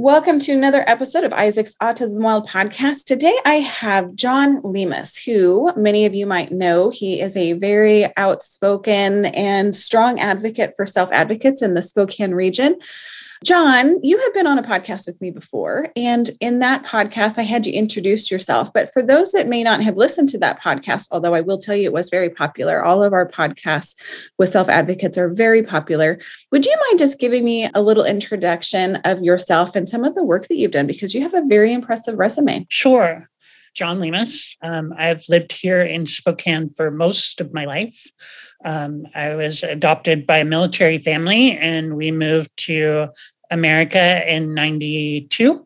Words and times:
Welcome 0.00 0.38
to 0.38 0.52
another 0.52 0.84
episode 0.86 1.24
of 1.24 1.32
Isaac's 1.32 1.74
Autism 1.82 2.20
Wild 2.20 2.46
podcast. 2.46 3.06
Today 3.06 3.36
I 3.44 3.54
have 3.54 4.14
John 4.14 4.62
Lemus, 4.62 5.16
who 5.24 5.72
many 5.74 6.06
of 6.06 6.14
you 6.14 6.24
might 6.24 6.52
know. 6.52 6.90
He 6.90 7.20
is 7.20 7.36
a 7.36 7.54
very 7.54 8.06
outspoken 8.16 9.24
and 9.24 9.74
strong 9.74 10.20
advocate 10.20 10.74
for 10.76 10.86
self 10.86 11.10
advocates 11.10 11.62
in 11.62 11.74
the 11.74 11.82
Spokane 11.82 12.30
region. 12.30 12.76
John, 13.44 13.98
you 14.02 14.18
have 14.18 14.34
been 14.34 14.46
on 14.46 14.58
a 14.58 14.62
podcast 14.62 15.06
with 15.06 15.20
me 15.20 15.30
before. 15.30 15.88
And 15.94 16.30
in 16.40 16.58
that 16.58 16.84
podcast, 16.84 17.38
I 17.38 17.42
had 17.42 17.66
you 17.66 17.72
introduce 17.72 18.30
yourself. 18.30 18.72
But 18.72 18.92
for 18.92 19.02
those 19.02 19.32
that 19.32 19.46
may 19.46 19.62
not 19.62 19.82
have 19.82 19.96
listened 19.96 20.28
to 20.30 20.38
that 20.38 20.60
podcast, 20.60 21.08
although 21.12 21.34
I 21.34 21.40
will 21.40 21.58
tell 21.58 21.76
you 21.76 21.84
it 21.84 21.92
was 21.92 22.10
very 22.10 22.30
popular, 22.30 22.84
all 22.84 23.02
of 23.02 23.12
our 23.12 23.28
podcasts 23.28 23.94
with 24.38 24.48
self 24.48 24.68
advocates 24.68 25.16
are 25.16 25.28
very 25.28 25.62
popular. 25.62 26.18
Would 26.50 26.66
you 26.66 26.74
mind 26.88 26.98
just 26.98 27.20
giving 27.20 27.44
me 27.44 27.68
a 27.74 27.82
little 27.82 28.04
introduction 28.04 28.96
of 29.04 29.22
yourself 29.22 29.76
and 29.76 29.88
some 29.88 30.04
of 30.04 30.14
the 30.14 30.24
work 30.24 30.48
that 30.48 30.56
you've 30.56 30.72
done? 30.72 30.86
Because 30.86 31.14
you 31.14 31.22
have 31.22 31.34
a 31.34 31.46
very 31.46 31.72
impressive 31.72 32.18
resume. 32.18 32.66
Sure. 32.68 33.24
John 33.78 34.00
Lemus. 34.00 34.56
Um, 34.60 34.92
I've 34.98 35.22
lived 35.28 35.52
here 35.52 35.82
in 35.82 36.04
Spokane 36.04 36.68
for 36.70 36.90
most 36.90 37.40
of 37.40 37.54
my 37.54 37.64
life. 37.64 38.10
Um, 38.64 39.06
I 39.14 39.36
was 39.36 39.62
adopted 39.62 40.26
by 40.26 40.38
a 40.38 40.44
military 40.44 40.98
family 40.98 41.52
and 41.52 41.96
we 41.96 42.10
moved 42.10 42.50
to 42.66 43.06
America 43.52 44.28
in 44.28 44.52
92. 44.52 45.64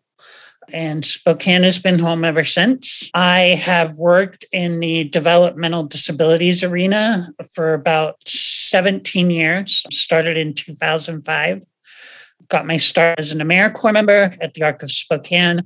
And 0.75 1.03
Spokane 1.03 1.63
has 1.63 1.79
been 1.79 1.99
home 1.99 2.23
ever 2.23 2.45
since. 2.45 3.11
I 3.15 3.59
have 3.63 3.95
worked 3.95 4.45
in 4.53 4.79
the 4.81 5.05
developmental 5.05 5.85
disabilities 5.85 6.63
arena 6.63 7.29
for 7.55 7.73
about 7.73 8.17
17 8.27 9.31
years, 9.31 9.87
started 9.91 10.37
in 10.37 10.53
2005 10.53 11.65
got 12.49 12.67
my 12.67 12.77
start 12.77 13.19
as 13.19 13.33
an 13.33 13.39
AmeriCorps 13.39 13.95
member 13.95 14.37
at 14.43 14.53
the 14.53 14.63
Arc 14.63 14.83
of 14.83 14.91
Spokane, 14.91 15.63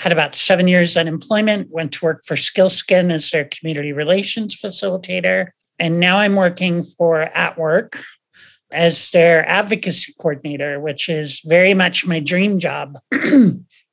had 0.00 0.12
about 0.12 0.34
seven 0.34 0.66
years 0.66 0.96
unemployment, 0.96 1.70
went 1.70 1.92
to 1.92 2.04
work 2.06 2.22
for 2.24 2.34
Skils'kin 2.34 3.12
as 3.12 3.30
their 3.30 3.44
community 3.44 3.92
relations 3.92 4.58
facilitator. 4.58 5.48
And 5.78 6.00
now 6.00 6.16
I'm 6.16 6.36
working 6.36 6.82
for 6.82 7.20
At 7.20 7.58
Work 7.58 8.02
as 8.72 9.10
their 9.10 9.46
advocacy 9.46 10.14
coordinator, 10.18 10.80
which 10.80 11.10
is 11.10 11.42
very 11.44 11.74
much 11.74 12.06
my 12.06 12.18
dream 12.18 12.58
job. 12.58 12.98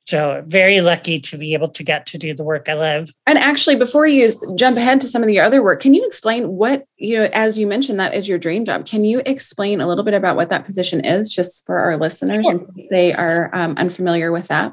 So 0.08 0.42
very 0.46 0.80
lucky 0.80 1.20
to 1.20 1.36
be 1.36 1.52
able 1.52 1.68
to 1.68 1.84
get 1.84 2.06
to 2.06 2.16
do 2.16 2.32
the 2.32 2.42
work 2.42 2.66
I 2.70 2.72
love. 2.72 3.10
And 3.26 3.36
actually, 3.36 3.76
before 3.76 4.06
you 4.06 4.32
jump 4.54 4.78
ahead 4.78 5.02
to 5.02 5.06
some 5.06 5.22
of 5.22 5.26
the 5.26 5.38
other 5.38 5.62
work, 5.62 5.82
can 5.82 5.92
you 5.92 6.02
explain 6.06 6.48
what 6.48 6.86
you 6.96 7.24
as 7.34 7.58
you 7.58 7.66
mentioned, 7.66 8.00
that 8.00 8.14
is 8.14 8.26
your 8.26 8.38
dream 8.38 8.64
job. 8.64 8.86
Can 8.86 9.04
you 9.04 9.20
explain 9.26 9.82
a 9.82 9.86
little 9.86 10.04
bit 10.04 10.14
about 10.14 10.36
what 10.36 10.48
that 10.48 10.64
position 10.64 11.04
is, 11.04 11.30
just 11.30 11.66
for 11.66 11.78
our 11.78 11.98
listeners, 11.98 12.46
sure. 12.46 12.54
in 12.54 12.60
case 12.74 12.86
they 12.88 13.12
are 13.12 13.50
um, 13.54 13.74
unfamiliar 13.76 14.32
with 14.32 14.48
that? 14.48 14.72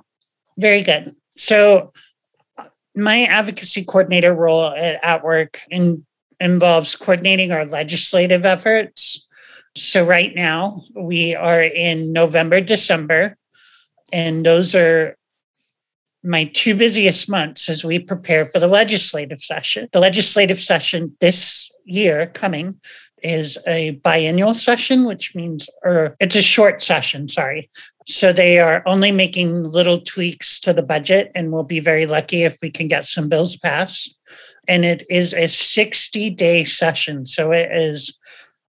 Very 0.57 0.83
good. 0.83 1.13
So, 1.35 1.93
my 2.95 3.25
advocacy 3.25 3.83
coordinator 3.83 4.33
role 4.33 4.67
at, 4.67 5.03
at 5.03 5.23
work 5.23 5.59
in, 5.69 6.05
involves 6.39 6.95
coordinating 6.95 7.51
our 7.51 7.65
legislative 7.65 8.45
efforts. 8.45 9.25
So, 9.75 10.05
right 10.05 10.33
now, 10.33 10.83
we 10.95 11.35
are 11.35 11.61
in 11.61 12.13
November, 12.13 12.61
December, 12.61 13.37
and 14.13 14.45
those 14.45 14.73
are 14.75 15.17
my 16.23 16.45
two 16.45 16.73
busiest 16.73 17.29
months 17.29 17.69
as 17.69 17.83
we 17.83 17.99
prepare 17.99 18.45
for 18.45 18.59
the 18.59 18.67
legislative 18.67 19.39
session. 19.39 19.87
The 19.91 19.99
legislative 19.99 20.59
session 20.59 21.15
this 21.21 21.69
year 21.85 22.27
coming 22.27 22.79
is 23.25 23.57
a 23.65 23.91
biennial 24.03 24.53
session, 24.53 25.05
which 25.05 25.33
means, 25.35 25.67
or 25.83 26.15
it's 26.19 26.35
a 26.35 26.41
short 26.41 26.83
session, 26.83 27.27
sorry. 27.27 27.69
So 28.07 28.31
they 28.31 28.59
are 28.59 28.83
only 28.85 29.11
making 29.11 29.63
little 29.63 29.99
tweaks 29.99 30.59
to 30.59 30.73
the 30.73 30.83
budget, 30.83 31.31
and 31.33 31.51
we'll 31.51 31.63
be 31.63 31.79
very 31.79 32.05
lucky 32.05 32.43
if 32.43 32.55
we 32.61 32.69
can 32.69 32.87
get 32.87 33.03
some 33.03 33.27
bills 33.27 33.57
passed. 33.57 34.15
And 34.67 34.85
it 34.85 35.03
is 35.09 35.33
a 35.33 35.47
60 35.47 36.29
day 36.31 36.63
session. 36.63 37.25
So 37.25 37.51
it 37.51 37.71
is 37.71 38.15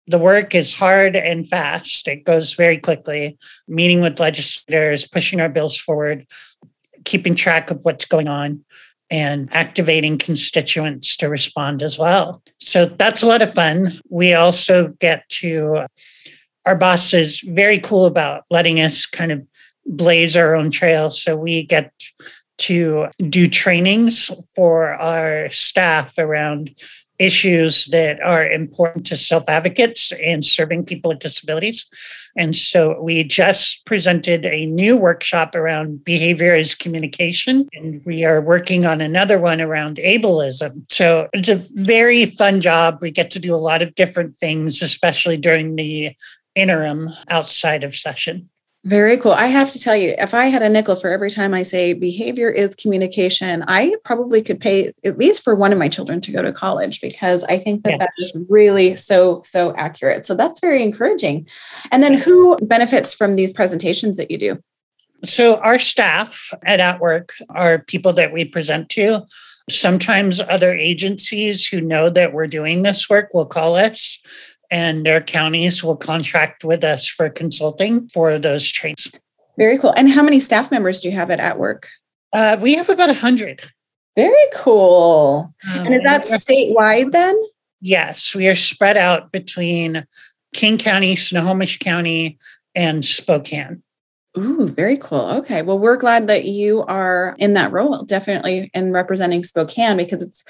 the 0.07 0.19
work 0.19 0.55
is 0.55 0.73
hard 0.73 1.17
and 1.17 1.49
fast. 1.49 2.09
It 2.09 2.25
goes 2.25 2.55
very 2.55 2.79
quickly, 2.79 3.37
meeting 3.69 4.01
with 4.01 4.21
legislators, 4.21 5.07
pushing 5.07 5.41
our 5.41 5.49
bills 5.49 5.77
forward, 5.77 6.27
keeping 7.05 7.35
track 7.35 7.71
of 7.71 7.85
what's 7.85 8.05
going 8.05 8.29
on 8.29 8.65
and 9.11 9.49
activating 9.53 10.19
constituents 10.19 11.17
to 11.17 11.29
respond 11.29 11.83
as 11.83 11.99
well. 11.99 12.43
So 12.61 12.87
that's 12.87 13.23
a 13.23 13.27
lot 13.27 13.43
of 13.43 13.55
fun. 13.55 14.01
We 14.09 14.35
also 14.35 14.89
get 14.99 15.29
to, 15.41 15.87
our 16.65 16.77
boss 16.77 17.15
is 17.15 17.41
very 17.41 17.79
cool 17.79 18.07
about 18.07 18.45
letting 18.51 18.81
us 18.81 19.07
kind 19.07 19.31
of 19.31 19.47
blaze 19.85 20.37
our 20.37 20.55
own 20.55 20.71
trail. 20.71 21.11
So 21.11 21.37
we 21.37 21.63
get 21.63 21.93
to 22.59 23.09
do 23.29 23.49
trainings 23.49 24.31
for 24.55 24.95
our 24.95 25.51
staff 25.51 26.19
around 26.19 26.75
issues 27.19 27.87
that 27.87 28.21
are 28.21 28.47
important 28.47 29.07
to 29.07 29.17
self 29.17 29.49
advocates 29.49 30.13
and 30.23 30.45
serving 30.45 30.85
people 30.85 31.11
with 31.11 31.19
disabilities. 31.19 31.87
And 32.37 32.55
so 32.55 33.01
we 33.01 33.25
just 33.25 33.85
presented 33.87 34.45
a 34.45 34.67
new 34.67 34.97
workshop 34.97 35.55
around 35.55 36.05
behavior 36.05 36.55
as 36.55 36.75
communication, 36.75 37.69
and 37.73 38.03
we 38.05 38.25
are 38.25 38.41
working 38.41 38.85
on 38.85 39.01
another 39.01 39.39
one 39.39 39.61
around 39.61 39.97
ableism. 39.97 40.85
So 40.91 41.29
it's 41.33 41.49
a 41.49 41.65
very 41.73 42.27
fun 42.27 42.61
job. 42.61 42.99
We 43.01 43.11
get 43.11 43.31
to 43.33 43.39
do 43.39 43.55
a 43.55 43.57
lot 43.57 43.83
of 43.83 43.95
different 43.95 44.37
things, 44.37 44.83
especially 44.83 45.37
during 45.37 45.77
the 45.77 46.15
interim 46.55 47.09
outside 47.29 47.85
of 47.85 47.95
session. 47.95 48.49
Very 48.87 49.17
cool. 49.17 49.33
I 49.33 49.49
have 49.49 49.73
to 49.73 49.81
tell 49.81 49.97
you, 49.97 50.15
if 50.17 50.33
I 50.33 50.45
had 50.45 50.63
a 50.63 50.69
nickel 50.69 50.95
for 50.95 51.11
every 51.11 51.33
time 51.33 51.55
I 51.55 51.65
say 51.65 51.93
behavior 51.93 52.49
is 52.49 52.77
communication, 52.77 53.65
I 53.67 53.97
probably 54.05 54.41
could 54.43 54.61
pay 54.61 54.93
at 55.05 55.19
least 55.19 55.43
for 55.43 55.57
one 55.57 55.73
of 55.73 55.79
my 55.79 55.89
children 55.89 56.21
to 56.21 56.31
go 56.31 56.41
to 56.41 56.53
college 56.53 57.01
because 57.01 57.43
I 57.45 57.59
think 57.59 57.83
that 57.83 57.95
yes. 57.95 57.99
that 57.99 58.11
is 58.19 58.39
really 58.49 58.95
so, 58.95 59.43
so 59.45 59.75
accurate. 59.75 60.25
So 60.25 60.37
that's 60.37 60.61
very 60.61 60.85
encouraging. 60.85 61.49
And 61.91 62.01
then 62.01 62.15
who 62.15 62.57
benefits 62.59 63.13
from 63.13 63.35
these 63.35 63.53
presentations 63.53 64.19
that 64.19 64.31
you 64.31 64.39
do? 64.39 64.63
So, 65.25 65.57
our 65.57 65.79
staff 65.81 66.53
at 66.65 66.79
At 66.79 67.01
Work 67.01 67.33
are 67.49 67.81
people 67.81 68.13
that 68.13 68.33
we 68.33 68.45
present 68.45 68.91
to. 68.91 69.23
Sometimes 69.69 70.41
other 70.41 70.73
agencies 70.73 71.67
who 71.67 71.81
know 71.81 72.11
that 72.11 72.33
we're 72.33 72.47
doing 72.47 72.83
this 72.83 73.11
work 73.11 73.31
will 73.33 73.47
call 73.47 73.75
us 73.75 74.21
and 74.71 75.07
their 75.07 75.21
counties 75.21 75.83
will 75.83 75.97
contract 75.97 76.65
with 76.65 76.85
us 76.85 77.07
for 77.07 77.29
consulting 77.29 78.09
for 78.09 78.39
those 78.39 78.71
trains. 78.71 79.11
Very 79.59 79.79
cool. 79.79 79.95
And 79.97 80.11
how 80.11 80.23
many 80.23 80.41
staff 80.41 80.71
members 80.71 81.01
do 81.01 81.09
you 81.09 81.15
have 81.15 81.31
at 81.31 81.41
At 81.41 81.59
Work? 81.59 81.89
Uh, 82.33 82.57
we 82.61 82.75
have 82.75 82.91
about 82.91 83.09
100. 83.09 83.63
Very 84.17 84.35
cool. 84.55 85.55
Um, 85.71 85.87
and 85.87 85.95
is 85.95 86.03
that 86.03 86.25
statewide 86.25 87.13
then? 87.13 87.41
Yes, 87.81 88.35
we 88.35 88.49
are 88.49 88.55
spread 88.55 88.97
out 88.97 89.31
between 89.33 90.07
King 90.55 90.79
County, 90.79 91.17
Snohomish 91.17 91.79
County, 91.79 92.39
and 92.75 93.05
Spokane. 93.05 93.83
Ooh, 94.39 94.69
very 94.69 94.99
cool. 94.99 95.31
Okay. 95.31 95.63
Well, 95.63 95.79
we're 95.79 95.97
glad 95.97 96.27
that 96.27 96.45
you 96.45 96.85
are 96.85 97.35
in 97.39 97.55
that 97.55 97.73
role, 97.73 98.03
definitely 98.03 98.71
in 98.75 98.93
representing 98.93 99.43
Spokane, 99.43 99.97
because 99.97 100.23
it's, 100.23 100.45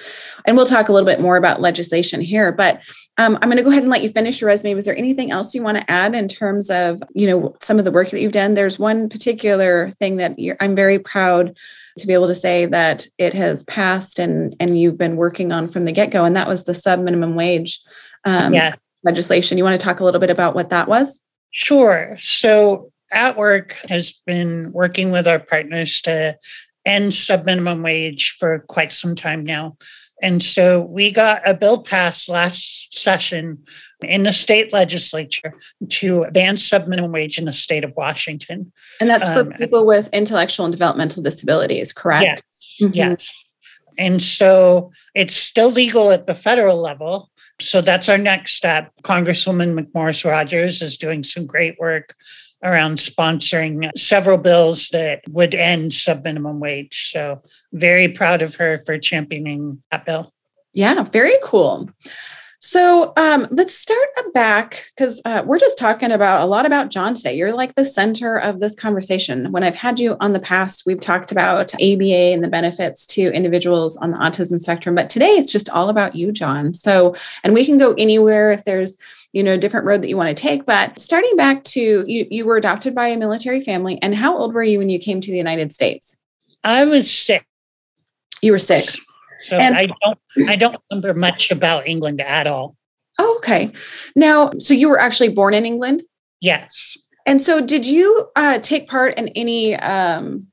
and 0.45 0.57
we'll 0.57 0.67
talk 0.67 0.89
a 0.89 0.93
little 0.93 1.07
bit 1.07 1.21
more 1.21 1.37
about 1.37 1.61
legislation 1.61 2.21
here. 2.21 2.51
But 2.51 2.83
um, 3.17 3.37
I'm 3.37 3.49
going 3.49 3.59
to 3.59 3.63
go 3.63 3.71
ahead 3.71 3.85
and 3.85 3.91
let 3.91 4.03
you 4.03 4.09
finish 4.09 4.41
your 4.41 4.49
resume. 4.49 4.75
Was 4.75 4.87
there 4.87 4.97
anything 4.97 5.31
else 5.31 5.55
you 5.55 5.63
want 5.63 5.79
to 5.79 5.89
add 5.89 6.17
in 6.17 6.27
terms 6.27 6.69
of, 6.69 7.01
you 7.15 7.29
know, 7.29 7.55
some 7.61 7.79
of 7.79 7.85
the 7.85 7.93
work 7.93 8.11
that 8.11 8.21
you've 8.21 8.33
done? 8.33 8.55
There's 8.55 8.79
one 8.79 9.09
particular 9.09 9.91
thing 9.91 10.17
that 10.17 10.37
I'm 10.61 10.75
very 10.75 10.99
proud 10.99 11.57
to 11.99 12.07
be 12.07 12.13
able 12.13 12.27
to 12.27 12.35
say 12.35 12.67
that 12.67 13.07
it 13.19 13.33
has 13.35 13.65
passed 13.65 14.19
and 14.19 14.55
and 14.61 14.79
you've 14.79 14.99
been 14.99 15.17
working 15.17 15.53
on 15.53 15.69
from 15.69 15.85
the 15.85 15.93
get 15.93 16.11
go, 16.11 16.25
and 16.25 16.37
that 16.37 16.49
was 16.49 16.65
the 16.65 16.75
sub 16.75 17.01
minimum 17.01 17.37
wage 17.37 17.81
um, 18.25 18.53
yeah. 18.53 18.75
legislation. 19.05 19.57
You 19.57 19.65
want 19.65 19.81
to 19.81 19.85
talk 19.85 20.01
a 20.01 20.05
little 20.05 20.21
bit 20.21 20.29
about 20.29 20.55
what 20.55 20.71
that 20.71 20.89
was? 20.89 21.23
Sure. 21.53 22.17
So 22.19 22.93
at 23.13 23.37
Work 23.37 23.73
has 23.89 24.13
been 24.27 24.73
working 24.73 25.11
with 25.11 25.27
our 25.27 25.39
partners 25.39 26.01
to 26.03 26.39
end 26.85 27.13
subminimum 27.13 27.83
wage 27.83 28.37
for 28.39 28.61
quite 28.61 28.93
some 28.93 29.15
time 29.15 29.45
now. 29.45 29.77
And 30.23 30.43
so 30.43 30.83
we 30.83 31.13
got 31.13 31.47
a 31.47 31.53
bill 31.53 31.83
passed 31.83 32.29
last 32.29 32.95
session 32.97 33.59
in 34.03 34.23
the 34.23 34.33
state 34.33 34.73
legislature 34.73 35.55
to 35.91 36.25
ban 36.31 36.55
subminimum 36.55 37.13
wage 37.13 37.39
in 37.39 37.45
the 37.45 37.53
state 37.53 37.85
of 37.85 37.93
Washington. 37.97 38.73
And 38.99 39.11
that's 39.11 39.25
for 39.25 39.41
um, 39.41 39.53
people 39.53 39.85
with 39.85 40.09
intellectual 40.15 40.65
and 40.65 40.73
developmental 40.73 41.23
disabilities, 41.23 41.93
correct? 41.93 42.25
Yes. 42.25 42.43
Mm-hmm. 42.81 42.95
Yes. 42.95 43.33
And 43.99 44.23
so 44.23 44.91
it's 45.15 45.35
still 45.35 45.71
legal 45.71 46.11
at 46.11 46.27
the 46.27 46.35
federal 46.35 46.81
level. 46.81 47.31
So 47.61 47.81
that's 47.81 48.09
our 48.09 48.19
next 48.19 48.55
step. 48.55 48.93
Congresswoman 49.03 49.79
McMorris 49.79 50.25
Rodgers 50.25 50.83
is 50.83 50.97
doing 50.97 51.25
some 51.25 51.47
great 51.47 51.79
work 51.79 52.15
around 52.63 52.99
sponsoring 52.99 53.91
several 53.97 54.39
bills 54.39 54.89
that 54.89 55.23
would 55.29 55.55
end 55.55 55.91
subminimum 55.91 56.59
wage. 56.59 57.11
So 57.13 57.43
very 57.73 58.09
proud 58.09 58.43
of 58.43 58.55
her 58.57 58.83
for 58.85 58.99
championing 58.99 59.83
that 59.91 60.07
bill. 60.07 60.33
Yeah, 60.73 61.03
very 61.05 61.35
cool. 61.43 61.89
So 62.59 63.13
um, 63.17 63.47
let's 63.51 63.75
start 63.75 64.09
back 64.35 64.91
because 64.97 65.23
uh, 65.25 65.43
we're 65.47 65.59
just 65.59 65.79
talking 65.79 66.11
about 66.11 66.41
a 66.41 66.47
lot 66.47 66.67
about 66.67 66.91
John 66.91 67.15
today. 67.15 67.37
You're 67.37 67.53
like 67.53 67.75
the 67.75 67.85
center 67.85 68.39
of 68.39 68.61
this 68.61 68.75
conversation. 68.75 69.53
When 69.53 69.63
I've 69.63 69.77
had 69.77 70.01
you 70.01 70.17
on 70.21 70.33
the 70.33 70.41
past, 70.41 70.85
we've 70.85 70.99
talked 70.99 71.31
about 71.31 71.75
ABA 71.75 72.33
and 72.33 72.43
the 72.43 72.49
benefits 72.49 73.07
to 73.07 73.33
individuals 73.33 73.97
on 73.99 74.11
the 74.11 74.19
autism 74.19 74.59
spectrum, 74.59 74.95
but 74.95 75.11
today 75.11 75.31
it's 75.31 75.53
just 75.53 75.71
all 75.71 75.89
about 75.89 76.17
you, 76.17 76.33
John. 76.33 76.75
So, 76.75 77.15
and 77.45 77.55
we 77.55 77.65
can 77.65 77.79
go 77.79 77.95
anywhere 77.99 78.51
if 78.51 78.65
there's 78.65 78.99
you 79.37 79.43
know 79.43 79.57
different 79.57 79.87
road 79.87 80.03
that 80.03 80.09
you 80.09 80.17
want 80.17 80.35
to 80.35 80.41
take 80.41 80.65
but 80.65 80.99
starting 80.99 81.37
back 81.37 81.63
to 81.65 82.05
you 82.09 82.27
you 82.31 82.45
were 82.47 82.57
adopted 82.57 82.95
by 82.95 83.07
a 83.07 83.17
military 83.17 83.61
family 83.61 84.01
and 84.03 84.15
how 84.15 84.37
old 84.37 84.55
were 84.55 84.63
you 84.63 84.79
when 84.79 84.89
you 84.89 84.99
came 84.99 85.21
to 85.21 85.31
the 85.31 85.37
united 85.37 85.73
states 85.73 86.17
i 86.65 86.85
was 86.85 87.11
six 87.11 87.45
you 88.43 88.51
were 88.51 88.59
six 88.59 88.99
so 89.39 89.59
and, 89.59 89.75
I 89.77 89.87
don't 89.87 90.19
I 90.49 90.57
don't 90.57 90.77
remember 90.91 91.19
much 91.19 91.51
about 91.51 91.87
England 91.87 92.21
at 92.21 92.47
all. 92.47 92.77
Oh, 93.19 93.37
okay. 93.39 93.73
Now, 94.15 94.51
so 94.59 94.75
you 94.75 94.89
were 94.89 95.01
actually 95.01 95.31
born 95.31 95.55
in 95.55 95.65
England? 95.65 96.03
Yes. 96.41 96.97
And 97.25 97.41
so 97.41 97.65
did 97.65 97.87
you 97.87 98.31
uh, 98.37 98.59
take 98.59 98.89
part 98.89 99.19
in 99.19 99.29
any 99.29 99.75
um, 99.77 100.47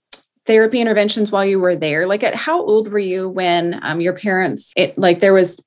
therapy 0.45 0.79
interventions 0.79 1.31
while 1.31 1.45
you 1.45 1.59
were 1.59 1.75
there? 1.75 2.07
Like 2.07 2.23
at 2.23 2.35
how 2.35 2.61
old 2.61 2.91
were 2.91 2.99
you 2.99 3.29
when 3.29 3.79
um, 3.83 4.01
your 4.01 4.13
parents 4.13 4.73
it 4.75 4.97
like 4.97 5.19
there 5.19 5.33
was 5.33 5.61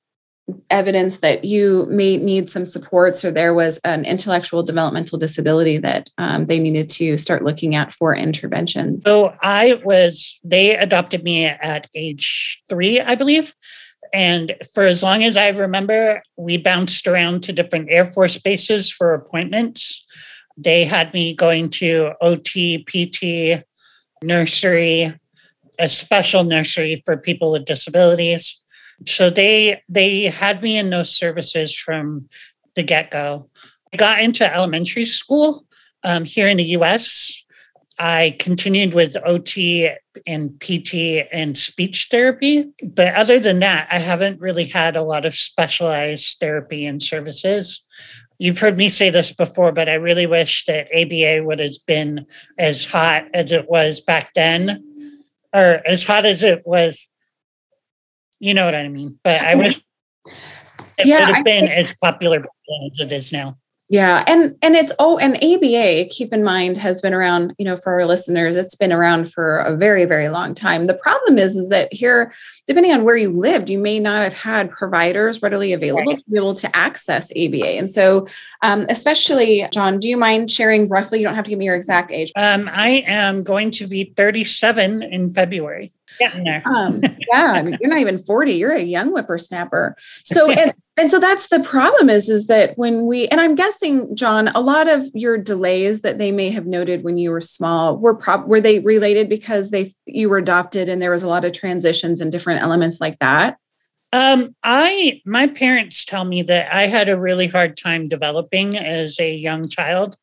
evidence 0.69 1.17
that 1.17 1.43
you 1.43 1.85
may 1.89 2.17
need 2.17 2.49
some 2.49 2.65
supports 2.65 3.23
or 3.25 3.31
there 3.31 3.53
was 3.53 3.79
an 3.79 4.05
intellectual 4.05 4.63
developmental 4.63 5.17
disability 5.17 5.77
that 5.77 6.09
um, 6.17 6.45
they 6.45 6.59
needed 6.59 6.89
to 6.89 7.17
start 7.17 7.43
looking 7.43 7.75
at 7.75 7.93
for 7.93 8.15
intervention? 8.15 9.01
So 9.01 9.35
I 9.41 9.81
was, 9.83 10.39
they 10.43 10.75
adopted 10.77 11.23
me 11.23 11.45
at 11.45 11.87
age 11.95 12.61
three, 12.69 13.01
I 13.01 13.15
believe. 13.15 13.53
And 14.13 14.55
for 14.73 14.83
as 14.83 15.03
long 15.03 15.23
as 15.23 15.35
I 15.35 15.49
remember, 15.49 16.21
we 16.37 16.57
bounced 16.57 17.07
around 17.07 17.43
to 17.43 17.53
different 17.53 17.89
Air 17.91 18.05
Force 18.05 18.37
bases 18.37 18.89
for 18.89 19.13
appointments. 19.13 20.05
They 20.55 20.85
had 20.85 21.13
me 21.13 21.33
going 21.33 21.69
to 21.71 22.13
OT, 22.21 22.85
PT, 22.85 23.65
nursery, 24.23 25.13
a 25.77 25.89
special 25.89 26.45
nursery 26.45 27.03
for 27.05 27.17
people 27.17 27.51
with 27.51 27.65
disabilities 27.65 28.59
so 29.05 29.29
they 29.29 29.81
they 29.89 30.23
had 30.23 30.61
me 30.61 30.77
in 30.77 30.89
those 30.89 31.09
services 31.09 31.75
from 31.77 32.27
the 32.75 32.83
get-go. 32.83 33.49
I 33.93 33.97
got 33.97 34.21
into 34.21 34.51
elementary 34.51 35.05
school 35.05 35.65
um, 36.03 36.23
here 36.23 36.47
in 36.47 36.57
the 36.57 36.63
us 36.63 37.43
i 37.99 38.35
continued 38.37 38.93
with 38.93 39.15
ot 39.25 39.97
and 40.27 40.59
pt 40.59 41.27
and 41.31 41.57
speech 41.57 42.09
therapy 42.11 42.65
but 42.83 43.15
other 43.15 43.39
than 43.39 43.59
that 43.59 43.87
i 43.91 43.97
haven't 43.97 44.39
really 44.39 44.65
had 44.65 44.95
a 44.95 45.01
lot 45.01 45.25
of 45.25 45.33
specialized 45.33 46.37
therapy 46.39 46.85
and 46.85 47.01
services. 47.01 47.83
You've 48.39 48.59
heard 48.59 48.77
me 48.77 48.89
say 48.89 49.09
this 49.09 49.33
before, 49.33 49.71
but 49.71 49.89
I 49.89 49.95
really 49.95 50.27
wish 50.27 50.65
that 50.65 50.87
ABA 50.95 51.43
would 51.43 51.59
have 51.59 51.73
been 51.87 52.25
as 52.59 52.85
hot 52.85 53.25
as 53.33 53.51
it 53.51 53.67
was 53.67 53.99
back 53.99 54.33
then, 54.35 54.83
or 55.53 55.81
as 55.85 56.03
hot 56.03 56.23
as 56.25 56.43
it 56.43 56.61
was 56.65 57.07
you 58.39 58.53
know 58.53 58.65
what 58.65 58.75
I 58.75 58.87
mean? 58.87 59.19
But 59.23 59.41
I 59.41 59.55
wish 59.55 59.81
it 60.97 61.05
yeah, 61.05 61.27
would 61.27 61.35
have 61.35 61.45
been 61.45 61.65
think, 61.65 61.77
as 61.77 61.93
popular 62.01 62.39
as 62.39 62.99
it 62.99 63.11
is 63.11 63.31
now. 63.31 63.57
Yeah, 63.89 64.25
and 64.27 64.53
and 64.61 64.75
it's 64.75 64.91
oh, 64.99 65.17
and 65.17 65.37
ABA, 65.37 66.09
keep 66.09 66.33
in 66.33 66.43
mind, 66.43 66.77
has 66.77 67.01
been 67.01 67.13
around. 67.13 67.55
You 67.57 67.63
know, 67.63 67.77
for 67.77 67.93
our 67.93 68.05
listeners, 68.05 68.57
it's 68.57 68.75
been 68.75 68.91
around 68.91 69.31
for 69.31 69.59
a 69.59 69.77
very 69.77 70.03
very 70.03 70.27
long 70.27 70.53
time. 70.53 70.87
The 70.87 70.93
problem 70.93 71.37
is, 71.37 71.55
is 71.55 71.69
that 71.69 71.93
here, 71.93 72.33
depending 72.65 72.91
on 72.91 73.05
where 73.05 73.15
you 73.15 73.31
lived, 73.31 73.69
you 73.69 73.79
may 73.79 73.97
not 73.97 74.23
have 74.23 74.33
had 74.33 74.69
providers 74.71 75.41
readily 75.41 75.71
available 75.71 76.11
right. 76.11 76.19
to 76.19 76.29
be 76.29 76.35
able 76.35 76.53
to 76.55 76.75
access 76.75 77.31
ABA. 77.31 77.65
And 77.65 77.89
so, 77.89 78.27
um, 78.61 78.85
especially 78.89 79.65
John, 79.71 79.99
do 79.99 80.09
you 80.09 80.17
mind 80.17 80.51
sharing 80.51 80.89
roughly? 80.89 81.19
You 81.19 81.25
don't 81.25 81.35
have 81.35 81.45
to 81.45 81.49
give 81.49 81.59
me 81.59 81.65
your 81.65 81.75
exact 81.75 82.11
age. 82.11 82.33
Um, 82.35 82.69
I 82.73 83.05
am 83.07 83.41
going 83.41 83.71
to 83.71 83.87
be 83.87 84.11
37 84.17 85.01
in 85.01 85.29
February. 85.29 85.93
Yeah, 86.19 86.61
um, 86.65 87.01
yeah, 87.31 87.61
you're 87.79 87.89
not 87.89 87.99
even 87.99 88.17
40. 88.19 88.53
You're 88.53 88.71
a 88.71 88.81
young 88.81 89.09
whippersnapper. 89.09 89.95
So, 90.23 90.49
and, 90.57 90.73
and 90.97 91.11
so 91.11 91.19
that's 91.19 91.49
the 91.49 91.59
problem 91.59 92.09
is, 92.09 92.29
is 92.29 92.47
that 92.47 92.77
when 92.77 93.05
we, 93.05 93.27
and 93.27 93.41
I'm 93.41 93.55
guessing, 93.55 94.15
John, 94.15 94.47
a 94.49 94.61
lot 94.61 94.89
of 94.89 95.03
your 95.13 95.37
delays 95.37 96.01
that 96.01 96.17
they 96.17 96.31
may 96.31 96.49
have 96.49 96.65
noted 96.65 97.03
when 97.03 97.17
you 97.17 97.31
were 97.31 97.41
small 97.41 97.97
were 97.97 98.15
prob, 98.15 98.47
were 98.47 98.61
they 98.61 98.79
related 98.79 99.29
because 99.29 99.71
they, 99.71 99.93
you 100.05 100.29
were 100.29 100.37
adopted 100.37 100.89
and 100.89 101.01
there 101.01 101.11
was 101.11 101.23
a 101.23 101.27
lot 101.27 101.45
of 101.45 101.53
transitions 101.53 102.21
and 102.21 102.31
different 102.31 102.61
elements 102.61 103.01
like 103.01 103.19
that? 103.19 103.57
Um, 104.13 104.55
I, 104.63 105.21
my 105.25 105.47
parents 105.47 106.05
tell 106.05 106.23
me 106.23 106.41
that 106.43 106.73
I 106.73 106.87
had 106.87 107.09
a 107.09 107.19
really 107.19 107.47
hard 107.47 107.77
time 107.77 108.05
developing 108.05 108.77
as 108.77 109.19
a 109.19 109.35
young 109.35 109.67
child. 109.67 110.15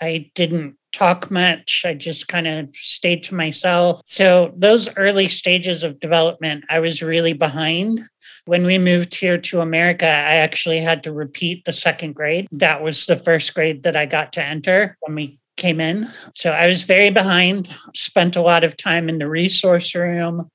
I 0.00 0.30
didn't 0.34 0.77
talk 0.92 1.30
much. 1.30 1.82
I 1.84 1.94
just 1.94 2.28
kind 2.28 2.46
of 2.46 2.74
stayed 2.74 3.22
to 3.24 3.34
myself. 3.34 4.00
So, 4.04 4.52
those 4.56 4.88
early 4.96 5.28
stages 5.28 5.82
of 5.82 6.00
development, 6.00 6.64
I 6.70 6.80
was 6.80 7.02
really 7.02 7.32
behind. 7.32 8.00
When 8.46 8.64
we 8.64 8.78
moved 8.78 9.14
here 9.14 9.38
to 9.38 9.60
America, 9.60 10.06
I 10.06 10.36
actually 10.36 10.80
had 10.80 11.02
to 11.02 11.12
repeat 11.12 11.64
the 11.64 11.72
second 11.72 12.14
grade. 12.14 12.48
That 12.52 12.82
was 12.82 13.06
the 13.06 13.16
first 13.16 13.54
grade 13.54 13.82
that 13.82 13.96
I 13.96 14.06
got 14.06 14.32
to 14.34 14.42
enter 14.42 14.96
when 15.00 15.14
we 15.14 15.38
came 15.56 15.80
in. 15.80 16.08
So, 16.34 16.52
I 16.52 16.66
was 16.66 16.82
very 16.82 17.10
behind, 17.10 17.68
spent 17.94 18.36
a 18.36 18.42
lot 18.42 18.64
of 18.64 18.76
time 18.76 19.08
in 19.08 19.18
the 19.18 19.28
resource 19.28 19.94
room. 19.94 20.50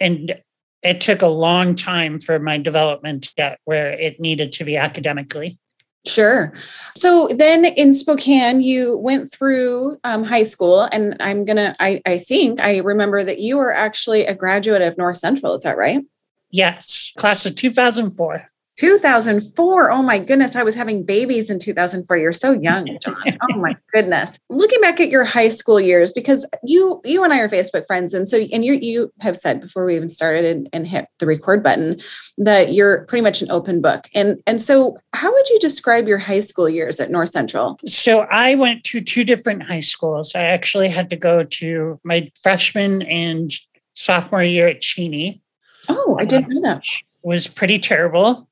And 0.00 0.40
it 0.82 1.00
took 1.00 1.22
a 1.22 1.26
long 1.26 1.74
time 1.74 2.20
for 2.20 2.38
my 2.38 2.56
development 2.56 3.24
to 3.24 3.34
get 3.36 3.58
where 3.64 3.90
it 3.90 4.20
needed 4.20 4.52
to 4.52 4.64
be 4.64 4.76
academically. 4.76 5.58
Sure. 6.06 6.52
So 6.96 7.28
then 7.28 7.64
in 7.64 7.92
Spokane, 7.92 8.60
you 8.60 8.96
went 8.98 9.30
through 9.30 9.98
um, 10.04 10.24
high 10.24 10.44
school, 10.44 10.88
and 10.92 11.16
I'm 11.20 11.44
gonna. 11.44 11.74
I 11.80 12.00
I 12.06 12.18
think 12.18 12.60
I 12.60 12.78
remember 12.78 13.24
that 13.24 13.40
you 13.40 13.56
were 13.58 13.74
actually 13.74 14.24
a 14.24 14.34
graduate 14.34 14.82
of 14.82 14.96
North 14.96 15.18
Central. 15.18 15.54
Is 15.54 15.64
that 15.64 15.76
right? 15.76 16.04
Yes, 16.50 17.12
class 17.16 17.44
of 17.44 17.56
2004. 17.56 18.48
2004. 18.78 19.90
Oh 19.90 20.02
my 20.02 20.20
goodness. 20.20 20.54
I 20.54 20.62
was 20.62 20.76
having 20.76 21.02
babies 21.02 21.50
in 21.50 21.58
2004. 21.58 22.16
You're 22.16 22.32
so 22.32 22.52
young, 22.52 22.86
John. 23.02 23.16
Oh 23.50 23.56
my 23.56 23.76
goodness. 23.92 24.38
Looking 24.50 24.80
back 24.80 25.00
at 25.00 25.10
your 25.10 25.24
high 25.24 25.48
school 25.48 25.80
years, 25.80 26.12
because 26.12 26.46
you 26.64 27.00
you 27.04 27.24
and 27.24 27.32
I 27.32 27.40
are 27.40 27.48
Facebook 27.48 27.86
friends. 27.86 28.14
And 28.14 28.28
so 28.28 28.38
and 28.52 28.64
you 28.64 28.74
you 28.74 29.12
have 29.20 29.36
said 29.36 29.60
before 29.60 29.84
we 29.84 29.96
even 29.96 30.08
started 30.08 30.44
and, 30.44 30.68
and 30.72 30.86
hit 30.86 31.06
the 31.18 31.26
record 31.26 31.62
button 31.62 32.00
that 32.36 32.72
you're 32.72 33.04
pretty 33.06 33.22
much 33.22 33.42
an 33.42 33.50
open 33.50 33.80
book. 33.80 34.08
And 34.14 34.40
and 34.46 34.60
so 34.60 34.96
how 35.12 35.32
would 35.32 35.48
you 35.48 35.58
describe 35.58 36.06
your 36.06 36.18
high 36.18 36.40
school 36.40 36.68
years 36.68 37.00
at 37.00 37.10
North 37.10 37.30
Central? 37.30 37.78
So 37.86 38.20
I 38.30 38.54
went 38.54 38.84
to 38.84 39.00
two 39.00 39.24
different 39.24 39.62
high 39.62 39.80
schools. 39.80 40.34
I 40.34 40.42
actually 40.42 40.88
had 40.88 41.10
to 41.10 41.16
go 41.16 41.44
to 41.44 41.98
my 42.04 42.30
freshman 42.42 43.02
and 43.02 43.52
sophomore 43.94 44.42
year 44.42 44.68
at 44.68 44.80
Cheney. 44.80 45.40
Oh, 45.88 46.16
I 46.20 46.24
didn't 46.24 46.44
um, 46.46 46.50
know 46.54 46.74
that. 46.74 46.84
Was 47.22 47.46
pretty 47.46 47.78
terrible. 47.78 48.47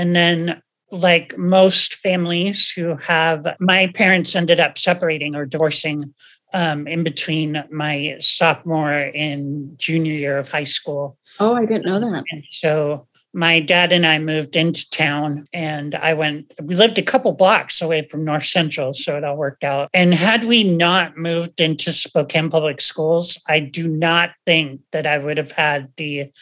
And 0.00 0.16
then, 0.16 0.62
like 0.90 1.36
most 1.36 1.96
families 1.96 2.70
who 2.70 2.96
have, 2.96 3.46
my 3.60 3.88
parents 3.94 4.34
ended 4.34 4.58
up 4.58 4.78
separating 4.78 5.36
or 5.36 5.44
divorcing 5.44 6.14
um, 6.54 6.88
in 6.88 7.04
between 7.04 7.62
my 7.70 8.16
sophomore 8.18 9.10
and 9.14 9.78
junior 9.78 10.14
year 10.14 10.38
of 10.38 10.48
high 10.48 10.64
school. 10.64 11.18
Oh, 11.38 11.54
I 11.54 11.66
didn't 11.66 11.84
know 11.84 12.00
that. 12.00 12.24
And 12.32 12.42
so 12.50 13.06
my 13.34 13.60
dad 13.60 13.92
and 13.92 14.06
I 14.06 14.18
moved 14.18 14.56
into 14.56 14.88
town 14.88 15.44
and 15.52 15.94
I 15.94 16.14
went, 16.14 16.50
we 16.62 16.74
lived 16.74 16.98
a 16.98 17.02
couple 17.02 17.32
blocks 17.32 17.82
away 17.82 18.02
from 18.02 18.24
North 18.24 18.46
Central, 18.46 18.94
so 18.94 19.18
it 19.18 19.22
all 19.22 19.36
worked 19.36 19.64
out. 19.64 19.90
And 19.92 20.14
had 20.14 20.44
we 20.44 20.64
not 20.64 21.16
moved 21.18 21.60
into 21.60 21.92
Spokane 21.92 22.48
Public 22.48 22.80
Schools, 22.80 23.38
I 23.46 23.60
do 23.60 23.86
not 23.86 24.30
think 24.46 24.80
that 24.92 25.06
I 25.06 25.18
would 25.18 25.36
have 25.36 25.52
had 25.52 25.92
the 25.98 26.32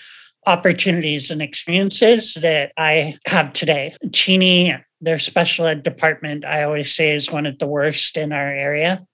opportunities 0.48 1.30
and 1.30 1.42
experiences 1.42 2.34
that 2.34 2.72
I 2.78 3.18
have 3.26 3.52
today. 3.52 3.94
Cheney, 4.12 4.74
their 5.02 5.18
special 5.18 5.66
ed 5.66 5.82
department, 5.82 6.46
I 6.46 6.62
always 6.62 6.94
say 6.94 7.10
is 7.14 7.30
one 7.30 7.44
of 7.44 7.58
the 7.58 7.66
worst 7.66 8.16
in 8.16 8.32
our 8.32 8.48
area. 8.48 9.06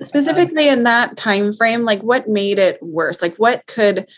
Specifically 0.00 0.68
in 0.68 0.84
that 0.84 1.16
time 1.16 1.52
frame, 1.52 1.84
like 1.84 2.00
what 2.00 2.26
made 2.26 2.58
it 2.58 2.82
worse? 2.82 3.20
Like 3.20 3.36
what 3.36 3.66
could 3.66 4.08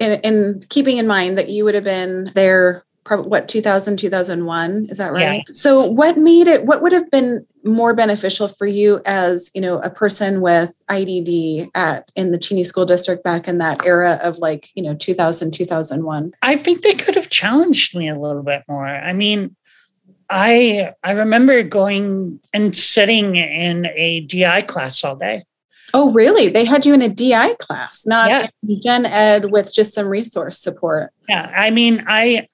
in, 0.00 0.20
in 0.22 0.62
keeping 0.68 0.98
in 0.98 1.06
mind 1.06 1.38
that 1.38 1.48
you 1.50 1.64
would 1.64 1.74
have 1.74 1.84
been 1.84 2.32
there 2.34 2.84
what 3.18 3.48
2000 3.48 3.96
2001 3.96 4.86
is 4.88 4.98
that 4.98 5.12
right 5.12 5.42
yeah. 5.46 5.52
so 5.52 5.84
what 5.84 6.16
made 6.16 6.46
it 6.46 6.64
what 6.64 6.82
would 6.82 6.92
have 6.92 7.10
been 7.10 7.44
more 7.64 7.94
beneficial 7.94 8.48
for 8.48 8.66
you 8.66 9.00
as 9.04 9.50
you 9.54 9.60
know 9.60 9.78
a 9.80 9.90
person 9.90 10.40
with 10.40 10.82
idd 10.90 11.68
at 11.74 12.10
in 12.14 12.30
the 12.30 12.38
cheney 12.38 12.64
school 12.64 12.86
district 12.86 13.24
back 13.24 13.48
in 13.48 13.58
that 13.58 13.84
era 13.84 14.18
of 14.22 14.38
like 14.38 14.68
you 14.74 14.82
know 14.82 14.94
2000 14.94 15.50
2001 15.50 16.32
i 16.42 16.56
think 16.56 16.82
they 16.82 16.94
could 16.94 17.14
have 17.14 17.30
challenged 17.30 17.96
me 17.96 18.08
a 18.08 18.18
little 18.18 18.42
bit 18.42 18.62
more 18.68 18.86
i 18.86 19.12
mean 19.12 19.54
i 20.28 20.92
i 21.02 21.12
remember 21.12 21.62
going 21.62 22.40
and 22.54 22.76
sitting 22.76 23.36
in 23.36 23.86
a 23.94 24.20
di 24.20 24.60
class 24.62 25.02
all 25.04 25.16
day 25.16 25.42
Oh, 25.92 26.12
really? 26.12 26.48
They 26.48 26.64
had 26.64 26.86
you 26.86 26.94
in 26.94 27.02
a 27.02 27.08
DI 27.08 27.54
class, 27.54 28.06
not 28.06 28.30
yeah. 28.30 28.48
gen 28.84 29.06
ed 29.06 29.50
with 29.50 29.72
just 29.72 29.94
some 29.94 30.06
resource 30.06 30.58
support. 30.58 31.10
Yeah, 31.28 31.52
I 31.54 31.70
mean, 31.70 32.04
I 32.06 32.46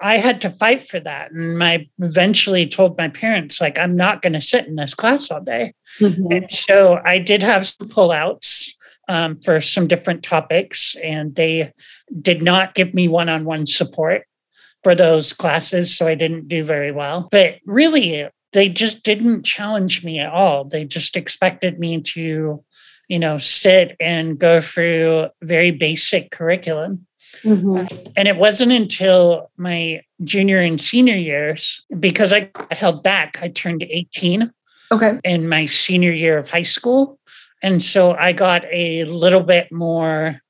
I 0.00 0.18
had 0.18 0.40
to 0.42 0.50
fight 0.50 0.82
for 0.82 1.00
that. 1.00 1.30
And 1.32 1.62
I 1.62 1.88
eventually 1.98 2.66
told 2.66 2.98
my 2.98 3.08
parents, 3.08 3.60
like, 3.60 3.78
I'm 3.78 3.96
not 3.96 4.22
going 4.22 4.32
to 4.34 4.40
sit 4.40 4.66
in 4.66 4.76
this 4.76 4.94
class 4.94 5.30
all 5.30 5.40
day. 5.40 5.74
Mm-hmm. 6.00 6.32
And 6.32 6.50
so 6.50 7.00
I 7.04 7.18
did 7.18 7.42
have 7.42 7.66
some 7.66 7.88
pullouts 7.88 8.70
um, 9.08 9.38
for 9.44 9.60
some 9.60 9.86
different 9.86 10.22
topics, 10.22 10.96
and 11.02 11.34
they 11.34 11.72
did 12.20 12.42
not 12.42 12.74
give 12.74 12.94
me 12.94 13.08
one 13.08 13.28
on 13.28 13.44
one 13.44 13.66
support 13.66 14.26
for 14.82 14.94
those 14.94 15.32
classes. 15.32 15.96
So 15.96 16.06
I 16.06 16.14
didn't 16.14 16.48
do 16.48 16.64
very 16.64 16.90
well. 16.90 17.28
But 17.30 17.56
really, 17.66 18.28
they 18.52 18.68
just 18.68 19.02
didn't 19.02 19.44
challenge 19.44 20.04
me 20.04 20.20
at 20.20 20.32
all. 20.32 20.64
They 20.64 20.84
just 20.84 21.16
expected 21.16 21.78
me 21.78 22.00
to, 22.02 22.64
you 23.08 23.18
know, 23.18 23.38
sit 23.38 23.96
and 24.00 24.38
go 24.38 24.60
through 24.60 25.28
very 25.42 25.70
basic 25.70 26.30
curriculum 26.30 27.06
Mm-hmm. 27.44 28.10
And 28.16 28.28
it 28.28 28.36
wasn't 28.36 28.72
until 28.72 29.50
my 29.56 30.02
junior 30.24 30.58
and 30.58 30.80
senior 30.80 31.16
years, 31.16 31.84
because 32.00 32.32
I 32.32 32.50
held 32.70 33.02
back, 33.02 33.36
I 33.42 33.48
turned 33.48 33.82
18 33.82 34.50
okay. 34.90 35.20
in 35.24 35.48
my 35.48 35.66
senior 35.66 36.12
year 36.12 36.38
of 36.38 36.48
high 36.48 36.62
school. 36.62 37.18
And 37.62 37.82
so 37.82 38.14
I 38.14 38.32
got 38.32 38.64
a 38.70 39.04
little 39.04 39.42
bit 39.42 39.70
more 39.70 40.40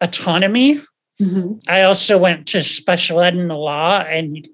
autonomy. 0.00 0.80
Mm-hmm. 1.20 1.54
I 1.68 1.82
also 1.82 2.16
went 2.16 2.48
to 2.48 2.62
special 2.62 3.20
ed 3.20 3.34
in 3.34 3.48
the 3.48 3.56
law 3.56 4.00
and 4.00 4.46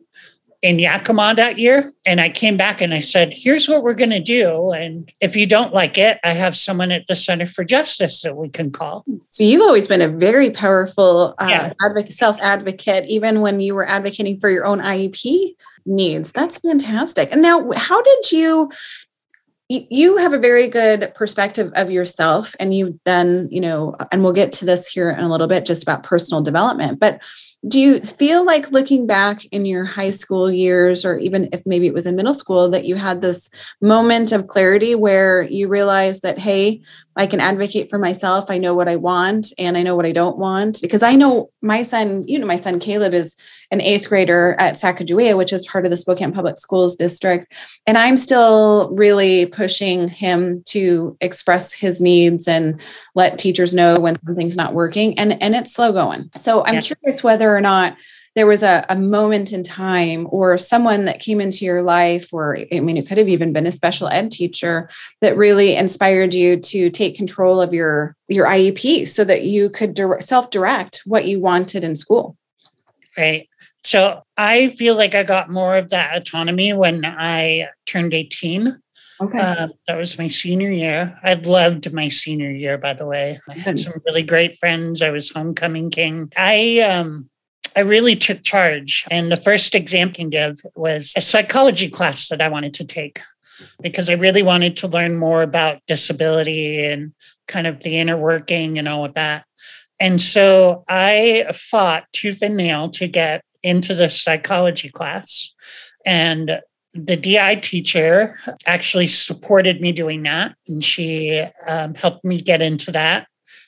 in 0.62 0.78
Yakima 0.78 1.34
that 1.36 1.58
year. 1.58 1.92
And 2.04 2.20
I 2.20 2.30
came 2.30 2.56
back 2.56 2.80
and 2.80 2.94
I 2.94 3.00
said, 3.00 3.32
here's 3.32 3.68
what 3.68 3.82
we're 3.82 3.94
going 3.94 4.10
to 4.10 4.20
do. 4.20 4.72
And 4.72 5.12
if 5.20 5.36
you 5.36 5.46
don't 5.46 5.74
like 5.74 5.98
it, 5.98 6.18
I 6.24 6.32
have 6.32 6.56
someone 6.56 6.90
at 6.90 7.06
the 7.06 7.16
Center 7.16 7.46
for 7.46 7.64
Justice 7.64 8.22
that 8.22 8.36
we 8.36 8.48
can 8.48 8.70
call. 8.70 9.04
So 9.30 9.44
you've 9.44 9.62
always 9.62 9.88
been 9.88 10.02
a 10.02 10.08
very 10.08 10.50
powerful 10.50 11.34
uh, 11.38 11.46
yeah. 11.48 11.72
advocate, 11.82 12.12
self 12.12 12.40
advocate, 12.40 13.04
even 13.08 13.40
when 13.40 13.60
you 13.60 13.74
were 13.74 13.88
advocating 13.88 14.38
for 14.40 14.50
your 14.50 14.66
own 14.66 14.78
IEP 14.78 15.54
needs. 15.84 16.32
That's 16.32 16.58
fantastic. 16.58 17.30
And 17.32 17.42
now, 17.42 17.70
how 17.72 18.02
did 18.02 18.32
you? 18.32 18.70
You 19.68 20.16
have 20.18 20.32
a 20.32 20.38
very 20.38 20.68
good 20.68 21.12
perspective 21.16 21.72
of 21.74 21.90
yourself, 21.90 22.54
and 22.60 22.72
you've 22.72 23.02
done, 23.02 23.48
you 23.50 23.60
know, 23.60 23.96
and 24.12 24.22
we'll 24.22 24.32
get 24.32 24.52
to 24.52 24.64
this 24.64 24.86
here 24.86 25.10
in 25.10 25.18
a 25.18 25.28
little 25.28 25.48
bit 25.48 25.66
just 25.66 25.82
about 25.82 26.04
personal 26.04 26.40
development. 26.40 27.00
But 27.00 27.20
do 27.66 27.80
you 27.80 28.00
feel 28.00 28.44
like 28.44 28.70
looking 28.70 29.06
back 29.06 29.44
in 29.46 29.66
your 29.66 29.84
high 29.84 30.10
school 30.10 30.50
years 30.50 31.04
or 31.04 31.18
even 31.18 31.48
if 31.52 31.62
maybe 31.66 31.86
it 31.86 31.94
was 31.94 32.06
in 32.06 32.14
middle 32.14 32.34
school 32.34 32.70
that 32.70 32.84
you 32.84 32.94
had 32.94 33.20
this 33.20 33.48
moment 33.80 34.30
of 34.30 34.46
clarity 34.46 34.94
where 34.94 35.42
you 35.42 35.68
realized 35.68 36.22
that 36.22 36.38
hey 36.38 36.80
I 37.16 37.26
can 37.26 37.40
advocate 37.40 37.88
for 37.88 37.98
myself. 37.98 38.50
I 38.50 38.58
know 38.58 38.74
what 38.74 38.88
I 38.88 38.96
want 38.96 39.52
and 39.58 39.76
I 39.76 39.82
know 39.82 39.96
what 39.96 40.06
I 40.06 40.12
don't 40.12 40.38
want 40.38 40.80
because 40.82 41.02
I 41.02 41.14
know 41.14 41.48
my 41.62 41.82
son, 41.82 42.24
you 42.28 42.38
know, 42.38 42.46
my 42.46 42.58
son 42.58 42.78
Caleb 42.78 43.14
is 43.14 43.36
an 43.70 43.80
eighth 43.80 44.08
grader 44.08 44.56
at 44.58 44.74
Sacajawea, 44.74 45.36
which 45.36 45.52
is 45.52 45.66
part 45.66 45.84
of 45.84 45.90
the 45.90 45.96
Spokane 45.96 46.32
Public 46.32 46.58
Schools 46.58 46.96
district. 46.96 47.52
And 47.86 47.98
I'm 47.98 48.16
still 48.16 48.90
really 48.90 49.46
pushing 49.46 50.08
him 50.08 50.62
to 50.66 51.16
express 51.20 51.72
his 51.72 52.00
needs 52.00 52.46
and 52.46 52.80
let 53.14 53.38
teachers 53.38 53.74
know 53.74 53.98
when 53.98 54.18
something's 54.24 54.56
not 54.56 54.74
working. 54.74 55.18
And, 55.18 55.40
and 55.42 55.54
it's 55.54 55.72
slow 55.72 55.92
going. 55.92 56.30
So 56.36 56.64
I'm 56.64 56.74
yeah. 56.74 56.80
curious 56.80 57.22
whether 57.22 57.54
or 57.54 57.60
not 57.60 57.96
there 58.36 58.46
was 58.46 58.62
a, 58.62 58.84
a 58.90 58.96
moment 58.96 59.52
in 59.52 59.62
time 59.62 60.28
or 60.30 60.58
someone 60.58 61.06
that 61.06 61.20
came 61.20 61.40
into 61.40 61.64
your 61.64 61.82
life, 61.82 62.32
or 62.34 62.58
I 62.70 62.80
mean, 62.80 62.98
it 62.98 63.08
could 63.08 63.16
have 63.16 63.30
even 63.30 63.54
been 63.54 63.66
a 63.66 63.72
special 63.72 64.08
ed 64.08 64.30
teacher 64.30 64.90
that 65.22 65.38
really 65.38 65.74
inspired 65.74 66.34
you 66.34 66.58
to 66.58 66.90
take 66.90 67.16
control 67.16 67.62
of 67.62 67.72
your 67.72 68.14
your 68.28 68.46
IEP 68.46 69.08
so 69.08 69.24
that 69.24 69.44
you 69.44 69.70
could 69.70 69.98
self 70.20 70.50
direct 70.50 71.00
what 71.06 71.26
you 71.26 71.40
wanted 71.40 71.82
in 71.82 71.96
school. 71.96 72.36
Right. 73.16 73.48
So 73.86 74.22
I 74.36 74.70
feel 74.70 74.96
like 74.96 75.14
I 75.14 75.22
got 75.22 75.48
more 75.48 75.76
of 75.76 75.90
that 75.90 76.16
autonomy 76.16 76.72
when 76.72 77.04
I 77.04 77.68
turned 77.86 78.14
18. 78.14 78.76
Okay. 79.20 79.38
Uh, 79.38 79.68
that 79.86 79.96
was 79.96 80.18
my 80.18 80.26
senior 80.26 80.72
year. 80.72 81.16
I 81.22 81.34
loved 81.34 81.92
my 81.92 82.08
senior 82.08 82.50
year, 82.50 82.78
by 82.78 82.94
the 82.94 83.06
way. 83.06 83.38
I 83.48 83.54
had 83.54 83.78
some 83.78 83.92
really 84.04 84.24
great 84.24 84.58
friends. 84.58 85.02
I 85.02 85.10
was 85.10 85.30
homecoming 85.30 85.90
king. 85.90 86.32
I 86.36 86.80
um 86.80 87.30
I 87.76 87.80
really 87.80 88.16
took 88.16 88.42
charge. 88.42 89.04
And 89.08 89.30
the 89.30 89.36
first 89.36 89.72
exam 89.76 90.08
I 90.08 90.12
can 90.12 90.30
give 90.30 90.58
was 90.74 91.12
a 91.16 91.20
psychology 91.20 91.88
class 91.88 92.28
that 92.28 92.42
I 92.42 92.48
wanted 92.48 92.74
to 92.74 92.84
take 92.84 93.20
because 93.80 94.10
I 94.10 94.14
really 94.14 94.42
wanted 94.42 94.76
to 94.78 94.88
learn 94.88 95.16
more 95.16 95.42
about 95.42 95.80
disability 95.86 96.84
and 96.84 97.12
kind 97.46 97.68
of 97.68 97.84
the 97.84 97.98
inner 97.98 98.16
working 98.16 98.80
and 98.80 98.88
all 98.88 99.04
of 99.04 99.14
that. 99.14 99.44
And 100.00 100.20
so 100.20 100.84
I 100.88 101.46
fought 101.54 102.04
tooth 102.12 102.42
and 102.42 102.56
nail 102.56 102.90
to 102.90 103.06
get 103.06 103.42
into 103.66 103.94
the 103.94 104.08
psychology 104.08 104.88
class. 104.88 105.52
And 106.06 106.60
the 106.94 107.16
DI 107.16 107.56
teacher 107.56 108.32
actually 108.64 109.08
supported 109.08 109.80
me 109.80 109.90
doing 109.90 110.22
that. 110.22 110.54
And 110.68 110.84
she 110.84 111.44
um, 111.66 111.94
helped 111.94 112.24
me 112.24 112.40
get 112.40 112.62
into 112.62 112.92
that. 112.92 113.26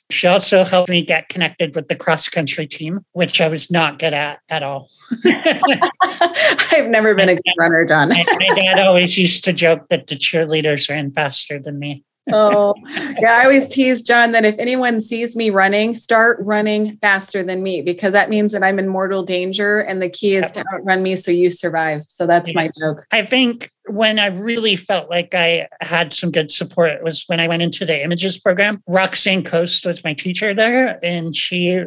She 0.09 0.25
also 0.25 0.63
helped 0.63 0.89
me 0.89 1.03
get 1.03 1.29
connected 1.29 1.75
with 1.75 1.87
the 1.87 1.95
cross 1.95 2.27
country 2.27 2.65
team, 2.65 3.01
which 3.11 3.39
I 3.41 3.47
was 3.47 3.69
not 3.69 3.99
good 3.99 4.13
at 4.13 4.39
at 4.49 4.63
all. 4.63 4.89
I've 5.25 6.89
never 6.89 7.13
been 7.13 7.29
a 7.29 7.35
good 7.35 7.53
runner, 7.59 7.85
John. 7.85 8.09
my, 8.09 8.25
my 8.27 8.55
dad 8.55 8.79
always 8.79 9.19
used 9.19 9.43
to 9.45 9.53
joke 9.53 9.89
that 9.89 10.07
the 10.07 10.15
cheerleaders 10.15 10.89
ran 10.89 11.11
faster 11.11 11.59
than 11.59 11.77
me 11.77 12.03
oh, 12.33 12.75
yeah. 13.19 13.39
I 13.39 13.43
always 13.43 13.67
tease 13.67 14.01
John 14.01 14.33
that 14.33 14.45
if 14.45 14.57
anyone 14.59 15.01
sees 15.01 15.35
me 15.35 15.49
running, 15.49 15.95
start 15.95 16.37
running 16.41 16.97
faster 16.97 17.43
than 17.43 17.63
me 17.63 17.81
because 17.81 18.13
that 18.13 18.29
means 18.29 18.51
that 18.51 18.63
I'm 18.63 18.77
in 18.77 18.87
mortal 18.87 19.23
danger. 19.23 19.79
And 19.79 20.01
the 20.01 20.09
key 20.09 20.35
is 20.35 20.51
to 20.51 20.63
outrun 20.73 21.01
me 21.01 21.15
so 21.15 21.31
you 21.31 21.49
survive. 21.49 22.01
So 22.07 22.27
that's 22.27 22.53
my 22.53 22.69
joke. 22.79 23.05
I 23.11 23.23
think 23.23 23.71
when 23.87 24.19
I 24.19 24.27
really 24.27 24.75
felt 24.75 25.09
like 25.09 25.33
I 25.33 25.67
had 25.81 26.13
some 26.13 26.31
good 26.31 26.51
support 26.51 27.03
was 27.03 27.23
when 27.27 27.39
I 27.39 27.47
went 27.47 27.63
into 27.63 27.85
the 27.85 28.03
images 28.03 28.39
program. 28.39 28.83
Roxanne 28.87 29.43
Coast 29.43 29.85
was 29.85 30.03
my 30.03 30.13
teacher 30.13 30.53
there, 30.53 30.99
and 31.03 31.35
she 31.35 31.83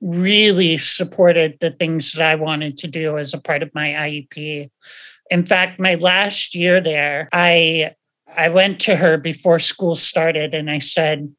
really 0.00 0.76
supported 0.76 1.58
the 1.60 1.70
things 1.70 2.12
that 2.12 2.22
I 2.22 2.34
wanted 2.34 2.76
to 2.78 2.86
do 2.86 3.18
as 3.18 3.34
a 3.34 3.40
part 3.40 3.62
of 3.62 3.74
my 3.74 3.88
IEP. 3.88 4.70
In 5.30 5.46
fact, 5.46 5.78
my 5.78 5.96
last 5.96 6.54
year 6.54 6.80
there, 6.80 7.28
I 7.32 7.94
I 8.36 8.48
went 8.48 8.80
to 8.82 8.96
her 8.96 9.18
before 9.18 9.58
school 9.58 9.94
started 9.94 10.54
and 10.54 10.70
I 10.70 10.78
said, 10.78 11.32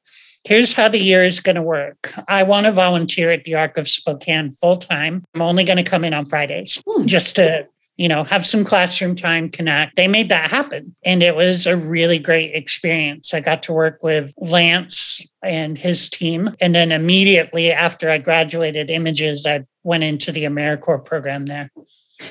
Here's 0.43 0.73
how 0.73 0.87
the 0.87 0.97
year 0.97 1.23
is 1.23 1.39
going 1.39 1.55
to 1.55 1.61
work. 1.61 2.11
I 2.27 2.41
want 2.41 2.65
to 2.65 2.71
volunteer 2.71 3.31
at 3.31 3.43
the 3.43 3.53
Arc 3.55 3.77
of 3.77 3.87
Spokane 3.87 4.49
full 4.51 4.77
time. 4.77 5.23
I'm 5.35 5.41
only 5.43 5.63
going 5.63 5.77
to 5.77 5.83
come 5.83 6.03
in 6.03 6.15
on 6.15 6.25
Fridays 6.25 6.81
hmm. 6.87 7.05
just 7.05 7.35
to, 7.35 7.67
you 7.97 8.07
know, 8.07 8.23
have 8.23 8.47
some 8.47 8.65
classroom 8.65 9.15
time, 9.15 9.49
connect. 9.49 9.97
They 9.97 10.07
made 10.07 10.29
that 10.29 10.49
happen. 10.49 10.95
And 11.05 11.21
it 11.21 11.35
was 11.35 11.67
a 11.67 11.77
really 11.77 12.17
great 12.17 12.55
experience. 12.55 13.35
I 13.35 13.39
got 13.39 13.61
to 13.63 13.73
work 13.73 14.01
with 14.01 14.33
Lance 14.37 15.21
and 15.43 15.77
his 15.77 16.09
team. 16.09 16.49
And 16.59 16.73
then 16.73 16.91
immediately 16.91 17.71
after 17.71 18.09
I 18.09 18.17
graduated 18.17 18.89
images, 18.89 19.45
I 19.45 19.65
went 19.83 20.03
into 20.03 20.31
the 20.31 20.45
AmeriCorps 20.45 21.05
program 21.05 21.45
there. 21.45 21.69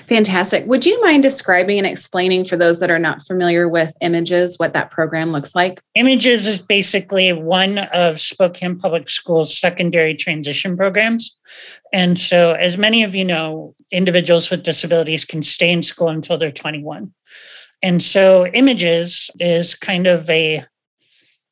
Fantastic. 0.09 0.66
Would 0.66 0.87
you 0.87 1.00
mind 1.02 1.23
describing 1.23 1.78
and 1.78 1.87
explaining 1.87 2.44
for 2.44 2.56
those 2.56 2.80
that 2.80 2.90
are 2.90 2.99
not 2.99 3.23
familiar 3.23 3.68
with 3.68 3.92
Images 4.00 4.59
what 4.59 4.73
that 4.75 4.90
program 4.90 5.32
looks 5.32 5.54
like? 5.54 5.80
Images 5.94 6.47
is 6.47 6.59
basically 6.59 7.32
one 7.32 7.78
of 7.78 8.20
Spokane 8.20 8.78
Public 8.78 9.09
Schools' 9.09 9.56
secondary 9.56 10.14
transition 10.14 10.76
programs. 10.76 11.37
And 11.92 12.18
so, 12.18 12.52
as 12.52 12.76
many 12.76 13.02
of 13.02 13.14
you 13.14 13.25
know, 13.25 13.75
individuals 13.90 14.50
with 14.50 14.62
disabilities 14.62 15.25
can 15.25 15.42
stay 15.42 15.70
in 15.70 15.82
school 15.82 16.09
until 16.09 16.38
they're 16.38 16.52
21. 16.52 17.12
And 17.82 18.02
so, 18.02 18.47
Images 18.47 19.30
is 19.38 19.75
kind 19.75 20.06
of 20.06 20.28
a 20.28 20.64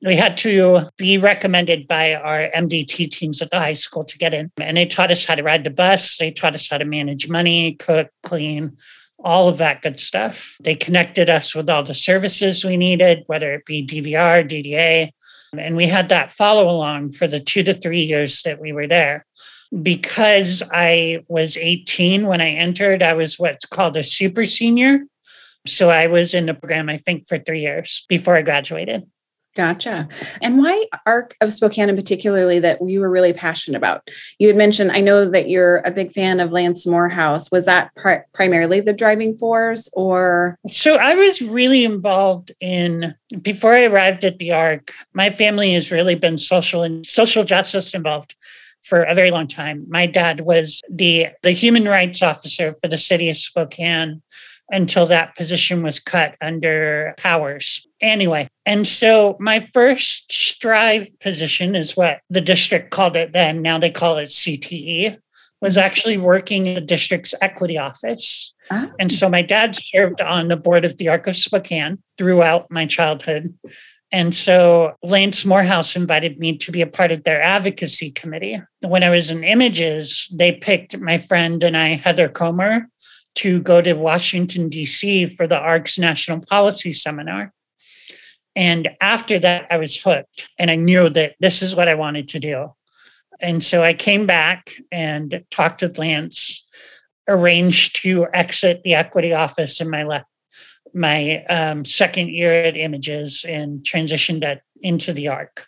we 0.05 0.15
had 0.15 0.37
to 0.39 0.83
be 0.97 1.19
recommended 1.19 1.89
by 1.89 2.15
our 2.15 2.49
MDT 2.55 3.11
teams 3.11 3.43
at 3.43 3.51
the 3.51 3.59
high 3.59 3.73
school 3.73 4.05
to 4.05 4.19
get 4.19 4.33
in. 4.33 4.51
And 4.59 4.77
they 4.77 4.87
taught 4.87 5.11
us 5.11 5.25
how 5.25 5.35
to 5.35 5.43
ride 5.43 5.65
the 5.65 5.71
bus, 5.71 6.17
they 6.19 6.31
taught 6.31 6.55
us 6.55 6.69
how 6.69 6.79
to 6.79 6.85
manage 6.85 7.29
money, 7.29 7.75
cook, 7.75 8.09
clean, 8.23 8.77
all 9.19 9.49
of 9.49 9.59
that 9.59 9.83
good 9.83 9.99
stuff. 9.99 10.57
They 10.61 10.77
connected 10.77 11.29
us 11.29 11.55
with 11.55 11.69
all 11.69 11.83
the 11.83 11.95
services 11.95 12.65
we 12.65 12.77
needed, 12.77 13.25
whether 13.27 13.53
it 13.55 13.67
be 13.67 13.85
DVR, 13.85 14.49
DDA. 14.49 15.11
And 15.57 15.77
we 15.77 15.87
had 15.87 16.11
that 16.11 16.31
follow 16.31 16.69
along 16.71 17.13
for 17.13 17.27
the 17.27 17.41
two 17.41 17.63
to 17.65 17.73
three 17.73 18.03
years 18.03 18.43
that 18.43 18.61
we 18.61 18.73
were 18.73 18.87
there. 18.87 19.25
because 19.83 20.63
I 20.73 21.25
was 21.29 21.57
18 21.57 22.27
when 22.27 22.41
I 22.41 22.51
entered, 22.51 23.03
I 23.03 23.15
was 23.15 23.39
what's 23.39 23.67
called 23.67 23.97
a 23.97 24.03
super 24.03 24.47
senior. 24.47 25.01
So 25.67 25.91
I 25.91 26.07
was 26.07 26.33
in 26.33 26.47
the 26.47 26.55
program, 26.55 26.89
I 26.89 26.97
think, 26.97 27.27
for 27.27 27.39
three 27.39 27.61
years 27.61 28.07
before 28.09 28.37
I 28.37 28.43
graduated. 28.43 29.05
Gotcha. 29.57 30.07
And 30.41 30.59
why 30.59 30.85
Arc 31.05 31.37
of 31.41 31.53
Spokane 31.53 31.89
in 31.89 31.97
particularly 31.97 32.61
that 32.61 32.79
you 32.87 33.01
were 33.01 33.11
really 33.11 33.33
passionate 33.33 33.77
about? 33.77 34.09
You 34.39 34.47
had 34.47 34.57
mentioned, 34.57 34.93
I 34.93 35.01
know 35.01 35.29
that 35.29 35.49
you're 35.49 35.79
a 35.79 35.91
big 35.91 36.13
fan 36.13 36.39
of 36.39 36.53
Lance 36.53 36.87
Morehouse. 36.87 37.51
Was 37.51 37.65
that 37.65 37.93
pri- 37.97 38.23
primarily 38.35 38.81
the 38.81 38.93
driving 38.93 39.37
force 39.37 39.91
or? 39.95 40.57
So 40.69 40.95
I 40.95 41.17
was 41.17 41.43
really 41.43 41.85
involved 41.85 42.53
in, 42.61 43.15
before 43.43 43.73
I 43.73 43.87
arrived 43.87 44.25
at 44.25 44.39
the 44.39 44.53
Arc, 44.53 44.93
my 45.13 45.31
family 45.31 45.75
has 45.75 45.91
really 45.91 46.15
been 46.15 46.39
social 46.39 46.85
and 46.85 47.05
social 47.05 47.43
justice 47.43 47.95
involved 47.95 48.37
for 48.85 49.03
a 49.03 49.15
very 49.15 49.33
long 49.33 49.49
time. 49.49 49.85
My 49.89 50.07
dad 50.07 50.43
was 50.43 50.83
the, 50.89 51.29
the 51.43 51.51
human 51.51 51.87
rights 51.87 52.23
officer 52.23 52.77
for 52.81 52.87
the 52.87 52.99
city 52.99 53.29
of 53.29 53.37
Spokane 53.37 54.23
until 54.71 55.07
that 55.07 55.35
position 55.35 55.83
was 55.83 55.99
cut 55.99 56.37
under 56.41 57.15
powers. 57.17 57.88
Anyway, 58.01 58.49
and 58.65 58.87
so 58.87 59.37
my 59.41 59.61
first 59.61 60.31
strive 60.31 61.09
position 61.21 61.75
is 61.75 61.97
what 61.97 62.21
the 62.31 62.41
district 62.41 62.91
called 62.91 63.17
it 63.17 63.33
then. 63.33 63.61
Now 63.61 63.79
they 63.79 63.91
call 63.91 64.19
it 64.19 64.29
CTE, 64.29 65.19
was 65.61 65.77
mm-hmm. 65.77 65.87
actually 65.87 66.19
working 66.19 66.67
in 66.67 66.75
the 66.75 66.81
district's 66.81 67.35
equity 67.41 67.77
office. 67.77 68.53
Oh. 68.71 68.91
And 68.99 69.13
so 69.13 69.29
my 69.29 69.43
dad 69.43 69.77
served 69.93 70.21
on 70.21 70.49
the 70.49 70.57
board 70.57 70.85
of 70.85 70.97
the 70.97 71.09
Arc 71.09 71.27
of 71.27 71.37
Spokane 71.37 71.99
throughout 72.17 72.71
my 72.71 72.87
childhood. 72.87 73.57
And 74.11 74.35
so 74.35 74.95
Lance 75.03 75.45
Morehouse 75.45 75.95
invited 75.95 76.39
me 76.39 76.57
to 76.59 76.73
be 76.73 76.81
a 76.81 76.87
part 76.87 77.13
of 77.13 77.25
their 77.25 77.43
advocacy 77.43 78.11
committee. 78.13 78.61
When 78.81 79.03
I 79.03 79.11
was 79.11 79.31
in 79.31 79.45
Images, 79.45 80.29
they 80.33 80.53
picked 80.53 80.97
my 80.99 81.19
friend 81.19 81.63
and 81.63 81.77
I, 81.77 81.89
Heather 81.97 82.29
Comer, 82.29 82.89
to 83.37 83.61
go 83.61 83.83
to 83.83 83.93
Washington, 83.95 84.69
D.C. 84.69 85.27
for 85.27 85.47
the 85.47 85.59
ARC's 85.59 85.99
National 85.99 86.41
Policy 86.41 86.93
Seminar. 86.93 87.53
And 88.59 88.89
after 89.01 89.39
that, 89.39 89.69
I 89.71 89.77
was 89.77 89.97
hooked 89.97 90.51
and 90.59 90.69
I 90.69 90.75
knew 90.75 91.09
that 91.11 91.37
this 91.39 91.63
is 91.63 91.77
what 91.77 91.87
I 91.87 91.95
wanted 91.95 92.27
to 92.31 92.41
do. 92.41 92.75
And 93.41 93.63
so 93.63 93.85
I 93.85 93.95
came 93.95 94.27
back 94.27 94.73
and 94.91 95.45
talked 95.53 95.81
with 95.81 95.97
Lance, 95.97 96.67
arranged 97.29 98.03
to 98.03 98.27
exit 98.35 98.83
the 98.83 98.97
equity 98.97 99.33
office 99.33 99.81
in 99.81 99.89
my 99.89 100.03
left 100.03 100.27
my 100.95 101.45
um, 101.45 101.85
second 101.85 102.31
year 102.31 102.65
at 102.65 102.77
Images 102.77 103.45
and 103.47 103.81
transitioned 103.85 104.41
that 104.41 104.63
into 104.81 105.13
the 105.13 105.29
ARC. 105.29 105.67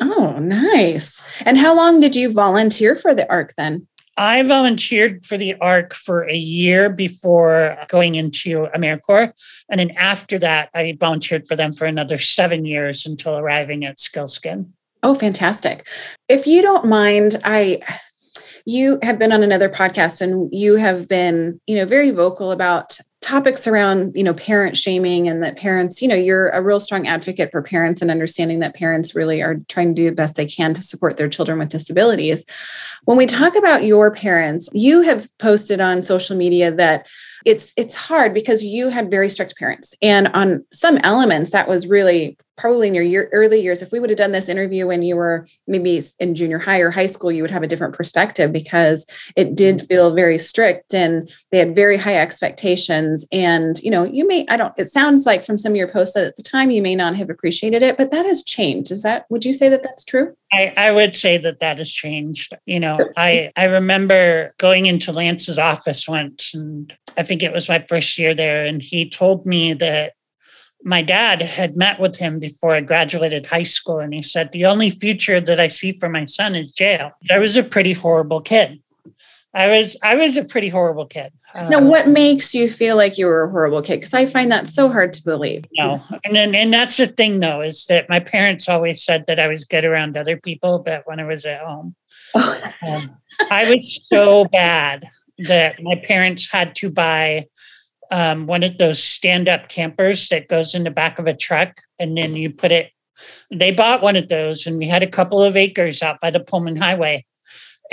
Oh, 0.00 0.38
nice. 0.38 1.22
And 1.44 1.58
how 1.58 1.76
long 1.76 2.00
did 2.00 2.16
you 2.16 2.32
volunteer 2.32 2.96
for 2.96 3.14
the 3.14 3.30
ARC 3.30 3.54
then? 3.56 3.86
I 4.16 4.42
volunteered 4.42 5.24
for 5.24 5.38
the 5.38 5.54
ARC 5.60 5.94
for 5.94 6.28
a 6.28 6.36
year 6.36 6.90
before 6.90 7.78
going 7.88 8.14
into 8.14 8.68
AmeriCorps. 8.74 9.32
And 9.70 9.80
then 9.80 9.90
after 9.92 10.38
that, 10.38 10.68
I 10.74 10.96
volunteered 10.98 11.48
for 11.48 11.56
them 11.56 11.72
for 11.72 11.86
another 11.86 12.18
seven 12.18 12.64
years 12.64 13.06
until 13.06 13.38
arriving 13.38 13.84
at 13.84 13.98
Skils'kin. 13.98 14.68
Oh, 15.02 15.14
fantastic. 15.14 15.88
If 16.28 16.46
you 16.46 16.62
don't 16.62 16.86
mind, 16.86 17.40
I 17.44 17.80
you 18.64 18.98
have 19.02 19.18
been 19.18 19.32
on 19.32 19.42
another 19.42 19.68
podcast 19.68 20.20
and 20.20 20.48
you 20.52 20.76
have 20.76 21.08
been, 21.08 21.60
you 21.66 21.76
know, 21.76 21.84
very 21.84 22.10
vocal 22.10 22.52
about 22.52 22.98
topics 23.22 23.66
around 23.68 24.14
you 24.16 24.24
know 24.24 24.34
parent 24.34 24.76
shaming 24.76 25.28
and 25.28 25.42
that 25.42 25.56
parents 25.56 26.02
you 26.02 26.08
know 26.08 26.14
you're 26.14 26.48
a 26.48 26.60
real 26.60 26.80
strong 26.80 27.06
advocate 27.06 27.50
for 27.52 27.62
parents 27.62 28.02
and 28.02 28.10
understanding 28.10 28.58
that 28.58 28.74
parents 28.74 29.14
really 29.14 29.40
are 29.40 29.56
trying 29.68 29.94
to 29.94 29.94
do 29.94 30.10
the 30.10 30.14
best 30.14 30.34
they 30.34 30.44
can 30.44 30.74
to 30.74 30.82
support 30.82 31.16
their 31.16 31.28
children 31.28 31.58
with 31.58 31.68
disabilities. 31.68 32.44
When 33.04 33.16
we 33.16 33.26
talk 33.26 33.56
about 33.56 33.84
your 33.84 34.10
parents 34.10 34.68
you 34.72 35.02
have 35.02 35.26
posted 35.38 35.80
on 35.80 36.02
social 36.02 36.36
media 36.36 36.72
that 36.72 37.06
it's 37.44 37.72
it's 37.76 37.94
hard 37.94 38.34
because 38.34 38.64
you 38.64 38.88
had 38.88 39.10
very 39.10 39.28
strict 39.28 39.56
parents. 39.56 39.94
And 40.02 40.28
on 40.28 40.64
some 40.72 40.98
elements 40.98 41.50
that 41.50 41.68
was 41.68 41.86
really 41.86 42.36
probably 42.56 42.86
in 42.86 42.94
your 42.94 43.02
year, 43.02 43.28
early 43.32 43.60
years 43.60 43.82
if 43.82 43.90
we 43.90 43.98
would 43.98 44.10
have 44.10 44.18
done 44.18 44.32
this 44.32 44.48
interview 44.48 44.86
when 44.86 45.02
you 45.02 45.16
were 45.16 45.46
maybe 45.66 46.04
in 46.20 46.34
junior 46.34 46.58
high 46.58 46.80
or 46.80 46.90
high 46.90 47.06
school 47.06 47.32
you 47.32 47.42
would 47.42 47.50
have 47.50 47.62
a 47.62 47.66
different 47.66 47.94
perspective 47.94 48.52
because 48.52 49.06
it 49.36 49.54
did 49.54 49.78
mm-hmm. 49.78 49.86
feel 49.86 50.14
very 50.14 50.38
strict 50.38 50.94
and 50.94 51.30
they 51.50 51.58
had 51.58 51.74
very 51.74 51.96
high 51.96 52.16
expectations. 52.16 53.26
And 53.32 53.80
you 53.82 53.90
know 53.90 54.04
you 54.04 54.26
may 54.26 54.46
i 54.48 54.56
don't 54.56 54.74
it 54.76 54.88
sounds 54.88 55.26
like 55.26 55.44
from 55.44 55.58
some 55.58 55.72
of 55.72 55.76
your 55.76 55.88
posts 55.88 56.14
that 56.14 56.26
at 56.26 56.36
the 56.36 56.42
time 56.42 56.70
you 56.70 56.82
may 56.82 56.94
not 56.94 57.16
have 57.16 57.30
appreciated 57.30 57.82
it 57.82 57.96
but 57.96 58.10
that 58.10 58.26
has 58.26 58.42
changed. 58.42 58.90
Is 58.90 59.02
that 59.02 59.26
would 59.30 59.44
you 59.44 59.52
say 59.52 59.68
that 59.68 59.82
that's 59.82 60.04
true? 60.04 60.34
I, 60.52 60.72
I 60.76 60.92
would 60.92 61.16
say 61.16 61.38
that 61.38 61.60
that 61.60 61.78
has 61.78 61.90
changed. 61.90 62.54
You 62.66 62.78
know, 62.78 62.98
I, 63.16 63.50
I 63.56 63.64
remember 63.64 64.54
going 64.58 64.86
into 64.86 65.10
Lance's 65.12 65.58
office 65.58 66.06
once, 66.06 66.52
and 66.54 66.94
I 67.16 67.22
think 67.22 67.42
it 67.42 67.52
was 67.52 67.68
my 67.68 67.84
first 67.88 68.18
year 68.18 68.34
there, 68.34 68.64
and 68.64 68.80
he 68.82 69.08
told 69.08 69.46
me 69.46 69.74
that 69.74 70.14
my 70.84 71.02
dad 71.02 71.40
had 71.42 71.76
met 71.76 72.00
with 72.00 72.16
him 72.16 72.38
before 72.38 72.72
I 72.72 72.80
graduated 72.80 73.46
high 73.46 73.62
school, 73.62 74.00
and 74.00 74.12
he 74.12 74.22
said, 74.22 74.52
The 74.52 74.66
only 74.66 74.90
future 74.90 75.40
that 75.40 75.60
I 75.60 75.68
see 75.68 75.92
for 75.92 76.08
my 76.08 76.24
son 76.24 76.54
is 76.54 76.72
jail. 76.72 77.12
I 77.30 77.38
was 77.38 77.56
a 77.56 77.62
pretty 77.62 77.92
horrible 77.92 78.40
kid. 78.40 78.80
I 79.54 79.68
was 79.68 79.96
I 80.02 80.14
was 80.14 80.36
a 80.36 80.44
pretty 80.44 80.68
horrible 80.68 81.06
kid. 81.06 81.32
Now, 81.54 81.78
um, 81.78 81.88
what 81.88 82.08
makes 82.08 82.54
you 82.54 82.70
feel 82.70 82.96
like 82.96 83.18
you 83.18 83.26
were 83.26 83.42
a 83.42 83.50
horrible 83.50 83.82
kid? 83.82 84.00
Because 84.00 84.14
I 84.14 84.24
find 84.24 84.50
that 84.50 84.66
so 84.66 84.90
hard 84.90 85.12
to 85.12 85.22
believe. 85.22 85.64
No, 85.74 86.00
and 86.24 86.34
then 86.34 86.54
and 86.54 86.72
that's 86.72 86.96
the 86.96 87.06
thing 87.06 87.40
though 87.40 87.60
is 87.60 87.84
that 87.86 88.08
my 88.08 88.20
parents 88.20 88.68
always 88.68 89.04
said 89.04 89.26
that 89.26 89.38
I 89.38 89.48
was 89.48 89.64
good 89.64 89.84
around 89.84 90.16
other 90.16 90.38
people, 90.38 90.78
but 90.78 91.02
when 91.06 91.20
I 91.20 91.24
was 91.24 91.44
at 91.44 91.60
home, 91.60 91.94
oh. 92.34 92.72
um, 92.88 93.16
I 93.50 93.70
was 93.70 94.00
so 94.04 94.46
bad 94.46 95.06
that 95.38 95.82
my 95.82 95.96
parents 96.04 96.50
had 96.50 96.74
to 96.76 96.90
buy 96.90 97.46
um, 98.10 98.46
one 98.46 98.62
of 98.62 98.78
those 98.78 99.02
stand-up 99.02 99.68
campers 99.68 100.28
that 100.28 100.48
goes 100.48 100.74
in 100.74 100.84
the 100.84 100.90
back 100.90 101.18
of 101.18 101.26
a 101.26 101.36
truck, 101.36 101.76
and 101.98 102.16
then 102.16 102.36
you 102.36 102.50
put 102.50 102.70
it. 102.70 102.90
They 103.50 103.72
bought 103.72 104.02
one 104.02 104.16
of 104.16 104.28
those, 104.28 104.66
and 104.66 104.78
we 104.78 104.86
had 104.86 105.02
a 105.02 105.06
couple 105.06 105.42
of 105.42 105.56
acres 105.56 106.02
out 106.02 106.20
by 106.20 106.30
the 106.30 106.40
Pullman 106.40 106.76
Highway 106.76 107.24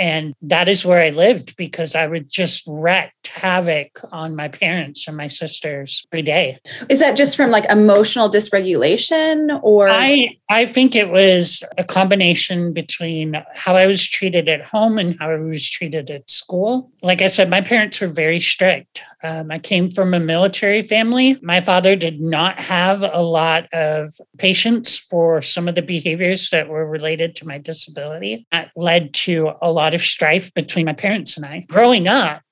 and 0.00 0.34
that 0.40 0.66
is 0.66 0.84
where 0.84 1.02
I 1.02 1.10
lived 1.10 1.56
because 1.56 1.94
I 1.94 2.06
would 2.06 2.30
just 2.30 2.64
wreak 2.66 3.10
havoc 3.26 4.00
on 4.10 4.34
my 4.34 4.48
parents 4.48 5.06
and 5.06 5.14
my 5.14 5.28
sisters 5.28 6.06
every 6.10 6.22
day. 6.22 6.58
Is 6.88 7.00
that 7.00 7.18
just 7.18 7.36
from 7.36 7.50
like 7.50 7.66
emotional 7.66 8.30
dysregulation 8.30 9.60
or 9.62 9.90
I 9.90 10.38
I 10.48 10.64
think 10.64 10.96
it 10.96 11.10
was 11.10 11.62
a 11.76 11.84
combination 11.84 12.72
between 12.72 13.44
how 13.54 13.76
I 13.76 13.86
was 13.86 14.02
treated 14.08 14.48
at 14.48 14.62
home 14.62 14.98
and 14.98 15.18
how 15.20 15.30
I 15.30 15.36
was 15.36 15.68
treated 15.68 16.10
at 16.10 16.30
school. 16.30 16.90
Like 17.02 17.20
I 17.20 17.26
said, 17.26 17.50
my 17.50 17.60
parents 17.60 18.00
were 18.00 18.08
very 18.08 18.40
strict. 18.40 19.02
Um, 19.22 19.50
I 19.50 19.58
came 19.58 19.90
from 19.90 20.14
a 20.14 20.20
military 20.20 20.82
family. 20.82 21.38
My 21.42 21.60
father 21.60 21.94
did 21.94 22.20
not 22.20 22.58
have 22.58 23.02
a 23.02 23.22
lot 23.22 23.68
of 23.72 24.12
patience 24.38 24.98
for 24.98 25.42
some 25.42 25.68
of 25.68 25.74
the 25.74 25.82
behaviors 25.82 26.50
that 26.50 26.68
were 26.68 26.88
related 26.88 27.36
to 27.36 27.46
my 27.46 27.58
disability. 27.58 28.46
That 28.50 28.70
led 28.76 29.12
to 29.14 29.52
a 29.60 29.70
lot 29.70 29.94
of 29.94 30.00
strife 30.00 30.52
between 30.54 30.86
my 30.86 30.94
parents 30.94 31.36
and 31.36 31.44
I. 31.44 31.66
Growing 31.68 32.08
up, 32.08 32.42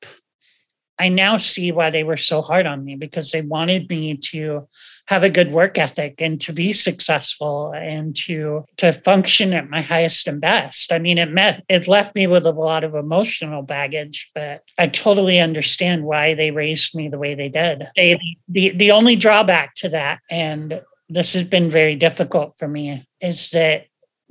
I 0.98 1.08
now 1.08 1.36
see 1.36 1.72
why 1.72 1.90
they 1.90 2.04
were 2.04 2.16
so 2.16 2.42
hard 2.42 2.66
on 2.66 2.84
me 2.84 2.96
because 2.96 3.30
they 3.30 3.42
wanted 3.42 3.88
me 3.88 4.16
to 4.16 4.66
have 5.06 5.22
a 5.22 5.30
good 5.30 5.52
work 5.52 5.78
ethic 5.78 6.20
and 6.20 6.40
to 6.42 6.52
be 6.52 6.72
successful 6.72 7.72
and 7.74 8.14
to 8.14 8.64
to 8.76 8.92
function 8.92 9.52
at 9.54 9.70
my 9.70 9.80
highest 9.80 10.28
and 10.28 10.40
best. 10.40 10.92
I 10.92 10.98
mean, 10.98 11.16
it 11.18 11.30
met 11.30 11.64
it 11.68 11.88
left 11.88 12.14
me 12.14 12.26
with 12.26 12.44
a 12.46 12.52
lot 12.52 12.84
of 12.84 12.94
emotional 12.94 13.62
baggage, 13.62 14.30
but 14.34 14.62
I 14.76 14.88
totally 14.88 15.40
understand 15.40 16.04
why 16.04 16.34
they 16.34 16.50
raised 16.50 16.94
me 16.94 17.08
the 17.08 17.18
way 17.18 17.34
they 17.34 17.48
did. 17.48 17.86
They, 17.96 18.18
the 18.48 18.70
the 18.70 18.90
only 18.90 19.16
drawback 19.16 19.74
to 19.76 19.88
that, 19.90 20.20
and 20.30 20.82
this 21.08 21.32
has 21.32 21.42
been 21.42 21.70
very 21.70 21.94
difficult 21.94 22.54
for 22.58 22.68
me, 22.68 23.02
is 23.20 23.50
that 23.50 23.86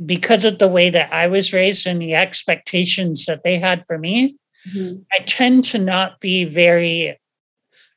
because 0.05 0.45
of 0.45 0.59
the 0.59 0.67
way 0.67 0.91
that 0.91 1.11
I 1.11 1.27
was 1.27 1.53
raised 1.53 1.87
and 1.87 1.99
the 1.99 2.13
expectations 2.13 3.25
that 3.25 3.43
they 3.43 3.57
had 3.57 3.83
for 3.85 3.97
me, 3.97 4.37
mm-hmm. 4.67 5.01
I 5.11 5.19
tend 5.19 5.63
to 5.65 5.77
not 5.77 6.19
be 6.19 6.45
very, 6.45 7.19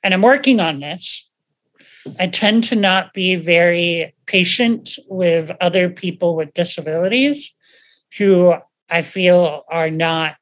and 0.03 0.15
I'm 0.15 0.23
working 0.23 0.61
on 0.61 0.81
this. 0.81 1.29
I 2.19 2.27
tend 2.27 2.65
to 2.65 2.77
not 2.77 3.13
be 3.13 3.37
very 3.37 4.15
patient 4.27 4.99
with 5.07 5.51
other 5.61 5.91
people 5.91 6.35
with 6.35 6.55
disabilities 6.55 7.53
who 8.17 8.55
I 8.89 9.03
feel 9.03 9.65
are 9.69 9.91
not, 9.91 10.37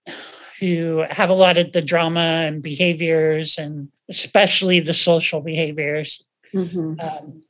who 0.61 1.05
have 1.11 1.31
a 1.31 1.35
lot 1.35 1.59
of 1.59 1.73
the 1.73 1.83
drama 1.83 2.21
and 2.21 2.62
behaviors 2.62 3.59
and 3.59 3.88
especially 4.09 4.81
the 4.81 4.95
social 4.95 5.41
behaviors. 5.41 6.25
Mm-hmm. 6.55 7.01
Um, 7.01 7.43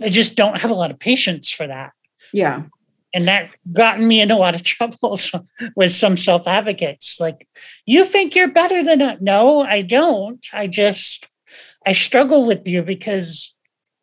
I 0.00 0.08
just 0.08 0.34
don't 0.34 0.60
have 0.60 0.70
a 0.70 0.74
lot 0.74 0.90
of 0.90 0.98
patience 0.98 1.50
for 1.50 1.66
that. 1.66 1.92
Yeah 2.32 2.64
and 3.14 3.28
that 3.28 3.50
gotten 3.74 4.06
me 4.06 4.20
in 4.20 4.30
a 4.30 4.36
lot 4.36 4.54
of 4.54 4.62
trouble 4.64 5.18
with 5.76 5.92
some 5.92 6.16
self 6.16 6.46
advocates. 6.46 7.18
Like, 7.20 7.48
you 7.86 8.04
think 8.04 8.34
you're 8.34 8.50
better 8.50 8.82
than 8.82 9.00
I? 9.00 9.16
No, 9.20 9.62
I 9.62 9.82
don't. 9.82 10.44
I 10.52 10.66
just 10.66 11.28
I 11.86 11.92
struggle 11.92 12.46
with 12.46 12.66
you 12.66 12.82
because 12.82 13.54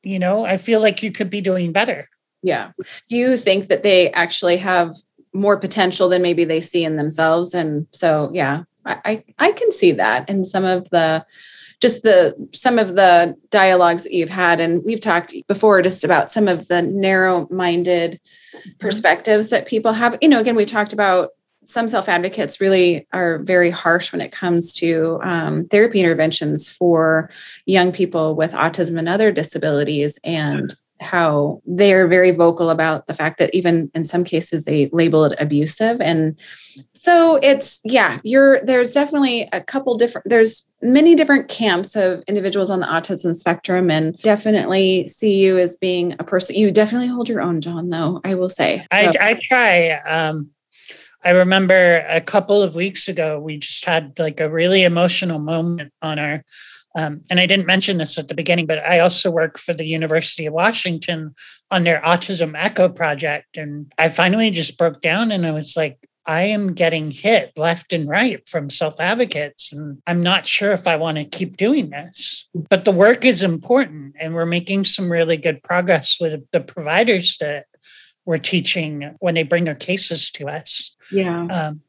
you 0.02 0.18
know 0.18 0.46
I 0.46 0.58
feel 0.58 0.82
like 0.82 1.04
you 1.04 1.12
could 1.12 1.30
be 1.30 1.42
doing 1.42 1.72
better. 1.72 2.08
Yeah. 2.44 2.72
You 3.10 3.38
think 3.38 3.68
that 3.68 3.84
they 3.84 4.12
actually 4.12 4.58
have 4.58 4.96
more 5.34 5.58
potential 5.58 6.10
than 6.10 6.22
maybe 6.22 6.44
they 6.44 6.62
see 6.62 6.84
in 6.84 6.98
themselves. 6.98 7.54
And 7.54 7.88
so, 7.92 8.30
yeah, 8.34 8.64
I, 8.86 9.24
I 9.38 9.52
can 9.52 9.72
see 9.72 9.92
that 9.94 10.30
in 10.30 10.44
some 10.44 10.66
of 10.66 10.90
the 10.90 11.26
just 11.82 12.04
the 12.04 12.34
some 12.54 12.80
of 12.80 12.96
the 12.96 13.36
dialogues 13.50 14.04
that 14.04 14.14
you've 14.14 14.30
had 14.30 14.62
and 14.62 14.84
we've 14.86 15.02
talked 15.02 15.34
before 15.48 15.82
just 15.82 16.04
about 16.04 16.32
some 16.32 16.48
of 16.48 16.68
the 16.68 16.82
narrow 16.82 17.48
minded 17.50 18.20
mm-hmm. 18.56 18.70
perspectives 18.80 19.50
that 19.50 19.68
people 19.68 19.92
have 19.92 20.18
you 20.22 20.30
know 20.30 20.40
again 20.40 20.56
we've 20.56 20.68
talked 20.68 20.94
about 20.94 21.32
some 21.66 21.88
self 21.88 22.10
advocates 22.10 22.62
really 22.62 23.08
are 23.14 23.40
very 23.40 23.70
harsh 23.70 24.12
when 24.12 24.22
it 24.22 24.32
comes 24.32 24.74
to 24.74 25.20
um, 25.24 25.66
therapy 25.66 26.00
interventions 26.00 26.70
for 26.70 27.30
young 27.66 27.92
people 27.92 28.36
with 28.36 28.52
autism 28.52 28.98
and 28.98 29.10
other 29.10 29.32
disabilities 29.32 30.20
and 30.24 30.76
how 31.02 31.62
they're 31.66 32.08
very 32.08 32.32
vocal 32.32 32.70
about 32.70 33.08
the 33.08 33.14
fact 33.14 33.40
that 33.40 33.54
even 33.54 33.90
in 33.94 34.06
some 34.06 34.24
cases 34.24 34.66
they 34.66 34.88
label 34.94 35.26
it 35.26 35.34
abusive 35.40 36.00
and 36.00 36.36
so 36.94 37.40
it's 37.42 37.82
yeah 37.84 38.20
you're 38.24 38.64
there's 38.66 38.92
definitely 38.92 39.50
a 39.52 39.62
couple 39.62 39.98
different 39.98 40.28
there's 40.30 40.68
many 40.82 41.16
different 41.16 41.50
camps 41.50 41.96
of 41.96 42.24
individuals 42.28 42.70
on 42.70 42.80
the 42.80 42.88
autism 42.88 43.36
spectrum 43.36 43.90
and 43.90 44.18
definitely 44.22 45.08
see 45.08 45.38
you 45.38 45.58
as 45.58 45.78
being 45.78 46.14
a 46.20 46.24
person 46.24 46.56
you 46.56 46.72
definitely 46.72 47.08
hold 47.08 47.28
your 47.28 47.42
own 47.42 47.62
john 47.62 47.90
though 47.90 48.22
i 48.24 48.36
will 48.36 48.50
say 48.50 48.86
so. 48.94 48.98
I, 48.98 49.14
I 49.20 49.40
try 49.50 49.92
um 50.02 50.50
I 51.24 51.32
remember 51.32 52.04
a 52.10 52.20
couple 52.20 52.64
of 52.64 52.74
weeks 52.74 53.08
ago, 53.08 53.40
we 53.40 53.58
just 53.58 53.86
had 53.86 54.18
like 54.18 54.40
a 54.40 54.50
really 54.50 54.84
emotional 54.84 55.38
moment 55.38 55.94
on 56.02 56.18
our 56.18 56.44
um, 56.96 57.22
and 57.30 57.40
I 57.40 57.46
didn't 57.46 57.68
mention 57.68 57.98
this 57.98 58.18
at 58.18 58.28
the 58.28 58.34
beginning, 58.34 58.66
but 58.66 58.80
I 58.80 59.00
also 59.00 59.32
work 59.32 59.58
for 59.58 59.74
the 59.74 59.86
University 59.86 60.46
of 60.46 60.54
Washington 60.54 61.34
on 61.70 61.84
their 61.84 62.02
Autism 62.02 62.54
Echo 62.56 62.90
project. 62.90 63.58
And 63.58 63.92
I 63.98 64.10
finally 64.10 64.50
just 64.50 64.78
broke 64.78 65.02
down 65.02 65.32
and 65.32 65.46
I 65.46 65.52
was 65.52 65.78
like, 65.78 65.98
I 66.26 66.44
am 66.44 66.74
getting 66.74 67.10
hit 67.10 67.52
left 67.56 67.94
and 67.94 68.08
right 68.08 68.48
from 68.48 68.70
self 68.70 69.00
advocates. 69.00 69.74
And 69.74 70.02
I'm 70.06 70.22
not 70.22 70.46
sure 70.46 70.72
if 70.72 70.86
I 70.86 70.96
want 70.98 71.18
to 71.18 71.26
keep 71.26 71.58
doing 71.58 71.90
this. 71.90 72.48
But 72.54 72.86
the 72.86 72.92
work 72.92 73.26
is 73.26 73.42
important. 73.42 74.16
And 74.20 74.36
we're 74.36 74.46
making 74.46 74.86
some 74.86 75.12
really 75.12 75.38
good 75.38 75.64
progress 75.64 76.18
with 76.20 76.44
the 76.52 76.62
providers 76.62 77.38
that 77.40 77.66
we're 78.26 78.38
teaching 78.38 79.16
when 79.20 79.34
they 79.34 79.44
bring 79.44 79.64
their 79.64 79.76
cases 79.76 80.30
to 80.32 80.48
us. 80.48 80.96
Yeah. 81.12 81.46
Um, 81.46 81.82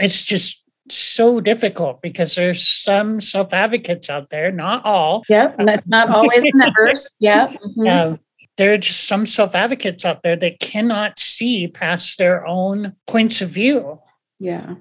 it's 0.00 0.24
just 0.24 0.60
so 0.90 1.40
difficult 1.40 2.02
because 2.02 2.34
there's 2.34 2.66
some 2.66 3.20
self 3.20 3.52
advocates 3.52 4.10
out 4.10 4.30
there, 4.30 4.50
not 4.52 4.84
all. 4.84 5.22
Yep, 5.28 5.56
and 5.58 5.68
that's 5.68 5.86
not 5.86 6.10
always 6.10 6.44
numbers. 6.54 7.08
Yep. 7.20 7.50
Mm-hmm. 7.50 7.86
Um, 7.86 8.20
there 8.56 8.74
are 8.74 8.78
just 8.78 9.06
some 9.06 9.24
self 9.24 9.54
advocates 9.54 10.04
out 10.04 10.22
there 10.22 10.36
that 10.36 10.60
cannot 10.60 11.18
see 11.18 11.68
past 11.68 12.18
their 12.18 12.46
own 12.46 12.94
points 13.06 13.40
of 13.40 13.50
view. 13.50 14.00
Yeah. 14.38 14.74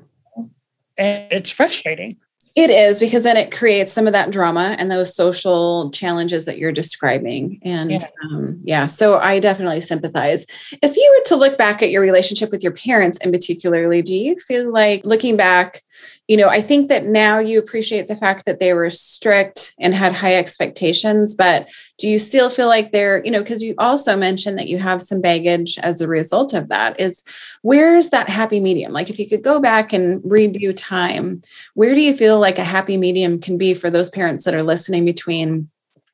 And 0.98 1.32
it's 1.32 1.52
frustrating. 1.52 2.18
It 2.58 2.72
is 2.72 3.00
because 3.00 3.22
then 3.22 3.38
it 3.38 3.56
creates 3.56 3.94
some 3.94 4.08
of 4.08 4.14
that 4.14 4.32
drama 4.32 4.76
and 4.80 4.90
those 4.90 5.16
social 5.16 5.92
challenges 5.92 6.46
that 6.46 6.58
you're 6.58 6.72
describing. 6.72 7.60
And 7.62 7.92
yeah. 7.92 8.00
Um, 8.24 8.60
yeah, 8.64 8.88
so 8.88 9.20
I 9.20 9.40
definitely 9.40 9.80
sympathize. 9.82 10.48
If 10.82 10.96
you 10.96 11.16
were 11.16 11.24
to 11.26 11.36
look 11.36 11.56
back 11.60 11.84
at 11.84 11.92
your 11.92 12.02
relationship 12.02 12.50
with 12.50 12.64
your 12.64 12.72
parents 12.72 13.20
in 13.20 13.32
particularly, 13.32 14.02
do 14.02 14.16
you 14.16 14.40
feel 14.40 14.74
like 14.74 15.06
looking 15.06 15.38
back, 15.38 15.84
you 16.28 16.36
know, 16.36 16.50
I 16.50 16.60
think 16.60 16.90
that 16.90 17.06
now 17.06 17.40
you 17.40 17.58
appreciate 17.58 18.10
the 18.10 18.16
fact 18.16 18.46
that 18.46 18.60
they 18.60 18.74
were 18.74 18.90
strict 18.90 19.74
and 19.80 19.96
had 19.96 20.14
high 20.14 20.36
expectations, 20.36 21.34
but 21.34 21.70
do 21.98 22.10
you 22.10 22.20
still 22.20 22.50
feel 22.50 22.68
like 22.68 22.92
they're, 22.92 23.24
you 23.24 23.32
know, 23.32 23.40
because 23.40 23.64
you 23.64 23.76
also 23.78 24.18
mentioned 24.18 24.60
that 24.60 24.68
you 24.68 24.78
have 24.78 25.02
some 25.02 25.22
baggage 25.22 25.80
as 25.80 26.02
a 26.02 26.08
result 26.08 26.54
of 26.54 26.68
that, 26.68 27.00
is 27.00 27.24
where's 27.62 28.10
that 28.10 28.28
happy 28.28 28.60
medium? 28.60 28.92
Like 28.92 29.10
if 29.10 29.20
you 29.20 29.28
could 29.28 29.42
go 29.42 29.62
back 29.62 29.94
and 29.94 30.22
redo 30.24 30.76
time, 30.76 31.42
where 31.76 31.94
do 31.94 32.02
you 32.02 32.14
feel 32.14 32.40
like 32.40 32.60
a 32.60 32.64
happy 32.64 32.98
medium 32.98 33.40
can 33.40 33.58
be 33.58 33.74
for 33.74 33.90
those 33.90 34.10
parents 34.10 34.44
that 34.44 34.54
are 34.54 34.64
listening 34.64 35.06
between 35.06 35.70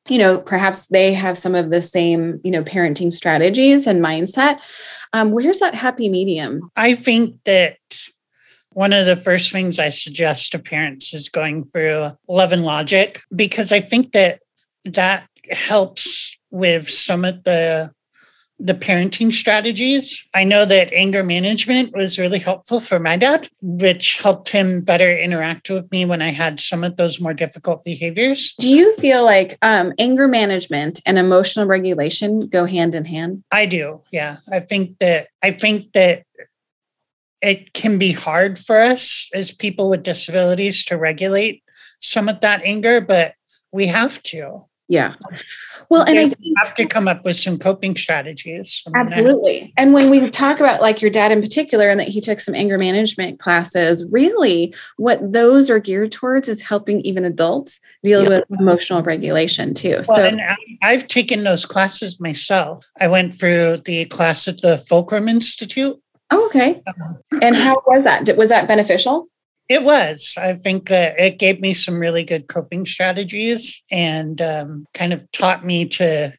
you 0.08 0.18
know 0.18 0.38
perhaps 0.38 0.86
they 0.88 1.14
have 1.14 1.38
some 1.38 1.54
of 1.54 1.70
the 1.70 1.80
same 1.80 2.38
you 2.44 2.50
know 2.50 2.62
parenting 2.62 3.10
strategies 3.10 3.86
and 3.86 4.04
mindset 4.04 4.58
um, 5.14 5.30
where's 5.30 5.60
that 5.60 5.74
happy 5.74 6.10
medium 6.10 6.70
i 6.76 6.94
think 6.94 7.42
that 7.44 7.78
one 8.74 8.92
of 8.92 9.06
the 9.06 9.16
first 9.16 9.52
things 9.52 9.78
I 9.78 9.88
suggest 9.88 10.52
to 10.52 10.58
parents 10.58 11.14
is 11.14 11.28
going 11.28 11.64
through 11.64 12.08
love 12.28 12.52
and 12.52 12.64
logic 12.64 13.22
because 13.34 13.72
I 13.72 13.80
think 13.80 14.12
that 14.12 14.40
that 14.84 15.28
helps 15.50 16.36
with 16.50 16.88
some 16.88 17.24
of 17.24 17.44
the 17.44 17.92
the 18.60 18.74
parenting 18.74 19.32
strategies. 19.32 20.26
I 20.32 20.44
know 20.44 20.64
that 20.64 20.92
anger 20.92 21.24
management 21.24 21.92
was 21.92 22.18
really 22.18 22.38
helpful 22.38 22.78
for 22.78 23.00
my 23.00 23.16
dad, 23.16 23.48
which 23.60 24.18
helped 24.18 24.48
him 24.48 24.80
better 24.80 25.10
interact 25.10 25.68
with 25.70 25.90
me 25.90 26.04
when 26.04 26.22
I 26.22 26.30
had 26.30 26.60
some 26.60 26.84
of 26.84 26.96
those 26.96 27.20
more 27.20 27.34
difficult 27.34 27.84
behaviors. 27.84 28.54
Do 28.58 28.68
you 28.68 28.94
feel 28.94 29.24
like 29.24 29.58
um, 29.62 29.92
anger 29.98 30.28
management 30.28 31.00
and 31.04 31.18
emotional 31.18 31.66
regulation 31.66 32.46
go 32.46 32.64
hand 32.64 32.94
in 32.94 33.04
hand? 33.04 33.42
I 33.50 33.66
do. 33.66 34.00
Yeah. 34.12 34.36
I 34.52 34.60
think 34.60 34.98
that 35.00 35.28
I 35.42 35.50
think 35.50 35.92
that 35.92 36.24
it 37.44 37.74
can 37.74 37.98
be 37.98 38.12
hard 38.12 38.58
for 38.58 38.80
us 38.80 39.28
as 39.34 39.50
people 39.50 39.90
with 39.90 40.02
disabilities 40.02 40.84
to 40.86 40.96
regulate 40.96 41.62
some 42.00 42.28
of 42.28 42.40
that 42.40 42.62
anger, 42.64 43.00
but 43.00 43.34
we 43.70 43.86
have 43.86 44.22
to. 44.22 44.64
Yeah. 44.88 45.14
Um, 45.30 45.38
well, 45.90 46.04
and 46.04 46.18
I 46.18 46.34
have 46.62 46.74
to 46.74 46.86
come 46.86 47.08
up 47.08 47.24
with 47.24 47.36
some 47.36 47.58
coping 47.58 47.96
strategies. 47.96 48.82
Absolutely. 48.94 49.72
And 49.76 49.94
when 49.94 50.10
we 50.10 50.30
talk 50.30 50.60
about 50.60 50.82
like 50.82 51.00
your 51.00 51.10
dad 51.10 51.32
in 51.32 51.40
particular 51.40 51.88
and 51.88 51.98
that 52.00 52.08
he 52.08 52.20
took 52.20 52.40
some 52.40 52.54
anger 52.54 52.76
management 52.76 53.38
classes, 53.38 54.06
really 54.10 54.74
what 54.96 55.32
those 55.32 55.70
are 55.70 55.78
geared 55.78 56.12
towards 56.12 56.48
is 56.48 56.62
helping 56.62 57.00
even 57.00 57.24
adults 57.24 57.80
deal 58.02 58.22
yeah. 58.22 58.28
with 58.30 58.44
emotional 58.58 59.02
regulation 59.02 59.72
too. 59.72 60.02
Well, 60.06 60.16
so 60.16 60.38
I've 60.82 61.06
taken 61.06 61.44
those 61.44 61.64
classes 61.64 62.20
myself. 62.20 62.86
I 63.00 63.08
went 63.08 63.34
through 63.34 63.78
the 63.84 64.04
class 64.06 64.48
at 64.48 64.60
the 64.60 64.78
Fulcrum 64.78 65.28
Institute 65.28 65.98
Oh, 66.30 66.46
okay. 66.46 66.82
And 67.42 67.54
how 67.54 67.82
was 67.86 68.04
that? 68.04 68.36
Was 68.36 68.48
that 68.48 68.68
beneficial? 68.68 69.28
It 69.68 69.82
was. 69.82 70.34
I 70.38 70.54
think 70.54 70.88
that 70.88 71.18
it 71.18 71.38
gave 71.38 71.60
me 71.60 71.72
some 71.74 71.98
really 71.98 72.24
good 72.24 72.48
coping 72.48 72.84
strategies 72.84 73.82
and 73.90 74.40
um, 74.42 74.86
kind 74.92 75.12
of 75.12 75.30
taught 75.32 75.64
me 75.64 75.86
to 75.88 76.32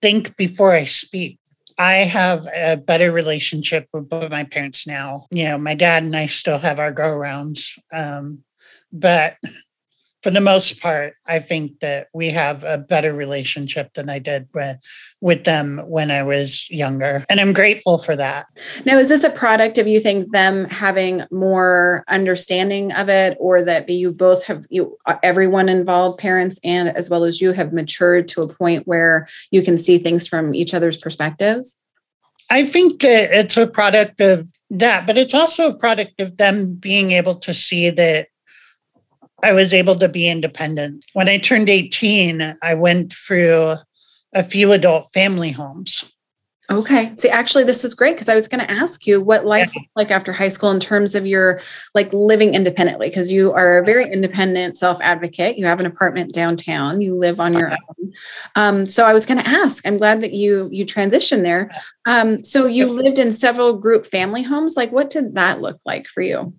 think 0.00 0.36
before 0.36 0.72
I 0.72 0.84
speak. 0.84 1.38
I 1.78 1.94
have 2.04 2.46
a 2.54 2.76
better 2.76 3.10
relationship 3.10 3.88
with 3.92 4.08
both 4.08 4.30
my 4.30 4.44
parents 4.44 4.86
now. 4.86 5.26
You 5.32 5.44
know, 5.44 5.58
my 5.58 5.74
dad 5.74 6.02
and 6.02 6.14
I 6.14 6.26
still 6.26 6.58
have 6.58 6.78
our 6.78 6.92
go 6.92 7.16
rounds. 7.16 7.76
Um, 7.92 8.44
but 8.92 9.36
for 10.22 10.30
the 10.30 10.40
most 10.40 10.80
part, 10.80 11.14
I 11.26 11.40
think 11.40 11.80
that 11.80 12.08
we 12.14 12.30
have 12.30 12.62
a 12.62 12.78
better 12.78 13.12
relationship 13.12 13.94
than 13.94 14.08
I 14.08 14.20
did 14.20 14.48
with, 14.54 14.76
with 15.20 15.44
them 15.44 15.82
when 15.86 16.10
I 16.12 16.22
was 16.22 16.70
younger. 16.70 17.24
And 17.28 17.40
I'm 17.40 17.52
grateful 17.52 17.98
for 17.98 18.14
that. 18.14 18.46
Now, 18.86 18.98
is 18.98 19.08
this 19.08 19.24
a 19.24 19.30
product 19.30 19.78
of 19.78 19.88
you 19.88 19.98
think 19.98 20.32
them 20.32 20.66
having 20.66 21.24
more 21.32 22.04
understanding 22.08 22.92
of 22.92 23.08
it, 23.08 23.36
or 23.40 23.64
that 23.64 23.88
you 23.88 24.12
both 24.12 24.44
have 24.44 24.64
you 24.70 24.96
everyone 25.22 25.68
involved, 25.68 26.18
parents 26.20 26.60
and 26.62 26.88
as 26.90 27.10
well 27.10 27.24
as 27.24 27.40
you 27.40 27.52
have 27.52 27.72
matured 27.72 28.28
to 28.28 28.42
a 28.42 28.54
point 28.54 28.86
where 28.86 29.26
you 29.50 29.62
can 29.62 29.76
see 29.76 29.98
things 29.98 30.28
from 30.28 30.54
each 30.54 30.72
other's 30.72 30.96
perspectives? 30.96 31.76
I 32.48 32.64
think 32.64 33.00
that 33.00 33.32
it's 33.32 33.56
a 33.56 33.66
product 33.66 34.20
of 34.20 34.48
that, 34.70 35.06
but 35.06 35.18
it's 35.18 35.34
also 35.34 35.68
a 35.68 35.74
product 35.74 36.20
of 36.20 36.36
them 36.36 36.74
being 36.74 37.12
able 37.12 37.36
to 37.36 37.52
see 37.52 37.90
that 37.90 38.28
I 39.42 39.52
was 39.52 39.74
able 39.74 39.96
to 39.96 40.08
be 40.08 40.28
independent. 40.28 41.04
When 41.14 41.28
I 41.28 41.38
turned 41.38 41.68
18, 41.68 42.56
I 42.62 42.74
went 42.74 43.12
through 43.12 43.74
a 44.34 44.42
few 44.42 44.72
adult 44.72 45.12
family 45.12 45.50
homes. 45.50 46.12
Okay. 46.70 47.12
See, 47.18 47.28
actually, 47.28 47.64
this 47.64 47.84
is 47.84 47.94
great 47.94 48.14
because 48.14 48.28
I 48.28 48.34
was 48.34 48.48
going 48.48 48.64
to 48.64 48.70
ask 48.70 49.06
you 49.06 49.20
what 49.20 49.44
life 49.44 49.72
yeah. 49.74 49.82
like 49.96 50.10
after 50.10 50.32
high 50.32 50.48
school 50.48 50.70
in 50.70 50.80
terms 50.80 51.14
of 51.14 51.26
your 51.26 51.60
like 51.94 52.10
living 52.12 52.54
independently, 52.54 53.08
because 53.08 53.30
you 53.32 53.52
are 53.52 53.78
a 53.78 53.84
very 53.84 54.10
independent 54.10 54.78
self 54.78 54.98
advocate. 55.02 55.58
You 55.58 55.66
have 55.66 55.80
an 55.80 55.86
apartment 55.86 56.32
downtown. 56.32 57.00
You 57.00 57.16
live 57.16 57.40
on 57.40 57.52
your 57.52 57.72
own. 57.72 58.12
Um, 58.54 58.86
so 58.86 59.04
I 59.04 59.12
was 59.12 59.26
going 59.26 59.42
to 59.42 59.48
ask. 59.48 59.86
I'm 59.86 59.98
glad 59.98 60.22
that 60.22 60.32
you 60.32 60.68
you 60.72 60.86
transitioned 60.86 61.42
there. 61.42 61.70
Um, 62.06 62.42
so 62.44 62.66
you 62.66 62.86
lived 62.86 63.18
in 63.18 63.32
several 63.32 63.76
group 63.76 64.06
family 64.06 64.42
homes. 64.42 64.76
Like, 64.76 64.92
what 64.92 65.10
did 65.10 65.34
that 65.34 65.60
look 65.60 65.80
like 65.84 66.06
for 66.06 66.22
you? 66.22 66.54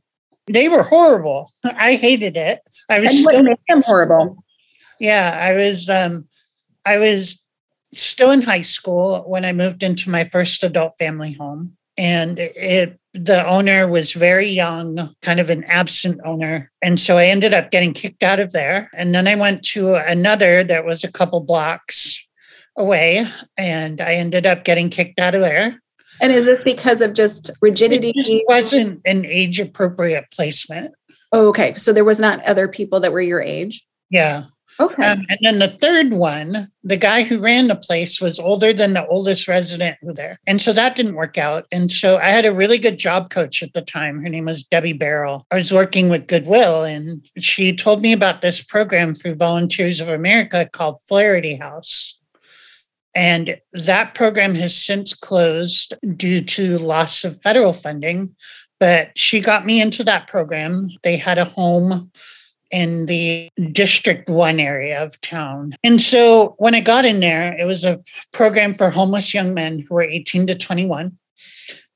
They 0.48 0.70
were 0.70 0.84
horrible. 0.84 1.54
I 1.64 1.96
hated 1.96 2.36
it. 2.36 2.62
I 2.90 3.00
was 3.00 3.16
and 3.16 3.26
what 3.26 3.44
made 3.44 3.58
them 3.70 3.82
horrible? 3.84 4.44
Yeah, 5.00 5.38
I 5.40 5.54
was. 5.54 5.90
Um, 5.90 6.28
I 6.86 6.98
was 6.98 7.42
still 7.94 8.32
in 8.32 8.42
high 8.42 8.62
school 8.62 9.24
when 9.28 9.46
I 9.46 9.54
moved 9.54 9.84
into 9.84 10.10
my 10.10 10.24
first 10.24 10.64
adult 10.64 10.94
family 10.98 11.34
home, 11.34 11.78
and 11.98 12.40
it 12.40 13.00
the 13.14 13.48
owner 13.48 13.88
was 13.88 14.14
very 14.14 14.48
young, 14.48 15.14
kind 15.22 15.40
of 15.40 15.50
an 15.50 15.64
absent 15.66 16.20
owner. 16.26 16.72
And 16.82 17.00
so 17.00 17.18
I 17.18 17.28
ended 17.28 17.54
up 17.54 17.70
getting 17.70 17.94
kicked 17.94 18.24
out 18.24 18.40
of 18.40 18.52
there. 18.52 18.90
And 18.98 19.14
then 19.14 19.28
I 19.28 19.36
went 19.36 19.64
to 19.66 19.94
another 19.96 20.64
that 20.64 20.84
was 20.84 21.04
a 21.04 21.12
couple 21.12 21.40
blocks 21.42 22.26
away, 22.76 23.26
and 23.56 24.02
I 24.02 24.16
ended 24.16 24.46
up 24.46 24.64
getting 24.64 24.90
kicked 24.90 25.20
out 25.20 25.36
of 25.36 25.42
there. 25.42 25.80
And 26.24 26.32
is 26.32 26.46
this 26.46 26.64
because 26.64 27.02
of 27.02 27.14
just 27.14 27.52
rigidity? 27.62 28.14
It 28.16 28.46
wasn't 28.48 29.02
an 29.04 29.26
age 29.26 29.60
appropriate 29.60 30.32
placement. 30.32 30.96
Oh, 31.34 31.50
okay. 31.50 31.76
So 31.76 31.92
there 31.92 32.06
was 32.06 32.18
not 32.18 32.42
other 32.46 32.70
people 32.70 33.02
that 33.02 33.12
were 33.12 33.20
your 33.20 33.42
age? 33.42 33.86
Yeah. 34.10 34.46
Okay. 34.80 35.06
Um, 35.06 35.26
and 35.28 35.40
then 35.42 35.60
the 35.60 35.78
third 35.82 36.14
one, 36.14 36.68
the 36.82 36.96
guy 36.96 37.24
who 37.24 37.40
ran 37.40 37.68
the 37.68 37.76
place 37.76 38.22
was 38.22 38.40
older 38.40 38.72
than 38.72 38.94
the 38.94 39.06
oldest 39.08 39.50
resident 39.50 39.98
who 40.02 40.14
there. 40.14 40.40
And 40.48 40.62
so 40.62 40.72
that 40.72 40.96
didn't 40.96 41.16
work 41.16 41.38
out. 41.38 41.66
And 41.74 41.92
so 41.92 42.16
I 42.16 42.30
had 42.30 42.46
a 42.46 42.54
really 42.54 42.80
good 42.80 42.98
job 42.98 43.30
coach 43.30 43.62
at 43.62 43.74
the 43.74 43.82
time. 43.82 44.22
Her 44.22 44.30
name 44.30 44.46
was 44.46 44.64
Debbie 44.64 44.94
Barrel. 44.94 45.46
I 45.52 45.56
was 45.56 45.74
working 45.74 46.08
with 46.08 46.28
Goodwill 46.28 46.86
and 46.86 47.30
she 47.38 47.76
told 47.76 48.02
me 48.02 48.14
about 48.14 48.40
this 48.40 48.64
program 48.64 49.14
through 49.14 49.36
Volunteers 49.36 50.00
of 50.00 50.08
America 50.08 50.70
called 50.72 51.02
Flaherty 51.06 51.56
House. 51.56 52.18
And 53.16 53.58
that 53.74 54.16
program 54.16 54.56
has 54.56 54.76
since 54.76 55.14
closed 55.14 55.94
due 56.16 56.42
to 56.42 56.80
loss 56.80 57.24
of 57.24 57.42
federal 57.42 57.74
funding. 57.74 58.36
But 58.80 59.18
she 59.18 59.40
got 59.40 59.66
me 59.66 59.82
into 59.82 60.04
that 60.04 60.28
program. 60.28 60.88
They 61.04 61.18
had 61.18 61.38
a 61.38 61.46
home 61.46 62.12
in 62.72 63.06
the 63.06 63.50
District 63.72 64.28
1 64.28 64.60
area 64.60 65.02
of 65.02 65.22
town. 65.22 65.76
And 65.84 66.02
so 66.02 66.56
when 66.58 66.74
I 66.74 66.82
got 66.82 67.06
in 67.06 67.20
there, 67.20 67.56
it 67.58 67.66
was 67.66 67.86
a 67.86 68.02
program 68.32 68.74
for 68.74 68.90
homeless 68.90 69.32
young 69.32 69.54
men 69.54 69.80
who 69.80 69.94
were 69.94 70.02
18 70.02 70.48
to 70.48 70.56
21. 70.56 71.18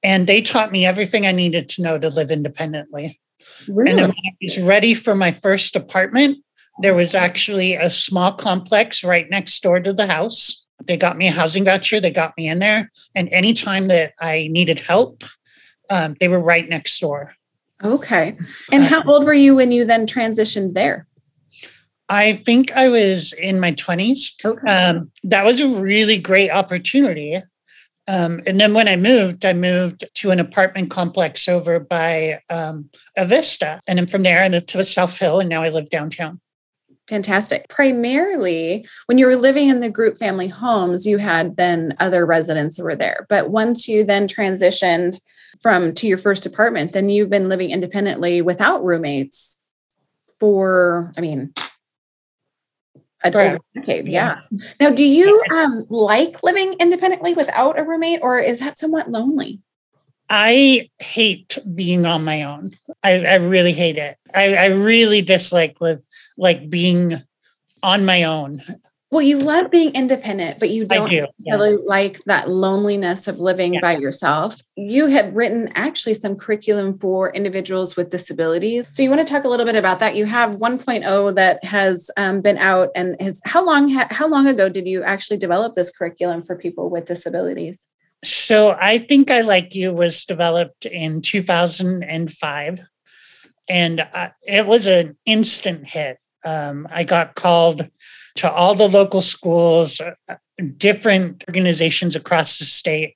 And 0.04 0.28
they 0.28 0.42
taught 0.42 0.72
me 0.72 0.86
everything 0.86 1.26
I 1.26 1.32
needed 1.32 1.68
to 1.70 1.82
know 1.82 1.98
to 1.98 2.10
live 2.10 2.30
independently. 2.30 3.20
Really? 3.68 3.92
And 3.92 4.02
when 4.02 4.12
I 4.12 4.38
was 4.40 4.60
ready 4.60 4.94
for 4.94 5.16
my 5.16 5.32
first 5.32 5.76
apartment, 5.76 6.38
there 6.84 6.94
was 6.94 7.16
actually 7.16 7.74
a 7.74 7.90
small 7.90 8.32
complex 8.34 9.04
right 9.04 9.28
next 9.32 9.64
door 9.64 9.80
to 9.80 9.94
the 9.94 10.06
house. 10.06 10.64
They 10.86 10.98
got 10.98 11.18
me 11.18 11.28
a 11.28 11.32
housing 11.32 11.66
voucher, 11.66 12.00
they 12.00 12.12
got 12.12 12.38
me 12.38 12.48
in 12.48 12.60
there. 12.60 12.92
And 13.16 13.30
anytime 13.30 13.88
that 13.88 14.14
I 14.20 14.48
needed 14.52 14.80
help, 14.80 15.24
um, 15.90 16.16
they 16.20 16.28
were 16.28 16.40
right 16.40 16.68
next 16.68 17.00
door. 17.00 17.34
Okay. 17.84 18.38
And 18.72 18.84
how 18.84 19.04
old 19.04 19.26
were 19.26 19.34
you 19.34 19.56
when 19.56 19.72
you 19.72 19.86
then 19.86 20.08
transitioned 20.08 20.74
there? 20.74 21.08
I 22.10 22.34
think 22.34 22.72
I 22.72 22.88
was 22.88 23.34
in 23.34 23.60
my 23.60 23.74
20s. 23.74 24.34
Okay. 24.44 24.72
Um, 24.72 25.12
that 25.24 25.46
was 25.46 25.60
a 25.60 25.68
really 25.68 26.18
great 26.18 26.50
opportunity. 26.50 27.40
Um, 28.08 28.42
and 28.48 28.60
then 28.60 28.74
when 28.74 28.88
I 28.88 28.96
moved, 28.96 29.46
I 29.46 29.54
moved 29.54 30.06
to 30.16 30.32
an 30.32 30.40
apartment 30.40 30.90
complex 30.90 31.50
over 31.50 31.80
by 31.80 32.40
um, 32.50 32.90
Avista. 33.18 33.80
And 33.88 34.00
then 34.00 34.08
from 34.08 34.24
there, 34.24 34.42
I 34.42 34.50
moved 34.50 34.70
to 34.70 34.80
a 34.80 34.84
South 34.86 35.18
Hill, 35.18 35.42
and 35.42 35.50
now 35.50 35.64
I 35.64 35.70
live 35.70 35.90
downtown. 35.90 36.40
Fantastic. 37.08 37.70
Primarily, 37.70 38.86
when 39.06 39.18
you 39.18 39.28
were 39.28 39.38
living 39.38 39.70
in 39.70 39.80
the 39.80 39.90
group 39.90 40.18
family 40.18 40.50
homes, 40.50 41.06
you 41.06 41.18
had 41.18 41.56
then 41.56 41.96
other 42.00 42.26
residents 42.26 42.76
that 42.76 42.84
were 42.84 42.96
there. 42.96 43.26
But 43.30 43.50
once 43.50 43.88
you 43.88 44.04
then 44.04 44.28
transitioned 44.28 45.22
from 45.62 45.94
to 45.94 46.08
your 46.08 46.18
first 46.18 46.46
apartment, 46.46 46.92
then 46.94 47.10
you've 47.10 47.30
been 47.30 47.50
living 47.50 47.72
independently 47.72 48.42
without 48.42 48.84
roommates 48.84 49.62
for, 50.40 51.14
I 51.18 51.22
mean, 51.22 51.54
a 53.24 53.32
right. 53.32 53.60
decade. 53.74 54.08
Yeah. 54.08 54.42
yeah. 54.52 54.68
Now, 54.80 54.90
do 54.92 55.04
you 55.04 55.44
um, 55.52 55.86
like 55.90 56.44
living 56.44 56.74
independently 56.80 57.34
without 57.34 57.80
a 57.80 57.84
roommate, 57.84 58.20
or 58.22 58.38
is 58.38 58.60
that 58.60 58.78
somewhat 58.78 59.10
lonely? 59.10 59.62
I 60.30 60.90
hate 61.00 61.58
being 61.74 62.06
on 62.06 62.26
my 62.26 62.44
own. 62.44 62.78
I, 63.02 63.26
I 63.26 63.36
really 63.36 63.72
hate 63.72 63.98
it. 63.98 64.18
I, 64.36 64.56
I 64.56 64.66
really 64.66 65.22
dislike 65.22 65.78
live, 65.80 66.02
like 66.38 66.70
being 66.70 67.14
on 67.84 68.06
my 68.06 68.24
own. 68.24 68.62
Well, 69.10 69.22
you 69.22 69.38
love 69.38 69.72
being 69.72 69.94
independent, 69.94 70.60
but 70.60 70.70
you 70.70 70.86
don't 70.86 71.10
do, 71.10 71.22
necessarily 71.22 71.72
yeah. 71.72 71.86
like 71.86 72.22
that 72.26 72.50
loneliness 72.50 73.30
of 73.30 73.40
living 73.40 73.76
yeah. 73.76 73.80
by 73.80 73.96
yourself. 73.96 74.60
You 74.76 75.08
have 75.08 75.34
written 75.34 75.70
actually 75.76 76.16
some 76.16 76.36
curriculum 76.36 77.00
for 77.00 77.32
individuals 77.32 77.96
with 77.96 78.10
disabilities. 78.10 78.86
So 78.92 79.04
you 79.04 79.10
want 79.10 79.26
to 79.26 79.34
talk 79.34 79.46
a 79.46 79.48
little 79.48 79.66
bit 79.66 79.78
about 79.78 80.02
that? 80.02 80.18
You 80.18 80.26
have 80.26 80.58
1.0 80.58 81.36
that 81.36 81.64
has 81.64 82.12
um, 82.18 82.42
been 82.42 82.58
out, 82.58 82.90
and 82.96 83.20
has 83.22 83.40
how 83.46 83.66
long 83.66 83.88
ha- 83.90 84.10
how 84.12 84.28
long 84.28 84.46
ago 84.46 84.68
did 84.68 84.86
you 84.86 85.04
actually 85.04 85.38
develop 85.38 85.76
this 85.76 85.90
curriculum 85.90 86.44
for 86.44 86.58
people 86.58 86.90
with 86.90 87.06
disabilities? 87.06 87.88
So 88.26 88.76
I 88.78 88.98
think 88.98 89.32
I 89.32 89.40
like 89.40 89.74
you 89.74 89.94
was 89.94 90.26
developed 90.26 90.86
in 90.86 91.22
2005, 91.22 92.80
and 93.70 94.00
uh, 94.02 94.30
it 94.46 94.66
was 94.66 94.86
an 94.86 95.16
instant 95.26 95.88
hit. 95.88 96.18
Um, 96.46 96.88
I 96.92 97.04
got 97.04 97.36
called 97.36 97.90
to 98.36 98.52
all 98.52 98.76
the 98.76 98.88
local 98.88 99.22
schools, 99.22 100.00
uh, 100.00 100.36
different 100.78 101.44
organizations 101.48 102.16
across 102.16 102.60
the 102.60 102.66
state. 102.66 103.16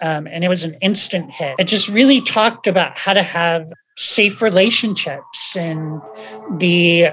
Um, 0.00 0.28
and 0.28 0.44
it 0.44 0.48
was 0.48 0.64
an 0.64 0.74
instant 0.80 1.30
hit. 1.32 1.56
It 1.58 1.64
just 1.64 1.88
really 1.88 2.20
talked 2.20 2.66
about 2.66 2.96
how 2.96 3.14
to 3.14 3.22
have 3.22 3.70
safe 3.96 4.40
relationships 4.40 5.56
and 5.56 6.00
the 6.58 7.08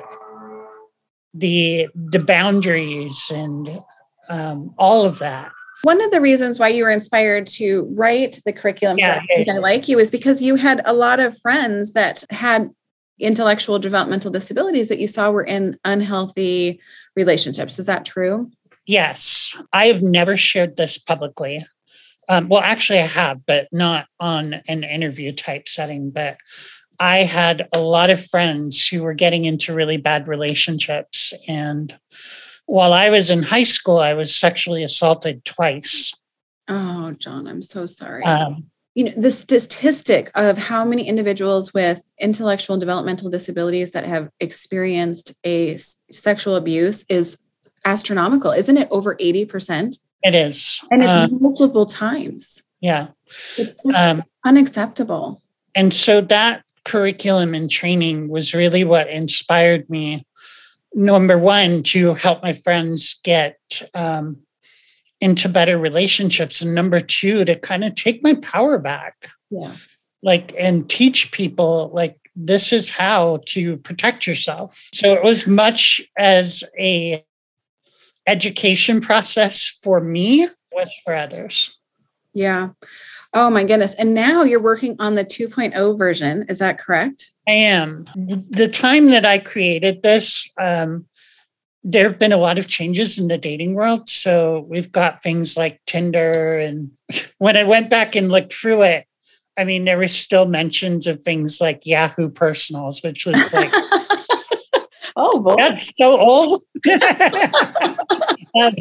the 1.33 1.87
the 1.95 2.19
boundaries 2.19 3.31
and 3.33 3.79
um, 4.29 4.73
all 4.77 5.05
of 5.05 5.19
that. 5.19 5.51
One 5.81 6.01
of 6.03 6.11
the 6.11 6.21
reasons 6.21 6.59
why 6.59 6.69
you 6.69 6.83
were 6.83 6.91
inspired 6.91 7.45
to 7.47 7.91
write 7.95 8.39
the 8.45 8.53
curriculum 8.53 8.97
yeah, 8.97 9.21
I, 9.35 9.45
I 9.49 9.57
Like 9.57 9.87
You 9.87 9.99
is 9.99 10.09
because 10.09 10.41
you 10.41 10.55
had 10.55 10.81
a 10.85 10.93
lot 10.93 11.19
of 11.19 11.37
friends 11.39 11.93
that 11.93 12.23
had 12.29 12.69
intellectual 13.19 13.79
developmental 13.79 14.31
disabilities 14.31 14.89
that 14.89 14.99
you 14.99 15.07
saw 15.07 15.31
were 15.31 15.43
in 15.43 15.77
unhealthy 15.85 16.79
relationships. 17.15 17.79
Is 17.79 17.85
that 17.85 18.05
true? 18.05 18.51
Yes. 18.85 19.55
I 19.73 19.87
have 19.87 20.01
never 20.01 20.37
shared 20.37 20.77
this 20.77 20.97
publicly. 20.97 21.65
Um, 22.27 22.49
well, 22.49 22.61
actually, 22.61 22.99
I 22.99 23.07
have, 23.07 23.45
but 23.45 23.67
not 23.71 24.07
on 24.19 24.55
an 24.67 24.83
interview 24.83 25.31
type 25.31 25.67
setting. 25.67 26.09
But 26.09 26.37
I 26.99 27.17
had 27.17 27.67
a 27.73 27.79
lot 27.79 28.09
of 28.09 28.25
friends 28.25 28.87
who 28.87 29.03
were 29.03 29.13
getting 29.13 29.45
into 29.45 29.73
really 29.73 29.97
bad 29.97 30.27
relationships. 30.27 31.33
And 31.47 31.97
while 32.65 32.93
I 32.93 33.09
was 33.09 33.29
in 33.29 33.43
high 33.43 33.63
school, 33.63 33.99
I 33.99 34.13
was 34.13 34.35
sexually 34.35 34.83
assaulted 34.83 35.45
twice. 35.45 36.13
Oh, 36.67 37.11
John, 37.11 37.47
I'm 37.47 37.61
so 37.61 37.85
sorry. 37.85 38.23
Um, 38.23 38.71
you 38.95 39.03
know 39.03 39.11
the 39.15 39.29
statistic 39.29 40.31
of 40.35 40.57
how 40.57 40.83
many 40.83 41.07
individuals 41.07 41.73
with 41.73 42.01
intellectual 42.19 42.73
and 42.73 42.81
developmental 42.81 43.29
disabilities 43.29 43.91
that 43.91 44.05
have 44.05 44.29
experienced 44.39 45.33
a 45.45 45.77
sexual 46.11 46.55
abuse 46.55 47.05
is 47.09 47.37
astronomical. 47.83 48.51
Isn't 48.51 48.77
it 48.77 48.87
over 48.89 49.15
80% 49.15 49.97
it 50.25 50.33
is. 50.33 50.81
And 50.89 51.03
it's 51.03 51.09
uh, 51.09 51.27
multiple 51.39 51.85
times. 51.85 52.63
yeah. 52.81 53.09
It's 53.57 53.77
um, 53.95 54.23
unacceptable. 54.43 55.41
and 55.75 55.93
so 55.93 56.19
that 56.21 56.63
curriculum 56.83 57.53
and 57.53 57.69
training 57.69 58.27
was 58.29 58.53
really 58.55 58.83
what 58.83 59.09
inspired 59.09 59.89
me 59.89 60.25
number 60.93 61.37
one 61.37 61.83
to 61.83 62.13
help 62.13 62.41
my 62.41 62.53
friends 62.53 63.19
get 63.23 63.57
um, 63.93 64.44
into 65.25 65.49
better 65.49 65.79
relationships. 65.79 66.61
And 66.61 66.75
number 66.75 66.99
two 66.99 67.43
to 67.45 67.55
kind 67.55 67.83
of 67.83 67.95
take 67.95 68.21
my 68.21 68.35
power 68.35 68.77
back. 68.77 69.27
Yeah. 69.49 69.71
Like 70.21 70.53
and 70.55 70.87
teach 70.87 71.31
people 71.31 71.89
like 71.95 72.15
this 72.35 72.71
is 72.71 72.91
how 72.91 73.39
to 73.47 73.77
protect 73.77 74.27
yourself. 74.27 74.87
So 74.93 75.13
it 75.13 75.23
was 75.23 75.47
much 75.47 75.99
as 76.15 76.63
a 76.77 77.25
education 78.27 79.01
process 79.01 79.79
for 79.81 79.99
me 79.99 80.47
was 80.71 80.91
for 81.03 81.15
others. 81.15 81.75
Yeah. 82.33 82.69
Oh 83.33 83.49
my 83.49 83.63
goodness. 83.63 83.95
And 83.95 84.13
now 84.13 84.43
you're 84.43 84.61
working 84.61 84.95
on 84.99 85.15
the 85.15 85.25
2.0 85.25 85.97
version. 85.97 86.45
Is 86.49 86.59
that 86.59 86.77
correct? 86.77 87.31
I 87.47 87.53
am. 87.53 88.05
The 88.15 88.67
time 88.67 89.07
that 89.07 89.25
i 89.25 89.39
created 89.39 90.03
this 90.03 90.47
um, 90.61 91.07
there 91.87 92.09
have 92.09 92.17
been 92.17 92.33
a 92.33 92.37
lot 92.37 92.57
of 92.57 92.67
changes 92.67 93.19
in 93.19 93.27
the 93.27 93.37
dating 93.37 93.75
world. 93.75 94.09
So 94.09 94.65
we've 94.67 94.91
got 94.91 95.21
things 95.21 95.55
like 95.55 95.79
Tinder. 95.85 96.57
And 96.57 96.89
when 97.37 97.55
I 97.55 97.63
went 97.63 97.91
back 97.91 98.15
and 98.15 98.29
looked 98.29 98.53
through 98.53 98.81
it, 98.81 99.05
I 99.57 99.63
mean, 99.63 99.85
there 99.85 99.97
were 99.97 100.07
still 100.07 100.47
mentions 100.47 101.07
of 101.07 101.21
things 101.21 101.61
like 101.61 101.85
Yahoo 101.85 102.29
Personals, 102.29 103.01
which 103.03 103.25
was 103.25 103.53
like, 103.53 103.71
oh, 105.15 105.39
boy. 105.39 105.55
that's 105.57 105.95
so 105.95 106.19
old. 106.19 106.61
um, 106.91 108.73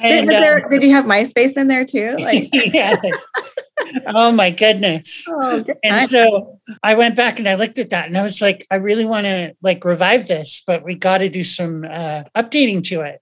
and, 0.00 0.28
there, 0.28 0.64
um, 0.64 0.70
did 0.70 0.82
you 0.82 0.92
have 0.92 1.04
MySpace 1.04 1.56
in 1.56 1.68
there 1.68 1.84
too? 1.84 2.16
Like, 2.18 2.48
yeah 2.52 2.96
oh 4.06 4.32
my 4.32 4.50
goodness. 4.50 5.24
Oh, 5.28 5.64
and 5.82 6.08
so 6.08 6.58
I 6.82 6.94
went 6.94 7.16
back 7.16 7.38
and 7.38 7.48
I 7.48 7.54
looked 7.54 7.78
at 7.78 7.90
that 7.90 8.06
and 8.06 8.16
I 8.16 8.22
was 8.22 8.40
like, 8.40 8.66
I 8.70 8.76
really 8.76 9.04
want 9.04 9.26
to 9.26 9.54
like 9.62 9.84
revive 9.84 10.26
this, 10.26 10.62
but 10.66 10.84
we 10.84 10.94
got 10.94 11.18
to 11.18 11.28
do 11.28 11.44
some 11.44 11.84
uh, 11.84 12.24
updating 12.36 12.82
to 12.84 13.02
it. 13.02 13.20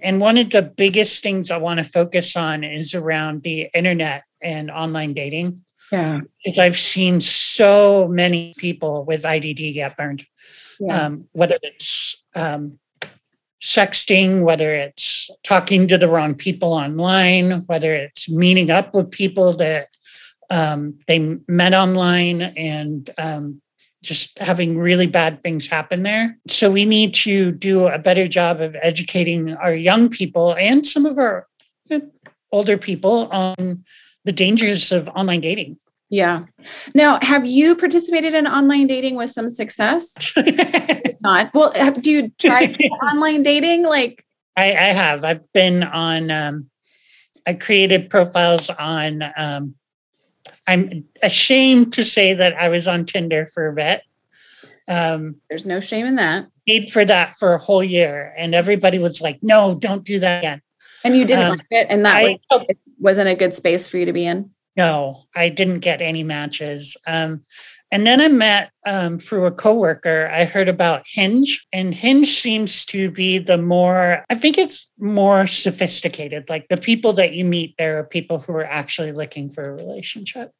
And 0.00 0.20
one 0.20 0.36
of 0.38 0.50
the 0.50 0.62
biggest 0.62 1.22
things 1.22 1.50
I 1.50 1.58
want 1.58 1.78
to 1.78 1.84
focus 1.84 2.36
on 2.36 2.64
is 2.64 2.94
around 2.94 3.42
the 3.42 3.68
internet 3.72 4.24
and 4.42 4.70
online 4.70 5.12
dating. 5.12 5.64
Yeah. 5.92 6.20
Because 6.42 6.58
I've 6.58 6.78
seen 6.78 7.20
so 7.20 8.08
many 8.08 8.54
people 8.56 9.04
with 9.04 9.22
IDD 9.22 9.74
get 9.74 9.96
burned. 9.96 10.26
Yeah. 10.80 11.06
Um, 11.06 11.28
whether 11.32 11.58
it's 11.62 12.16
um, 12.34 12.80
sexting, 13.62 14.42
whether 14.42 14.74
it's 14.74 15.30
talking 15.44 15.86
to 15.88 15.96
the 15.96 16.08
wrong 16.08 16.34
people 16.34 16.72
online, 16.72 17.62
whether 17.66 17.94
it's 17.94 18.28
meeting 18.28 18.70
up 18.70 18.92
with 18.92 19.10
people 19.10 19.54
that 19.56 19.88
um, 20.50 20.98
they 21.06 21.38
met 21.48 21.72
online 21.72 22.42
and 22.42 23.08
um, 23.18 23.62
just 24.02 24.36
having 24.38 24.76
really 24.76 25.06
bad 25.06 25.40
things 25.42 25.66
happen 25.66 26.02
there. 26.02 26.36
So 26.48 26.70
we 26.70 26.84
need 26.84 27.14
to 27.14 27.52
do 27.52 27.86
a 27.86 27.98
better 27.98 28.26
job 28.26 28.60
of 28.60 28.76
educating 28.82 29.54
our 29.54 29.74
young 29.74 30.08
people 30.08 30.54
and 30.56 30.84
some 30.84 31.06
of 31.06 31.18
our 31.18 31.46
older 32.50 32.76
people 32.76 33.28
on 33.30 33.84
the 34.24 34.32
dangers 34.32 34.90
of 34.90 35.08
online 35.10 35.40
dating. 35.40 35.78
Yeah. 36.10 36.44
Now, 36.94 37.18
have 37.22 37.46
you 37.46 37.74
participated 37.74 38.34
in 38.34 38.46
online 38.46 38.86
dating 38.86 39.14
with 39.14 39.30
some 39.30 39.48
success? 39.48 40.12
Not. 41.22 41.52
Well, 41.54 41.72
have, 41.74 42.02
do 42.02 42.10
you 42.10 42.32
try 42.38 42.74
online 43.12 43.42
dating? 43.42 43.84
Like, 43.84 44.24
I, 44.56 44.70
I, 44.70 44.92
have. 44.92 45.24
I've 45.24 45.52
been 45.52 45.82
on. 45.82 46.30
Um, 46.30 46.70
I 47.46 47.54
created 47.54 48.10
profiles 48.10 48.70
on. 48.70 49.22
Um, 49.36 49.74
I'm 50.66 51.04
ashamed 51.22 51.92
to 51.94 52.04
say 52.04 52.34
that 52.34 52.54
I 52.54 52.68
was 52.68 52.86
on 52.86 53.06
Tinder 53.06 53.46
for 53.46 53.68
a 53.68 53.72
bit. 53.72 54.02
Um, 54.88 55.36
There's 55.48 55.66
no 55.66 55.80
shame 55.80 56.06
in 56.06 56.16
that. 56.16 56.46
Paid 56.66 56.90
for 56.90 57.04
that 57.04 57.36
for 57.38 57.54
a 57.54 57.58
whole 57.58 57.82
year, 57.82 58.32
and 58.36 58.54
everybody 58.54 58.98
was 58.98 59.20
like, 59.20 59.38
"No, 59.42 59.74
don't 59.74 60.04
do 60.04 60.18
that 60.20 60.40
again." 60.40 60.62
And 61.04 61.16
you 61.16 61.24
didn't 61.24 61.44
um, 61.44 61.50
like 61.58 61.66
it, 61.70 61.86
and 61.90 62.04
that 62.04 62.16
I, 62.16 62.38
was, 62.50 62.66
it 62.68 62.78
wasn't 63.00 63.28
a 63.28 63.34
good 63.34 63.54
space 63.54 63.88
for 63.88 63.96
you 63.96 64.06
to 64.06 64.12
be 64.12 64.26
in. 64.26 64.50
No, 64.76 65.24
I 65.34 65.48
didn't 65.48 65.80
get 65.80 66.00
any 66.00 66.22
matches. 66.22 66.96
Um, 67.06 67.42
and 67.92 68.06
then 68.06 68.22
I 68.22 68.28
met 68.28 68.70
um, 68.86 69.18
through 69.18 69.44
a 69.44 69.52
coworker. 69.52 70.30
I 70.32 70.46
heard 70.46 70.68
about 70.68 71.02
Hinge, 71.06 71.64
and 71.74 71.94
Hinge 71.94 72.40
seems 72.40 72.86
to 72.86 73.10
be 73.10 73.38
the 73.38 73.58
more, 73.58 74.24
I 74.30 74.34
think 74.34 74.56
it's 74.56 74.90
more 74.98 75.46
sophisticated. 75.46 76.48
Like 76.48 76.66
the 76.68 76.78
people 76.78 77.12
that 77.12 77.34
you 77.34 77.44
meet 77.44 77.74
there 77.76 77.98
are 77.98 78.04
people 78.04 78.38
who 78.38 78.54
are 78.54 78.64
actually 78.64 79.12
looking 79.12 79.50
for 79.50 79.62
a 79.62 79.74
relationship. 79.74 80.52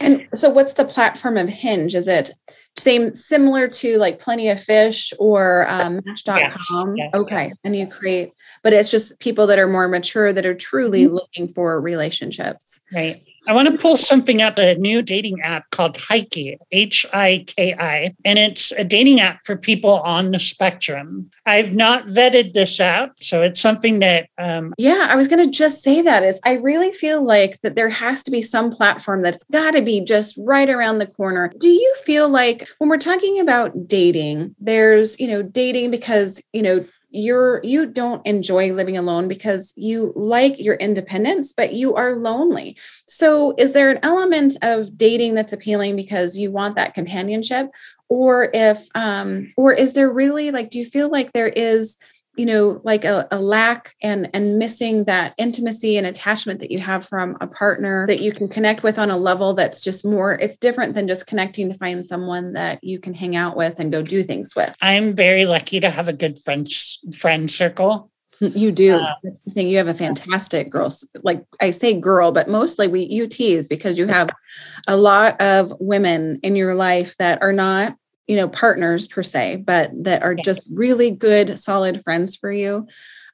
And 0.00 0.28
so, 0.34 0.50
what's 0.50 0.74
the 0.74 0.84
platform 0.84 1.38
of 1.38 1.48
Hinge? 1.48 1.94
Is 1.94 2.08
it 2.08 2.32
same 2.76 3.14
similar 3.14 3.68
to 3.68 3.96
like 3.98 4.18
Plenty 4.18 4.50
of 4.50 4.62
Fish 4.62 5.12
or 5.18 5.70
um, 5.70 6.00
Match.com? 6.04 6.96
Yes, 6.96 7.10
okay, 7.14 7.52
and 7.64 7.74
you 7.74 7.86
create, 7.86 8.32
but 8.62 8.72
it's 8.72 8.90
just 8.90 9.18
people 9.20 9.46
that 9.46 9.58
are 9.58 9.68
more 9.68 9.88
mature 9.88 10.32
that 10.32 10.44
are 10.44 10.54
truly 10.54 11.04
mm-hmm. 11.04 11.14
looking 11.14 11.48
for 11.48 11.80
relationships. 11.80 12.80
Right. 12.92 13.24
I 13.46 13.52
want 13.52 13.68
to 13.68 13.78
pull 13.78 13.96
something 13.96 14.42
up 14.42 14.58
a 14.58 14.74
new 14.76 15.02
dating 15.02 15.40
app 15.42 15.70
called 15.70 15.96
Hiki, 15.96 16.56
H 16.72 17.06
I 17.12 17.44
K 17.46 17.74
I, 17.78 18.14
and 18.24 18.38
it's 18.38 18.72
a 18.72 18.84
dating 18.84 19.20
app 19.20 19.40
for 19.44 19.56
people 19.56 20.00
on 20.00 20.30
the 20.30 20.38
spectrum. 20.38 21.30
I've 21.46 21.74
not 21.74 22.06
vetted 22.06 22.52
this 22.52 22.80
out, 22.80 23.12
so 23.20 23.42
it's 23.42 23.60
something 23.60 24.00
that. 24.00 24.28
Um, 24.38 24.74
yeah, 24.78 25.08
I 25.10 25.16
was 25.16 25.28
going 25.28 25.44
to 25.44 25.50
just 25.50 25.82
say 25.82 26.02
that 26.02 26.22
is 26.22 26.40
I 26.44 26.54
really 26.54 26.92
feel 26.92 27.22
like 27.22 27.60
that 27.60 27.76
there 27.76 27.88
has 27.88 28.22
to 28.24 28.30
be 28.30 28.42
some 28.42 28.70
platform 28.70 29.22
that's 29.22 29.44
got 29.44 29.72
to 29.72 29.82
be 29.82 30.00
just 30.00 30.38
right 30.42 30.68
around 30.68 30.98
the 30.98 31.06
corner. 31.06 31.50
Do 31.58 31.68
you 31.68 31.94
feel 32.04 32.28
like 32.28 32.68
when 32.78 32.88
we're 32.88 32.98
talking 32.98 33.40
about 33.40 33.88
dating, 33.88 34.54
there's, 34.58 35.18
you 35.18 35.28
know, 35.28 35.42
dating 35.42 35.90
because, 35.90 36.42
you 36.52 36.62
know, 36.62 36.84
you're 37.10 37.60
you 37.64 37.86
don't 37.86 38.24
enjoy 38.26 38.72
living 38.72 38.96
alone 38.96 39.28
because 39.28 39.72
you 39.76 40.12
like 40.14 40.58
your 40.58 40.76
independence 40.76 41.52
but 41.52 41.72
you 41.72 41.94
are 41.94 42.16
lonely. 42.16 42.76
So 43.06 43.54
is 43.58 43.72
there 43.72 43.90
an 43.90 43.98
element 44.02 44.56
of 44.62 44.96
dating 44.96 45.34
that's 45.34 45.52
appealing 45.52 45.96
because 45.96 46.38
you 46.38 46.50
want 46.50 46.76
that 46.76 46.94
companionship? 46.94 47.70
Or 48.08 48.50
if 48.54 48.86
um 48.94 49.52
or 49.56 49.72
is 49.72 49.94
there 49.94 50.10
really 50.10 50.50
like 50.50 50.70
do 50.70 50.78
you 50.78 50.84
feel 50.84 51.10
like 51.10 51.32
there 51.32 51.48
is 51.48 51.96
you 52.36 52.46
know 52.46 52.80
like 52.84 53.04
a, 53.04 53.26
a, 53.30 53.40
lack 53.40 53.94
and 54.02 54.30
and 54.32 54.58
missing 54.58 55.04
that 55.04 55.34
intimacy 55.36 55.96
and 55.96 56.06
attachment 56.06 56.60
that 56.60 56.70
you 56.70 56.78
have 56.78 57.06
from 57.06 57.36
a 57.40 57.46
partner 57.46 58.06
that 58.06 58.20
you 58.20 58.32
can 58.32 58.48
connect 58.48 58.82
with 58.82 58.98
on 58.98 59.10
a 59.10 59.16
level 59.16 59.54
that's 59.54 59.82
just 59.82 60.04
more 60.04 60.34
it's 60.34 60.58
different 60.58 60.94
than 60.94 61.08
just 61.08 61.26
connecting 61.26 61.68
to 61.68 61.76
find 61.76 62.06
someone 62.06 62.52
that 62.52 62.82
you 62.82 62.98
can 62.98 63.14
hang 63.14 63.36
out 63.36 63.56
with 63.56 63.80
and 63.80 63.92
go 63.92 64.02
do 64.02 64.22
things 64.22 64.54
with. 64.54 64.74
I'm 64.80 65.14
very 65.14 65.46
lucky 65.46 65.80
to 65.80 65.90
have 65.90 66.08
a 66.08 66.12
good 66.12 66.38
friend 66.38 66.68
friend 67.16 67.50
circle. 67.50 68.10
You 68.40 68.72
do. 68.72 68.94
Um, 68.94 69.06
that's 69.22 69.42
the 69.42 69.50
thing 69.50 69.68
you 69.68 69.76
have 69.76 69.88
a 69.88 69.94
fantastic 69.94 70.70
girls 70.70 71.06
like 71.22 71.44
i 71.60 71.70
say 71.70 71.92
girl 71.92 72.32
but 72.32 72.48
mostly 72.48 72.86
we 72.86 73.02
you 73.02 73.26
tease 73.26 73.68
because 73.68 73.98
you 73.98 74.06
have 74.06 74.30
a 74.88 74.96
lot 74.96 75.40
of 75.42 75.72
women 75.78 76.40
in 76.42 76.56
your 76.56 76.74
life 76.74 77.16
that 77.18 77.42
are 77.42 77.52
not 77.52 77.96
you 78.30 78.36
know 78.36 78.48
partners 78.48 79.08
per 79.08 79.24
se 79.24 79.56
but 79.56 79.90
that 80.04 80.22
are 80.22 80.36
just 80.36 80.68
really 80.72 81.10
good 81.10 81.58
solid 81.58 82.00
friends 82.04 82.36
for 82.36 82.52
you 82.52 82.86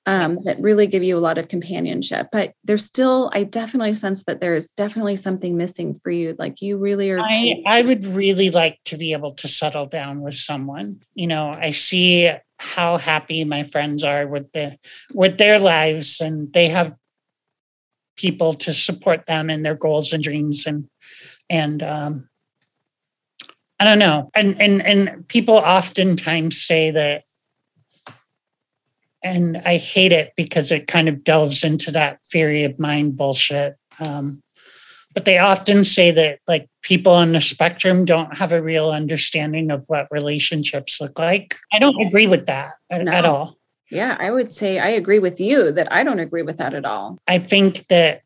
um, 0.07 0.39
that 0.45 0.61
really 0.61 0.87
give 0.87 1.03
you 1.03 1.17
a 1.17 1.19
lot 1.19 1.37
of 1.37 1.49
companionship. 1.49 2.29
But 2.31 2.55
there's 2.65 2.85
still 2.85 3.31
i 3.35 3.43
definitely 3.43 3.93
sense 3.93 4.23
that 4.25 4.41
there's 4.41 4.71
definitely 4.71 5.17
something 5.17 5.57
missing 5.57 5.95
for 5.97 6.11
you. 6.11 6.37
Like 6.39 6.63
you 6.63 6.79
really 6.79 7.11
are 7.11 7.19
i 7.21 7.57
i 7.67 7.83
would 7.83 8.05
really 8.05 8.51
like 8.51 8.79
to 8.85 8.97
be 8.97 9.13
able 9.13 9.33
to 9.35 9.49
settle 9.49 9.87
down 9.87 10.23
with 10.23 10.35
someone. 10.35 11.01
You 11.15 11.27
know 11.27 11.51
i 11.51 11.73
see 11.73 12.31
how 12.59 12.97
happy 12.97 13.45
my 13.45 13.65
friends 13.65 14.05
are 14.05 14.27
with 14.27 14.51
the 14.53 14.79
with 15.13 15.37
their 15.39 15.59
lives 15.59 16.21
and 16.21 16.53
they 16.53 16.69
have 16.69 16.95
people 18.17 18.55
to 18.55 18.73
support 18.73 19.27
them 19.27 19.51
in 19.51 19.63
their 19.63 19.75
goals 19.75 20.13
and 20.13 20.23
dreams 20.23 20.67
and 20.67 20.89
and 21.51 21.83
um, 21.83 22.29
I 23.79 23.85
don't 23.85 23.99
know. 23.99 24.31
And 24.35 24.61
and 24.61 24.85
and 24.85 25.29
people 25.29 25.57
oftentimes 25.57 26.61
say 26.61 26.91
that 26.91 27.23
and 29.23 29.59
I 29.65 29.77
hate 29.77 30.13
it 30.13 30.33
because 30.37 30.71
it 30.71 30.87
kind 30.87 31.09
of 31.09 31.25
delves 31.25 31.65
into 31.65 31.91
that 31.91 32.25
theory 32.27 32.65
of 32.65 32.79
mind 32.79 33.17
bullshit. 33.17 33.77
Um, 33.99 34.43
but 35.15 35.25
they 35.25 35.39
often 35.39 35.83
say 35.83 36.11
that 36.11 36.41
like 36.47 36.69
people 36.83 37.13
on 37.13 37.33
the 37.33 37.41
spectrum 37.41 38.05
don't 38.05 38.37
have 38.37 38.53
a 38.53 38.63
real 38.63 38.91
understanding 38.91 39.71
of 39.71 39.85
what 39.89 40.07
relationships 40.11 41.01
look 41.01 41.19
like. 41.19 41.57
I 41.73 41.79
don't 41.79 42.01
agree 42.01 42.27
with 42.27 42.47
that 42.47 42.75
no. 42.91 43.11
at 43.11 43.25
all. 43.25 43.57
Yeah, 43.91 44.17
I 44.21 44.31
would 44.31 44.53
say 44.53 44.79
I 44.79 44.89
agree 44.89 45.19
with 45.19 45.41
you 45.41 45.73
that 45.73 45.91
I 45.93 46.05
don't 46.05 46.19
agree 46.19 46.43
with 46.43 46.59
that 46.59 46.75
at 46.75 46.85
all. 46.85 47.19
I 47.27 47.39
think 47.39 47.87
that 47.89 48.23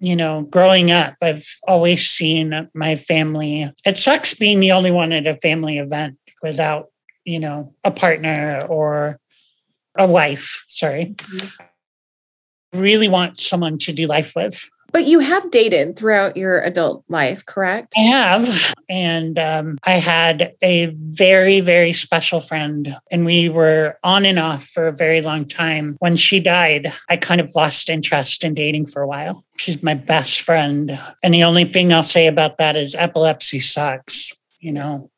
you 0.00 0.14
know, 0.14 0.42
growing 0.42 0.90
up, 0.90 1.14
I've 1.20 1.46
always 1.66 2.08
seen 2.08 2.68
my 2.74 2.96
family. 2.96 3.70
It 3.84 3.98
sucks 3.98 4.34
being 4.34 4.60
the 4.60 4.72
only 4.72 4.90
one 4.90 5.12
at 5.12 5.26
a 5.26 5.36
family 5.36 5.78
event 5.78 6.18
without, 6.42 6.86
you 7.24 7.40
know, 7.40 7.74
a 7.84 7.90
partner 7.90 8.64
or 8.68 9.18
a 9.96 10.06
wife. 10.06 10.64
Sorry. 10.68 11.14
Mm-hmm. 11.16 12.80
Really 12.80 13.08
want 13.08 13.40
someone 13.40 13.78
to 13.78 13.92
do 13.92 14.06
life 14.06 14.32
with. 14.36 14.68
But 14.90 15.06
you 15.06 15.18
have 15.20 15.50
dated 15.50 15.96
throughout 15.96 16.36
your 16.36 16.60
adult 16.60 17.04
life, 17.08 17.44
correct? 17.44 17.94
I 17.96 18.02
have. 18.02 18.74
And 18.88 19.38
um, 19.38 19.78
I 19.84 19.92
had 19.92 20.54
a 20.62 20.86
very, 20.86 21.60
very 21.60 21.92
special 21.92 22.40
friend, 22.40 22.96
and 23.10 23.26
we 23.26 23.50
were 23.50 23.98
on 24.02 24.24
and 24.24 24.38
off 24.38 24.66
for 24.66 24.88
a 24.88 24.92
very 24.96 25.20
long 25.20 25.44
time. 25.44 25.96
When 25.98 26.16
she 26.16 26.40
died, 26.40 26.92
I 27.10 27.18
kind 27.18 27.40
of 27.40 27.54
lost 27.54 27.90
interest 27.90 28.44
in 28.44 28.54
dating 28.54 28.86
for 28.86 29.02
a 29.02 29.06
while. 29.06 29.44
She's 29.58 29.82
my 29.82 29.94
best 29.94 30.40
friend. 30.40 30.98
And 31.22 31.34
the 31.34 31.44
only 31.44 31.64
thing 31.64 31.92
I'll 31.92 32.02
say 32.02 32.26
about 32.26 32.56
that 32.58 32.74
is 32.74 32.94
epilepsy 32.94 33.60
sucks. 33.60 34.32
You 34.60 34.72
know, 34.72 35.10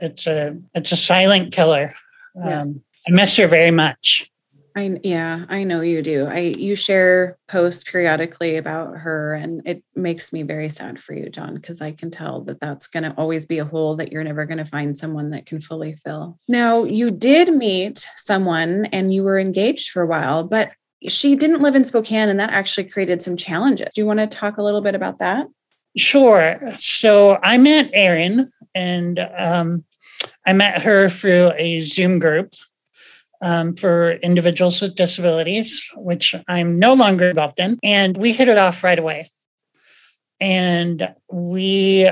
it's 0.00 0.26
a 0.26 0.58
it's 0.74 0.92
a 0.92 0.96
silent 0.96 1.52
killer. 1.54 1.94
Yeah. 2.34 2.62
Um, 2.62 2.82
I 3.06 3.10
miss 3.10 3.36
her 3.36 3.46
very 3.46 3.70
much. 3.70 4.30
I 4.76 4.98
yeah, 5.04 5.44
I 5.48 5.62
know 5.62 5.82
you 5.82 6.02
do. 6.02 6.26
I 6.26 6.38
you 6.38 6.74
share 6.74 7.38
posts 7.46 7.84
periodically 7.84 8.56
about 8.56 8.96
her 8.96 9.34
and 9.34 9.62
it 9.66 9.84
makes 9.94 10.32
me 10.32 10.42
very 10.42 10.68
sad 10.68 11.00
for 11.00 11.14
you, 11.14 11.30
John, 11.30 11.54
because 11.54 11.80
I 11.80 11.92
can 11.92 12.10
tell 12.10 12.40
that 12.42 12.58
that's 12.58 12.88
going 12.88 13.04
to 13.04 13.14
always 13.16 13.46
be 13.46 13.60
a 13.60 13.64
hole 13.64 13.94
that 13.96 14.10
you're 14.10 14.24
never 14.24 14.46
going 14.46 14.58
to 14.58 14.64
find 14.64 14.98
someone 14.98 15.30
that 15.30 15.46
can 15.46 15.60
fully 15.60 15.94
fill. 15.94 16.38
Now, 16.48 16.82
you 16.82 17.12
did 17.12 17.54
meet 17.54 18.06
someone 18.16 18.86
and 18.86 19.14
you 19.14 19.22
were 19.22 19.38
engaged 19.38 19.90
for 19.90 20.02
a 20.02 20.06
while, 20.08 20.42
but 20.42 20.72
she 21.06 21.36
didn't 21.36 21.62
live 21.62 21.76
in 21.76 21.84
Spokane 21.84 22.28
and 22.28 22.40
that 22.40 22.50
actually 22.50 22.88
created 22.88 23.22
some 23.22 23.36
challenges. 23.36 23.88
Do 23.94 24.00
you 24.00 24.06
want 24.06 24.20
to 24.20 24.26
talk 24.26 24.56
a 24.56 24.62
little 24.62 24.80
bit 24.80 24.96
about 24.96 25.20
that? 25.20 25.46
Sure. 25.96 26.58
So 26.74 27.38
I 27.44 27.58
met 27.58 27.90
Erin 27.92 28.48
and 28.74 29.20
um, 29.36 29.84
I 30.44 30.52
met 30.52 30.82
her 30.82 31.08
through 31.08 31.52
a 31.56 31.78
Zoom 31.80 32.18
group 32.18 32.54
um, 33.44 33.76
for 33.76 34.12
individuals 34.12 34.80
with 34.80 34.96
disabilities, 34.96 35.88
which 35.96 36.34
I'm 36.48 36.78
no 36.78 36.94
longer 36.94 37.28
involved 37.28 37.60
in. 37.60 37.78
And 37.84 38.16
we 38.16 38.32
hit 38.32 38.48
it 38.48 38.56
off 38.56 38.82
right 38.82 38.98
away. 38.98 39.30
And 40.40 41.14
we 41.30 42.10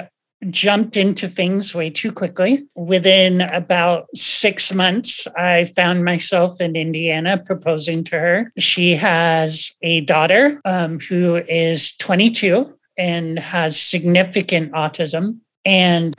jumped 0.50 0.96
into 0.96 1.28
things 1.28 1.74
way 1.74 1.88
too 1.88 2.12
quickly. 2.12 2.68
Within 2.76 3.40
about 3.40 4.08
six 4.14 4.74
months, 4.74 5.26
I 5.36 5.72
found 5.76 6.04
myself 6.04 6.60
in 6.60 6.76
Indiana 6.76 7.38
proposing 7.38 8.04
to 8.04 8.18
her. 8.18 8.52
She 8.58 8.94
has 8.96 9.72
a 9.80 10.02
daughter 10.02 10.60
um, 10.66 11.00
who 11.00 11.36
is 11.48 11.96
22 11.96 12.78
and 12.98 13.38
has 13.38 13.80
significant 13.80 14.72
autism. 14.72 15.38
And 15.64 16.14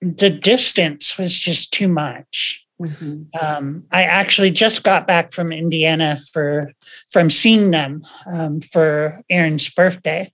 the 0.00 0.30
distance 0.30 1.18
was 1.18 1.36
just 1.36 1.72
too 1.72 1.88
much. 1.88 2.63
Mm-hmm. 2.80 3.22
Um, 3.40 3.84
I 3.92 4.02
actually 4.02 4.50
just 4.50 4.82
got 4.82 5.06
back 5.06 5.32
from 5.32 5.52
Indiana 5.52 6.18
for 6.32 6.72
from 7.10 7.30
seeing 7.30 7.70
them 7.70 8.04
um, 8.32 8.60
for 8.60 9.20
Erin's 9.30 9.70
birthday, 9.70 10.32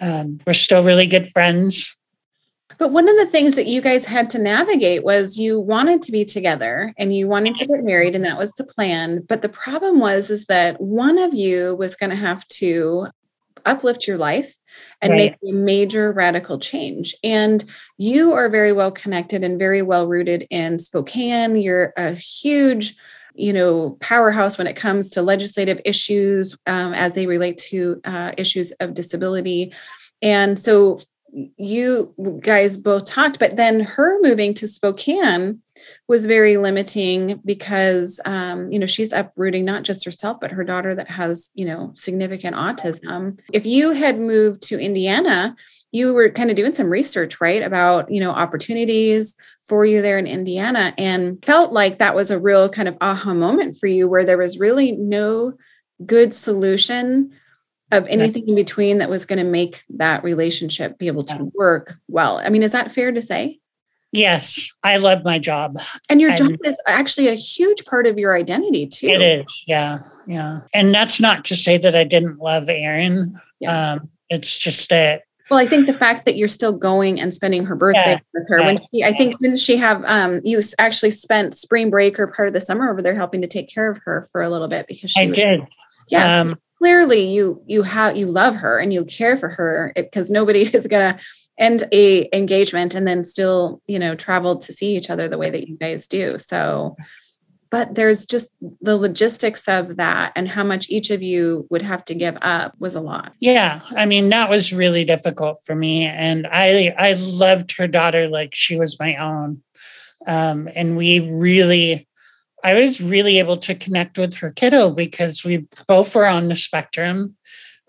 Um, 0.00 0.40
we're 0.46 0.52
still 0.52 0.84
really 0.84 1.06
good 1.06 1.28
friends. 1.28 1.94
But 2.78 2.92
one 2.92 3.08
of 3.08 3.16
the 3.16 3.26
things 3.26 3.56
that 3.56 3.66
you 3.66 3.80
guys 3.80 4.04
had 4.04 4.30
to 4.30 4.38
navigate 4.38 5.02
was 5.02 5.36
you 5.36 5.58
wanted 5.58 6.00
to 6.02 6.12
be 6.12 6.24
together 6.24 6.94
and 6.96 7.14
you 7.14 7.26
wanted 7.26 7.56
to 7.56 7.66
get 7.66 7.82
married 7.82 8.14
and 8.14 8.24
that 8.24 8.38
was 8.38 8.52
the 8.52 8.64
plan. 8.64 9.24
But 9.28 9.42
the 9.42 9.48
problem 9.48 9.98
was 9.98 10.30
is 10.30 10.44
that 10.44 10.80
one 10.80 11.18
of 11.18 11.34
you 11.34 11.74
was 11.74 11.96
going 11.96 12.10
to 12.10 12.16
have 12.16 12.46
to 12.48 13.08
uplift 13.68 14.06
your 14.06 14.18
life 14.18 14.54
and 15.00 15.12
right. 15.12 15.18
make 15.18 15.34
a 15.48 15.52
major 15.52 16.12
radical 16.12 16.58
change. 16.58 17.14
And 17.22 17.64
you 17.96 18.32
are 18.32 18.48
very 18.48 18.72
well 18.72 18.90
connected 18.90 19.44
and 19.44 19.58
very 19.58 19.82
well 19.82 20.06
rooted 20.06 20.46
in 20.50 20.78
Spokane. 20.78 21.56
You're 21.56 21.92
a 21.96 22.12
huge 22.12 22.96
you 23.34 23.52
know 23.52 23.96
powerhouse 24.00 24.58
when 24.58 24.66
it 24.66 24.74
comes 24.74 25.10
to 25.10 25.22
legislative 25.22 25.80
issues 25.84 26.58
um, 26.66 26.92
as 26.92 27.12
they 27.12 27.26
relate 27.26 27.56
to 27.56 28.00
uh, 28.04 28.32
issues 28.36 28.72
of 28.72 28.94
disability 28.94 29.72
and 30.22 30.58
so 30.58 30.98
you 31.56 32.14
guys 32.40 32.78
both 32.78 33.06
talked, 33.06 33.38
but 33.38 33.56
then 33.56 33.80
her 33.80 34.18
moving 34.22 34.54
to 34.54 34.68
Spokane 34.68 35.60
was 36.08 36.26
very 36.26 36.56
limiting 36.56 37.40
because, 37.44 38.20
um, 38.24 38.70
you 38.72 38.78
know, 38.78 38.86
she's 38.86 39.12
uprooting 39.12 39.64
not 39.64 39.82
just 39.82 40.04
herself, 40.04 40.38
but 40.40 40.50
her 40.50 40.64
daughter 40.64 40.94
that 40.94 41.08
has, 41.08 41.50
you 41.54 41.64
know, 41.64 41.92
significant 41.96 42.56
autism. 42.56 43.38
If 43.52 43.66
you 43.66 43.92
had 43.92 44.18
moved 44.18 44.62
to 44.64 44.80
Indiana, 44.80 45.54
you 45.92 46.12
were 46.14 46.30
kind 46.30 46.50
of 46.50 46.56
doing 46.56 46.72
some 46.72 46.90
research, 46.90 47.40
right, 47.40 47.62
about, 47.62 48.10
you 48.10 48.20
know, 48.20 48.30
opportunities 48.30 49.34
for 49.64 49.84
you 49.84 50.02
there 50.02 50.18
in 50.18 50.26
Indiana 50.26 50.94
and 50.98 51.44
felt 51.44 51.72
like 51.72 51.98
that 51.98 52.14
was 52.14 52.30
a 52.30 52.40
real 52.40 52.68
kind 52.68 52.88
of 52.88 52.96
aha 53.00 53.34
moment 53.34 53.76
for 53.78 53.86
you 53.86 54.08
where 54.08 54.24
there 54.24 54.38
was 54.38 54.58
really 54.58 54.92
no 54.92 55.52
good 56.04 56.32
solution 56.32 57.32
of 57.90 58.06
anything 58.06 58.46
in 58.48 58.54
between 58.54 58.98
that 58.98 59.10
was 59.10 59.24
going 59.24 59.38
to 59.38 59.44
make 59.44 59.82
that 59.90 60.22
relationship 60.22 60.98
be 60.98 61.06
able 61.06 61.24
to 61.24 61.50
work 61.54 61.96
well. 62.08 62.38
I 62.38 62.50
mean, 62.50 62.62
is 62.62 62.72
that 62.72 62.92
fair 62.92 63.12
to 63.12 63.22
say? 63.22 63.60
Yes, 64.10 64.70
I 64.82 64.96
love 64.96 65.22
my 65.24 65.38
job. 65.38 65.78
And 66.08 66.20
your 66.20 66.34
job 66.34 66.52
is 66.64 66.80
actually 66.86 67.28
a 67.28 67.34
huge 67.34 67.84
part 67.84 68.06
of 68.06 68.18
your 68.18 68.34
identity 68.34 68.86
too. 68.86 69.08
It 69.08 69.20
is, 69.20 69.64
yeah, 69.66 69.98
yeah. 70.26 70.60
And 70.72 70.94
that's 70.94 71.20
not 71.20 71.44
to 71.46 71.56
say 71.56 71.76
that 71.78 71.94
I 71.94 72.04
didn't 72.04 72.38
love 72.38 72.70
Erin. 72.70 73.24
Yeah. 73.60 73.92
Um, 73.92 74.08
it's 74.30 74.56
just 74.56 74.88
that. 74.88 75.22
Well, 75.50 75.60
I 75.60 75.66
think 75.66 75.86
the 75.86 75.94
fact 75.94 76.24
that 76.26 76.36
you're 76.36 76.48
still 76.48 76.72
going 76.72 77.20
and 77.20 77.32
spending 77.32 77.64
her 77.64 77.74
birthday 77.74 78.12
yeah, 78.12 78.18
with 78.34 78.48
her. 78.48 78.58
When 78.58 78.80
she, 78.92 79.02
I 79.02 79.12
think 79.12 79.38
didn't 79.40 79.58
she 79.58 79.76
have 79.76 80.04
um, 80.04 80.40
you 80.44 80.60
actually 80.78 81.10
spent 81.10 81.54
spring 81.54 81.88
break 81.90 82.18
or 82.18 82.26
part 82.26 82.48
of 82.48 82.54
the 82.54 82.60
summer 82.60 82.90
over 82.90 83.00
there 83.00 83.14
helping 83.14 83.40
to 83.40 83.46
take 83.46 83.68
care 83.68 83.90
of 83.90 83.98
her 84.04 84.26
for 84.30 84.42
a 84.42 84.50
little 84.50 84.68
bit 84.68 84.86
because 84.86 85.10
she 85.10 85.22
I 85.22 85.26
was, 85.26 85.36
did. 85.36 85.60
Yeah. 86.08 86.40
Um, 86.40 86.58
clearly 86.78 87.28
you 87.28 87.62
you 87.66 87.82
have 87.82 88.16
you 88.16 88.26
love 88.26 88.54
her 88.54 88.78
and 88.78 88.92
you 88.92 89.04
care 89.04 89.36
for 89.36 89.48
her 89.48 89.92
because 89.94 90.30
nobody 90.30 90.62
is 90.74 90.86
going 90.86 91.14
to 91.14 91.20
end 91.58 91.84
a 91.92 92.28
engagement 92.36 92.94
and 92.94 93.06
then 93.06 93.24
still 93.24 93.82
you 93.86 93.98
know 93.98 94.14
travel 94.14 94.56
to 94.56 94.72
see 94.72 94.96
each 94.96 95.10
other 95.10 95.28
the 95.28 95.38
way 95.38 95.50
that 95.50 95.68
you 95.68 95.76
guys 95.76 96.08
do. 96.08 96.38
So 96.38 96.96
but 97.70 97.94
there's 97.94 98.24
just 98.24 98.48
the 98.80 98.96
logistics 98.96 99.68
of 99.68 99.98
that 99.98 100.32
and 100.34 100.48
how 100.48 100.64
much 100.64 100.88
each 100.88 101.10
of 101.10 101.22
you 101.22 101.66
would 101.68 101.82
have 101.82 102.02
to 102.06 102.14
give 102.14 102.38
up 102.40 102.74
was 102.78 102.94
a 102.94 103.00
lot. 103.00 103.32
Yeah 103.40 103.80
i 103.96 104.06
mean 104.06 104.28
that 104.30 104.48
was 104.48 104.72
really 104.72 105.04
difficult 105.04 105.62
for 105.64 105.74
me 105.74 106.04
and 106.06 106.46
i 106.46 106.94
i 106.96 107.14
loved 107.14 107.76
her 107.76 107.86
daughter 107.86 108.28
like 108.28 108.54
she 108.54 108.78
was 108.78 108.98
my 108.98 109.16
own. 109.16 109.62
Um, 110.26 110.68
and 110.74 110.96
we 110.96 111.20
really 111.20 112.07
I 112.64 112.74
was 112.74 113.00
really 113.00 113.38
able 113.38 113.56
to 113.58 113.74
connect 113.74 114.18
with 114.18 114.34
her 114.36 114.50
kiddo 114.50 114.90
because 114.90 115.44
we 115.44 115.66
both 115.86 116.14
were 116.14 116.26
on 116.26 116.48
the 116.48 116.56
spectrum. 116.56 117.36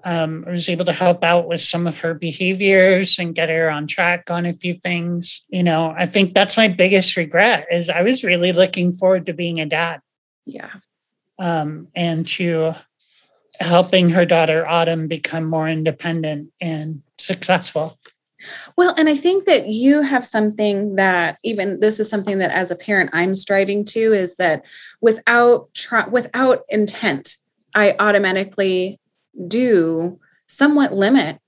Um, 0.03 0.45
I 0.47 0.51
was 0.51 0.69
able 0.69 0.85
to 0.85 0.93
help 0.93 1.23
out 1.23 1.47
with 1.47 1.61
some 1.61 1.85
of 1.85 1.99
her 1.99 2.13
behaviors 2.13 3.19
and 3.19 3.35
get 3.35 3.49
her 3.49 3.69
on 3.69 3.87
track 3.87 4.31
on 4.31 4.45
a 4.45 4.53
few 4.53 4.73
things. 4.73 5.41
You 5.49 5.63
know, 5.63 5.93
I 5.97 6.05
think 6.05 6.33
that's 6.33 6.55
my 6.55 6.67
biggest 6.67 7.17
regret 7.17 7.67
is 7.71 7.89
I 7.89 8.01
was 8.03 8.23
really 8.23 8.53
looking 8.53 8.93
forward 8.93 9.25
to 9.25 9.33
being 9.33 9.59
a 9.59 9.65
dad. 9.65 10.01
Yeah. 10.45 10.71
Um, 11.37 11.89
and 11.95 12.27
to 12.29 12.75
helping 13.59 14.09
her 14.11 14.25
daughter 14.25 14.67
Autumn 14.67 15.07
become 15.07 15.43
more 15.43 15.67
independent 15.67 16.51
and 16.61 17.01
successful. 17.17 17.99
Well, 18.75 18.93
and 18.97 19.09
I 19.09 19.15
think 19.15 19.45
that 19.45 19.67
you 19.67 20.01
have 20.01 20.25
something 20.25 20.95
that 20.95 21.37
even 21.43 21.79
this 21.79 21.99
is 21.99 22.09
something 22.09 22.37
that 22.39 22.51
as 22.51 22.71
a 22.71 22.75
parent 22.75 23.11
I'm 23.13 23.35
striving 23.35 23.85
to 23.85 24.13
is 24.13 24.35
that 24.37 24.65
without 25.01 25.69
without 26.11 26.63
intent, 26.69 27.37
I 27.75 27.95
automatically 27.99 28.99
do 29.47 30.19
somewhat 30.47 30.93
limit 30.93 31.39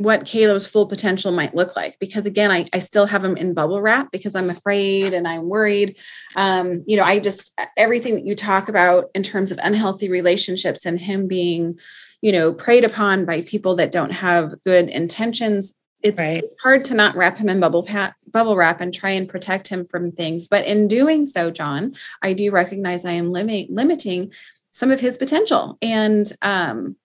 what 0.00 0.24
Caleb's 0.24 0.66
full 0.66 0.86
potential 0.86 1.30
might 1.30 1.54
look 1.54 1.76
like. 1.76 1.98
Because 1.98 2.24
again, 2.24 2.50
I, 2.50 2.64
I 2.72 2.78
still 2.78 3.04
have 3.04 3.22
him 3.22 3.36
in 3.36 3.52
bubble 3.52 3.82
wrap 3.82 4.10
because 4.10 4.34
I'm 4.34 4.48
afraid 4.48 5.12
and 5.12 5.28
I'm 5.28 5.46
worried. 5.50 5.98
Um, 6.36 6.82
you 6.86 6.96
know, 6.96 7.04
I 7.04 7.18
just 7.18 7.52
everything 7.76 8.14
that 8.14 8.24
you 8.24 8.34
talk 8.34 8.70
about 8.70 9.10
in 9.14 9.22
terms 9.22 9.52
of 9.52 9.60
unhealthy 9.62 10.08
relationships 10.08 10.86
and 10.86 10.98
him 10.98 11.28
being, 11.28 11.78
you 12.22 12.32
know, 12.32 12.54
preyed 12.54 12.84
upon 12.84 13.26
by 13.26 13.42
people 13.42 13.74
that 13.76 13.92
don't 13.92 14.12
have 14.12 14.54
good 14.62 14.88
intentions 14.88 15.74
it's 16.02 16.18
right. 16.18 16.44
hard 16.62 16.84
to 16.86 16.94
not 16.94 17.14
wrap 17.14 17.36
him 17.36 17.48
in 17.48 17.60
bubble 17.60 17.82
pat, 17.82 18.14
bubble 18.32 18.56
wrap 18.56 18.80
and 18.80 18.92
try 18.92 19.10
and 19.10 19.28
protect 19.28 19.68
him 19.68 19.86
from 19.86 20.12
things. 20.12 20.48
But 20.48 20.66
in 20.66 20.88
doing 20.88 21.26
so, 21.26 21.50
John, 21.50 21.94
I 22.22 22.32
do 22.32 22.50
recognize 22.50 23.04
I 23.04 23.12
am 23.12 23.30
limit, 23.30 23.70
limiting 23.70 24.32
some 24.70 24.90
of 24.90 25.00
his 25.00 25.18
potential. 25.18 25.76
And 25.82 26.30
um, 26.42 26.96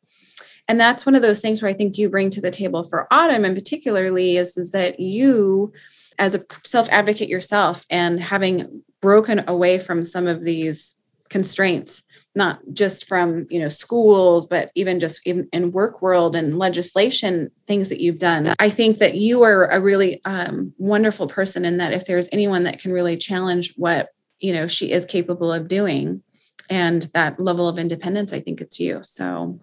and 0.67 0.79
that's 0.79 1.05
one 1.05 1.15
of 1.15 1.21
those 1.21 1.41
things 1.41 1.61
where 1.61 1.69
I 1.69 1.73
think 1.73 1.97
you 1.97 2.09
bring 2.09 2.29
to 2.31 2.41
the 2.41 2.51
table 2.51 2.83
for 2.83 3.07
Autumn, 3.11 3.45
and 3.45 3.55
particularly 3.55 4.37
is, 4.37 4.57
is 4.57 4.71
that 4.71 4.99
you, 4.99 5.71
as 6.17 6.33
a 6.33 6.43
self 6.63 6.89
advocate 6.89 7.29
yourself, 7.29 7.85
and 7.89 8.19
having 8.19 8.81
broken 9.01 9.43
away 9.47 9.77
from 9.77 10.03
some 10.03 10.25
of 10.25 10.43
these 10.43 10.95
constraints 11.29 12.03
not 12.35 12.59
just 12.73 13.05
from 13.07 13.45
you 13.49 13.59
know 13.59 13.69
schools 13.69 14.45
but 14.45 14.71
even 14.75 14.99
just 14.99 15.21
in, 15.25 15.47
in 15.53 15.71
work 15.71 16.01
world 16.01 16.35
and 16.35 16.59
legislation 16.59 17.49
things 17.67 17.89
that 17.89 18.01
you've 18.01 18.19
done. 18.19 18.53
I 18.59 18.69
think 18.69 18.97
that 18.99 19.15
you 19.15 19.43
are 19.43 19.65
a 19.65 19.79
really 19.79 20.23
um, 20.25 20.73
wonderful 20.77 21.27
person 21.27 21.65
in 21.65 21.77
that 21.77 21.93
if 21.93 22.05
there's 22.05 22.29
anyone 22.31 22.63
that 22.63 22.79
can 22.79 22.91
really 22.91 23.17
challenge 23.17 23.73
what 23.75 24.09
you 24.39 24.53
know 24.53 24.67
she 24.67 24.91
is 24.91 25.05
capable 25.05 25.51
of 25.51 25.67
doing 25.67 26.21
and 26.69 27.03
that 27.13 27.39
level 27.39 27.67
of 27.67 27.77
independence 27.77 28.33
i 28.33 28.39
think 28.39 28.59
it's 28.59 28.79
you. 28.79 29.01
So 29.03 29.59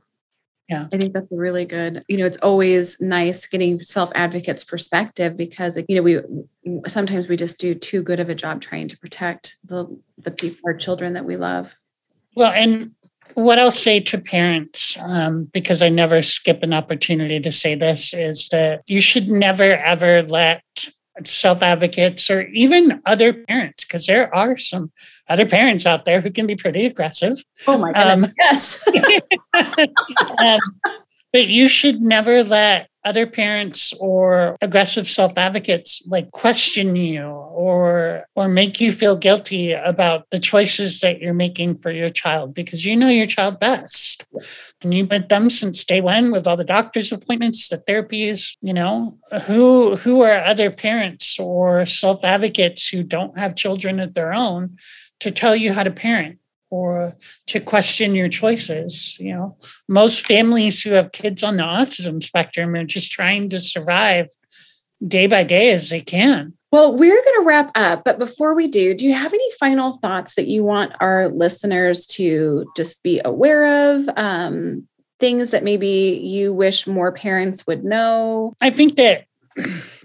yeah. 0.68 0.87
I 0.93 0.97
think 0.97 1.12
that's 1.12 1.31
a 1.31 1.37
really 1.37 1.64
good 1.64 2.03
you 2.09 2.16
know 2.16 2.25
it's 2.25 2.39
always 2.39 2.99
nice 3.01 3.47
getting 3.47 3.83
self 3.83 4.11
advocates 4.14 4.64
perspective 4.64 5.37
because 5.37 5.79
you 5.89 5.97
know 5.97 6.03
we 6.03 6.20
sometimes 6.89 7.29
we 7.29 7.37
just 7.37 7.59
do 7.59 7.75
too 7.75 8.03
good 8.03 8.20
of 8.20 8.31
a 8.31 8.35
job 8.35 8.61
trying 8.61 8.89
to 8.89 8.99
protect 8.99 9.57
the 9.64 9.87
the 10.18 10.31
people 10.31 10.61
our 10.64 10.75
children 10.75 11.12
that 11.14 11.27
we 11.27 11.37
love 11.37 11.75
well, 12.35 12.53
and 12.53 12.93
what 13.35 13.59
I'll 13.59 13.70
say 13.70 14.01
to 14.01 14.18
parents, 14.18 14.97
um, 15.01 15.49
because 15.53 15.83
I 15.83 15.89
never 15.89 16.22
skip 16.22 16.62
an 16.62 16.72
opportunity 16.72 17.41
to 17.41 17.53
say 17.53 17.74
this, 17.74 18.12
is 18.12 18.49
that 18.49 18.83
you 18.87 19.01
should 19.01 19.28
never 19.28 19.76
ever 19.76 20.22
let 20.22 20.62
self 21.24 21.62
advocates 21.62 22.30
or 22.30 22.43
even 22.49 23.01
other 23.07 23.33
parents, 23.33 23.85
because 23.85 24.07
there 24.07 24.35
are 24.35 24.57
some 24.57 24.91
other 25.28 25.47
parents 25.47 25.87
out 25.87 26.05
there 26.05 26.20
who 26.20 26.30
can 26.30 26.47
be 26.47 26.57
pretty 26.57 26.87
aggressive. 26.87 27.43
Oh 27.66 27.78
my 27.78 27.93
goodness. 27.93 28.87
Um, 28.87 28.95
yes. 28.99 29.18
um, 30.39 30.61
but 31.33 31.47
you 31.47 31.68
should 31.68 32.01
never 32.01 32.45
let 32.45 32.89
other 33.05 33.27
parents 33.27 33.93
or 33.99 34.57
aggressive 34.61 35.09
self-advocates 35.09 36.03
like 36.07 36.31
question 36.31 36.95
you 36.95 37.23
or 37.23 38.25
or 38.35 38.49
make 38.49 38.81
you 38.81 38.93
feel 38.93 39.17
guilty 39.17 39.73
about 39.73 40.31
the 40.31 40.39
choices 40.39 41.01
that 41.01 41.21
you're 41.21 41.35
making 41.35 41.77
for 41.77 41.91
your 41.91 42.09
child 42.09 42.55
because 42.55 42.87
you 42.87 42.97
know 42.97 43.09
your 43.09 43.27
child 43.27 43.59
best. 43.59 44.25
And 44.83 44.95
you've 44.95 45.09
been 45.09 45.27
them 45.29 45.51
since 45.51 45.85
day 45.85 46.01
one 46.01 46.31
with 46.31 46.47
all 46.47 46.57
the 46.57 46.65
doctor's 46.65 47.13
appointments 47.13 47.69
the 47.69 47.79
therapies 47.79 48.57
you 48.61 48.73
know? 48.73 49.19
Who 49.47 49.97
who 49.97 50.23
are 50.23 50.45
other 50.45 50.71
parents 50.71 51.39
or 51.39 51.87
self-advocates 51.87 52.89
who 52.89 53.03
don't 53.03 53.39
have 53.39 53.55
children 53.55 54.01
of 54.01 54.15
their 54.15 54.33
own 54.33 54.77
to 55.21 55.31
tell 55.31 55.55
you 55.55 55.73
how 55.73 55.83
to 55.83 55.91
parent 55.91 56.39
or 56.73 57.12
to 57.47 57.61
question 57.61 58.14
your 58.14 58.31
choices. 58.31 59.14
You 59.18 59.35
know, 59.35 59.57
most 59.89 60.27
families 60.27 60.83
who 60.83 60.91
have 60.91 61.12
kids 61.12 61.43
on 61.43 61.59
the 61.59 61.62
autism 61.62 62.23
spectrum 62.23 62.75
are 62.75 62.85
just 62.85 63.12
trying 63.12 63.51
to 63.51 63.61
survive 63.61 64.29
day 65.07 65.27
by 65.27 65.45
day 65.45 65.70
as 65.70 65.91
they 65.91 66.01
can. 66.01 66.55
Well, 66.70 66.97
we're 66.97 67.23
going 67.23 67.43
to 67.43 67.45
wrap 67.45 67.70
up, 67.75 68.03
but 68.05 68.18
before 68.18 68.55
we 68.55 68.66
do, 68.66 68.95
do 68.95 69.05
you 69.05 69.12
have 69.12 69.35
any 69.35 69.51
final 69.61 69.99
thoughts 69.99 70.35
that 70.37 70.47
you 70.47 70.64
want 70.64 70.95
our 71.01 71.29
listeners 71.29 72.07
to 72.07 72.64
just 72.75 73.03
be 73.03 73.20
aware 73.23 73.93
of? 73.93 74.09
Um, 74.16 74.89
things 75.20 75.51
that 75.51 75.64
maybe 75.64 76.18
you 76.23 76.55
wish 76.55 76.87
more 76.87 77.12
parents 77.12 77.66
would 77.66 77.85
know? 77.85 78.55
I 78.62 78.70
think 78.70 78.97
that 78.97 79.27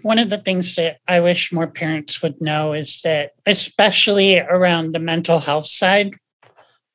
one 0.01 0.20
of 0.20 0.30
the 0.30 0.38
things 0.38 0.76
that 0.76 0.97
I 1.07 1.22
wish 1.22 1.53
more 1.53 1.68
parents 1.68 2.22
would 2.22 2.41
know 2.41 2.74
is 2.74 2.99
that, 3.03 3.32
especially 3.45 4.39
around 4.39 4.91
the 4.91 4.99
mental 4.99 5.39
health 5.39 5.68
side, 5.68 6.15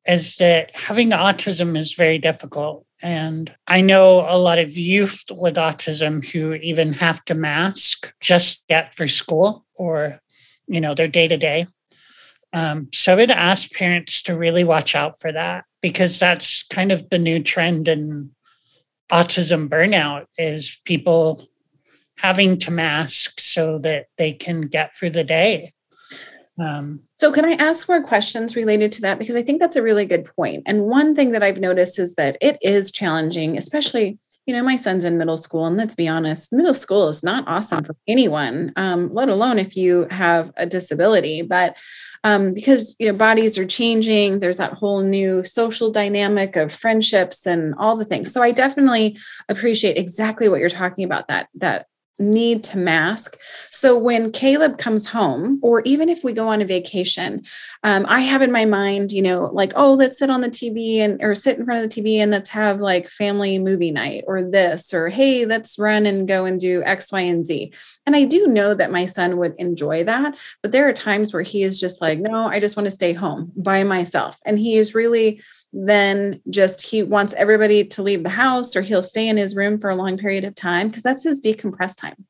is 0.05 0.35
that 0.37 0.75
having 0.75 1.09
autism 1.11 1.77
is 1.77 1.93
very 1.93 2.17
difficult 2.17 2.85
And 3.03 3.53
I 3.67 3.81
know 3.81 4.25
a 4.27 4.37
lot 4.37 4.59
of 4.59 4.77
youth 4.77 5.23
with 5.29 5.55
autism 5.55 6.25
who 6.25 6.53
even 6.53 6.93
have 6.93 7.23
to 7.25 7.35
mask 7.35 8.13
just 8.21 8.63
get 8.69 8.95
for 8.95 9.09
school 9.09 9.65
or, 9.75 10.21
you 10.67 10.79
know, 10.79 10.95
their 10.95 11.07
day 11.07 11.27
to 11.27 11.37
day. 11.37 11.67
So 12.93 13.11
I 13.11 13.15
would 13.17 13.31
ask 13.31 13.69
parents 13.73 14.21
to 14.23 14.37
really 14.37 14.63
watch 14.63 14.95
out 14.95 15.19
for 15.19 15.33
that 15.33 15.65
because 15.81 16.17
that's 16.17 16.63
kind 16.63 16.93
of 16.93 17.09
the 17.09 17.19
new 17.19 17.43
trend 17.43 17.89
in 17.89 18.31
autism 19.11 19.67
burnout 19.67 20.27
is 20.37 20.79
people 20.85 21.45
having 22.17 22.57
to 22.59 22.71
mask 22.71 23.41
so 23.41 23.79
that 23.79 24.05
they 24.17 24.31
can 24.31 24.61
get 24.61 24.95
through 24.95 25.09
the 25.09 25.25
day. 25.25 25.73
Um, 26.57 27.03
so, 27.23 27.31
can 27.31 27.45
I 27.45 27.53
ask 27.53 27.87
more 27.87 28.03
questions 28.03 28.57
related 28.57 28.91
to 28.91 29.01
that? 29.03 29.17
Because 29.17 29.37
I 29.37 29.43
think 29.43 29.61
that's 29.61 29.77
a 29.77 29.81
really 29.81 30.05
good 30.05 30.25
point. 30.35 30.63
And 30.65 30.87
one 30.87 31.15
thing 31.15 31.31
that 31.31 31.41
I've 31.41 31.57
noticed 31.57 31.97
is 31.97 32.15
that 32.15 32.37
it 32.41 32.57
is 32.61 32.91
challenging, 32.91 33.57
especially, 33.57 34.19
you 34.45 34.53
know, 34.53 34.61
my 34.61 34.75
son's 34.75 35.05
in 35.05 35.17
middle 35.17 35.37
school, 35.37 35.65
and 35.65 35.77
let's 35.77 35.95
be 35.95 36.05
honest, 36.05 36.51
middle 36.51 36.73
school 36.73 37.07
is 37.07 37.23
not 37.23 37.47
awesome 37.47 37.81
for 37.81 37.95
anyone, 38.09 38.73
um, 38.75 39.13
let 39.13 39.29
alone 39.29 39.57
if 39.57 39.77
you 39.77 40.05
have 40.11 40.51
a 40.57 40.65
disability. 40.65 41.43
But 41.43 41.77
um, 42.25 42.53
because 42.53 42.93
you 42.99 43.07
know 43.07 43.17
bodies 43.17 43.57
are 43.57 43.65
changing 43.65 44.39
there's 44.39 44.57
that 44.57 44.73
whole 44.73 45.01
new 45.01 45.43
social 45.43 45.91
dynamic 45.91 46.55
of 46.55 46.73
friendships 46.73 47.45
and 47.45 47.75
all 47.77 47.97
the 47.97 48.05
things 48.05 48.31
so 48.31 48.41
i 48.41 48.49
definitely 48.49 49.17
appreciate 49.49 49.97
exactly 49.97 50.47
what 50.47 50.61
you're 50.61 50.69
talking 50.69 51.03
about 51.03 51.27
that 51.27 51.49
that 51.55 51.87
need 52.19 52.63
to 52.63 52.77
mask. 52.77 53.37
So 53.71 53.97
when 53.97 54.31
Caleb 54.31 54.77
comes 54.77 55.05
home, 55.07 55.59
or 55.63 55.81
even 55.81 56.09
if 56.09 56.23
we 56.23 56.33
go 56.33 56.47
on 56.47 56.61
a 56.61 56.65
vacation, 56.65 57.43
um, 57.83 58.05
I 58.07 58.21
have 58.21 58.41
in 58.41 58.51
my 58.51 58.65
mind, 58.65 59.11
you 59.11 59.21
know, 59.21 59.45
like, 59.53 59.73
oh, 59.75 59.93
let's 59.93 60.19
sit 60.19 60.29
on 60.29 60.41
the 60.41 60.49
TV 60.49 60.99
and 60.99 61.21
or 61.23 61.35
sit 61.35 61.57
in 61.57 61.65
front 61.65 61.83
of 61.83 61.89
the 61.89 62.01
TV 62.01 62.17
and 62.17 62.31
let's 62.31 62.49
have 62.51 62.79
like 62.79 63.09
family 63.09 63.59
movie 63.59 63.91
night 63.91 64.23
or 64.27 64.41
this, 64.41 64.93
or 64.93 65.09
hey, 65.09 65.45
let's 65.45 65.79
run 65.79 66.05
and 66.05 66.27
go 66.27 66.45
and 66.45 66.59
do 66.59 66.83
X, 66.83 67.11
Y, 67.11 67.21
and 67.21 67.45
Z. 67.45 67.73
And 68.05 68.15
I 68.15 68.25
do 68.25 68.47
know 68.47 68.73
that 68.73 68.91
my 68.91 69.05
son 69.05 69.37
would 69.37 69.55
enjoy 69.57 70.03
that, 70.03 70.37
but 70.61 70.71
there 70.71 70.87
are 70.87 70.93
times 70.93 71.33
where 71.33 71.43
he 71.43 71.63
is 71.63 71.79
just 71.79 72.01
like, 72.01 72.19
no, 72.19 72.47
I 72.47 72.59
just 72.59 72.77
want 72.77 72.85
to 72.85 72.91
stay 72.91 73.13
home 73.13 73.51
by 73.55 73.83
myself. 73.83 74.39
And 74.45 74.59
he 74.59 74.77
is 74.77 74.95
really 74.95 75.41
then 75.73 76.39
just 76.49 76.81
he 76.81 77.01
wants 77.01 77.33
everybody 77.33 77.83
to 77.83 78.03
leave 78.03 78.23
the 78.23 78.29
house 78.29 78.75
or 78.75 78.81
he'll 78.81 79.03
stay 79.03 79.27
in 79.27 79.37
his 79.37 79.55
room 79.55 79.79
for 79.79 79.89
a 79.89 79.95
long 79.95 80.17
period 80.17 80.43
of 80.43 80.53
time 80.53 80.87
because 80.87 81.03
that's 81.03 81.23
his 81.23 81.41
decompress 81.41 81.97
time 81.97 82.25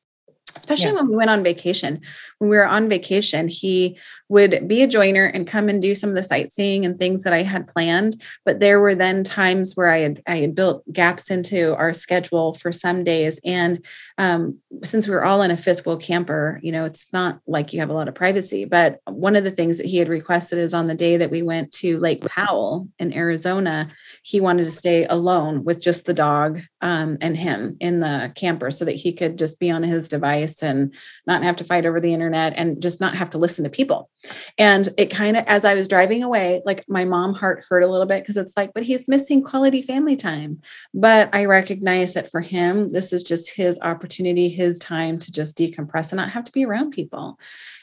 especially 0.56 0.86
yeah. 0.86 0.94
when 0.94 1.08
we 1.08 1.16
went 1.16 1.30
on 1.30 1.42
vacation. 1.42 2.00
When 2.38 2.50
we 2.50 2.56
were 2.56 2.66
on 2.66 2.88
vacation, 2.88 3.48
he 3.48 3.98
would 4.28 4.66
be 4.66 4.82
a 4.82 4.86
joiner 4.86 5.26
and 5.26 5.46
come 5.46 5.68
and 5.68 5.80
do 5.80 5.94
some 5.94 6.10
of 6.10 6.16
the 6.16 6.22
sightseeing 6.22 6.84
and 6.84 6.98
things 6.98 7.24
that 7.24 7.32
I 7.32 7.42
had 7.42 7.68
planned. 7.68 8.20
But 8.44 8.60
there 8.60 8.80
were 8.80 8.94
then 8.94 9.24
times 9.24 9.76
where 9.76 9.90
I 9.90 10.00
had 10.00 10.22
I 10.26 10.36
had 10.36 10.54
built 10.54 10.82
gaps 10.92 11.30
into 11.30 11.74
our 11.76 11.92
schedule 11.92 12.54
for 12.54 12.72
some 12.72 13.04
days. 13.04 13.40
And 13.44 13.84
um, 14.18 14.58
since 14.82 15.06
we 15.06 15.14
were 15.14 15.24
all 15.24 15.42
in 15.42 15.50
a 15.50 15.56
fifth 15.56 15.84
wheel 15.84 15.96
camper, 15.96 16.60
you 16.62 16.72
know, 16.72 16.84
it's 16.84 17.12
not 17.12 17.40
like 17.46 17.72
you 17.72 17.80
have 17.80 17.90
a 17.90 17.94
lot 17.94 18.08
of 18.08 18.14
privacy. 18.14 18.64
But 18.64 19.00
one 19.06 19.36
of 19.36 19.44
the 19.44 19.50
things 19.50 19.78
that 19.78 19.86
he 19.86 19.98
had 19.98 20.08
requested 20.08 20.58
is 20.58 20.74
on 20.74 20.86
the 20.86 20.94
day 20.94 21.16
that 21.16 21.30
we 21.30 21.42
went 21.42 21.72
to 21.74 21.98
Lake 21.98 22.24
Powell 22.24 22.88
in 22.98 23.12
Arizona, 23.12 23.90
he 24.22 24.40
wanted 24.40 24.64
to 24.64 24.70
stay 24.70 25.04
alone 25.06 25.64
with 25.64 25.82
just 25.82 26.06
the 26.06 26.14
dog 26.14 26.60
um, 26.80 27.18
and 27.20 27.36
him 27.36 27.76
in 27.80 28.00
the 28.00 28.32
camper 28.34 28.70
so 28.70 28.84
that 28.84 28.92
he 28.92 29.12
could 29.12 29.38
just 29.38 29.58
be 29.58 29.70
on 29.70 29.82
his 29.82 30.08
device 30.08 30.43
and 30.62 30.94
not 31.26 31.42
have 31.42 31.56
to 31.56 31.64
fight 31.64 31.86
over 31.86 32.00
the 32.00 32.12
internet 32.12 32.52
and 32.56 32.80
just 32.82 33.00
not 33.00 33.14
have 33.14 33.30
to 33.30 33.38
listen 33.38 33.64
to 33.64 33.70
people. 33.70 34.10
And 34.58 34.88
it 34.96 35.10
kind 35.10 35.36
of, 35.36 35.44
as 35.46 35.64
I 35.64 35.74
was 35.74 35.88
driving 35.88 36.22
away, 36.22 36.62
like 36.64 36.84
my 36.88 37.04
mom 37.04 37.34
heart 37.34 37.64
hurt 37.68 37.82
a 37.82 37.86
little 37.86 38.06
bit 38.06 38.22
because 38.22 38.36
it's 38.36 38.56
like, 38.56 38.72
but 38.74 38.82
he's 38.82 39.08
missing 39.08 39.42
quality 39.42 39.82
family 39.82 40.16
time. 40.16 40.60
But 40.92 41.34
I 41.34 41.44
recognize 41.44 42.14
that 42.14 42.30
for 42.30 42.40
him, 42.40 42.88
this 42.88 43.12
is 43.12 43.22
just 43.22 43.50
his 43.50 43.78
opportunity, 43.80 44.48
his 44.48 44.78
time 44.78 45.18
to 45.20 45.32
just 45.32 45.56
decompress 45.56 46.12
and 46.12 46.18
not 46.18 46.30
have 46.30 46.44
to 46.44 46.52
be 46.52 46.64
around 46.64 46.92
people. 46.92 47.38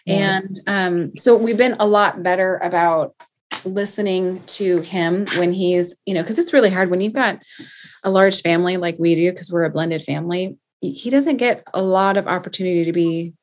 And 0.08 0.60
um, 0.68 1.16
so 1.16 1.38
we've 1.38 1.58
been 1.58 1.76
a 1.80 1.86
lot 1.86 2.24
better 2.24 2.58
about 2.64 3.16
listening 3.64 4.42
to 4.48 4.82
him 4.82 5.28
when 5.38 5.54
he's, 5.54 5.96
you 6.08 6.16
know, 6.16 6.22
because 6.22 6.40
it's 6.40 6.54
really 6.54 6.72
hard 6.72 6.90
when 6.90 7.02
you've 7.02 7.14
got 7.14 7.40
a 8.04 8.10
large 8.10 8.42
family 8.42 8.78
like 8.78 8.96
we 8.98 9.14
do, 9.14 9.32
because 9.32 9.52
we're 9.52 9.66
a 9.66 9.70
blended 9.70 10.02
family. 10.02 10.58
He 10.82 11.10
doesn't 11.10 11.38
get 11.38 11.64
a 11.74 11.82
lot 11.82 12.18
of 12.18 12.28
opportunity 12.28 12.84
to 12.86 12.92
be 12.92 13.34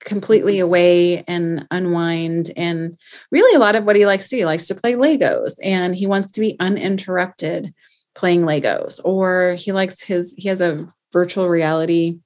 completely 0.00 0.58
away 0.58 1.22
and 1.28 1.66
unwind 1.70 2.50
and 2.56 2.98
really 3.30 3.54
a 3.54 3.58
lot 3.58 3.76
of 3.76 3.84
what 3.84 3.96
he 3.96 4.06
likes 4.06 4.24
to 4.24 4.30
do. 4.30 4.36
He 4.38 4.44
likes 4.44 4.66
to 4.68 4.74
play 4.74 4.94
legos 4.94 5.54
and 5.62 5.94
he 5.94 6.06
wants 6.06 6.30
to 6.32 6.40
be 6.40 6.56
uninterrupted 6.58 7.72
playing 8.14 8.42
legos 8.42 8.98
or 9.04 9.54
he 9.54 9.72
likes 9.72 10.02
his 10.02 10.34
he 10.36 10.48
has 10.48 10.60
a 10.60 10.86
virtual 11.12 11.48
reality 11.48 12.18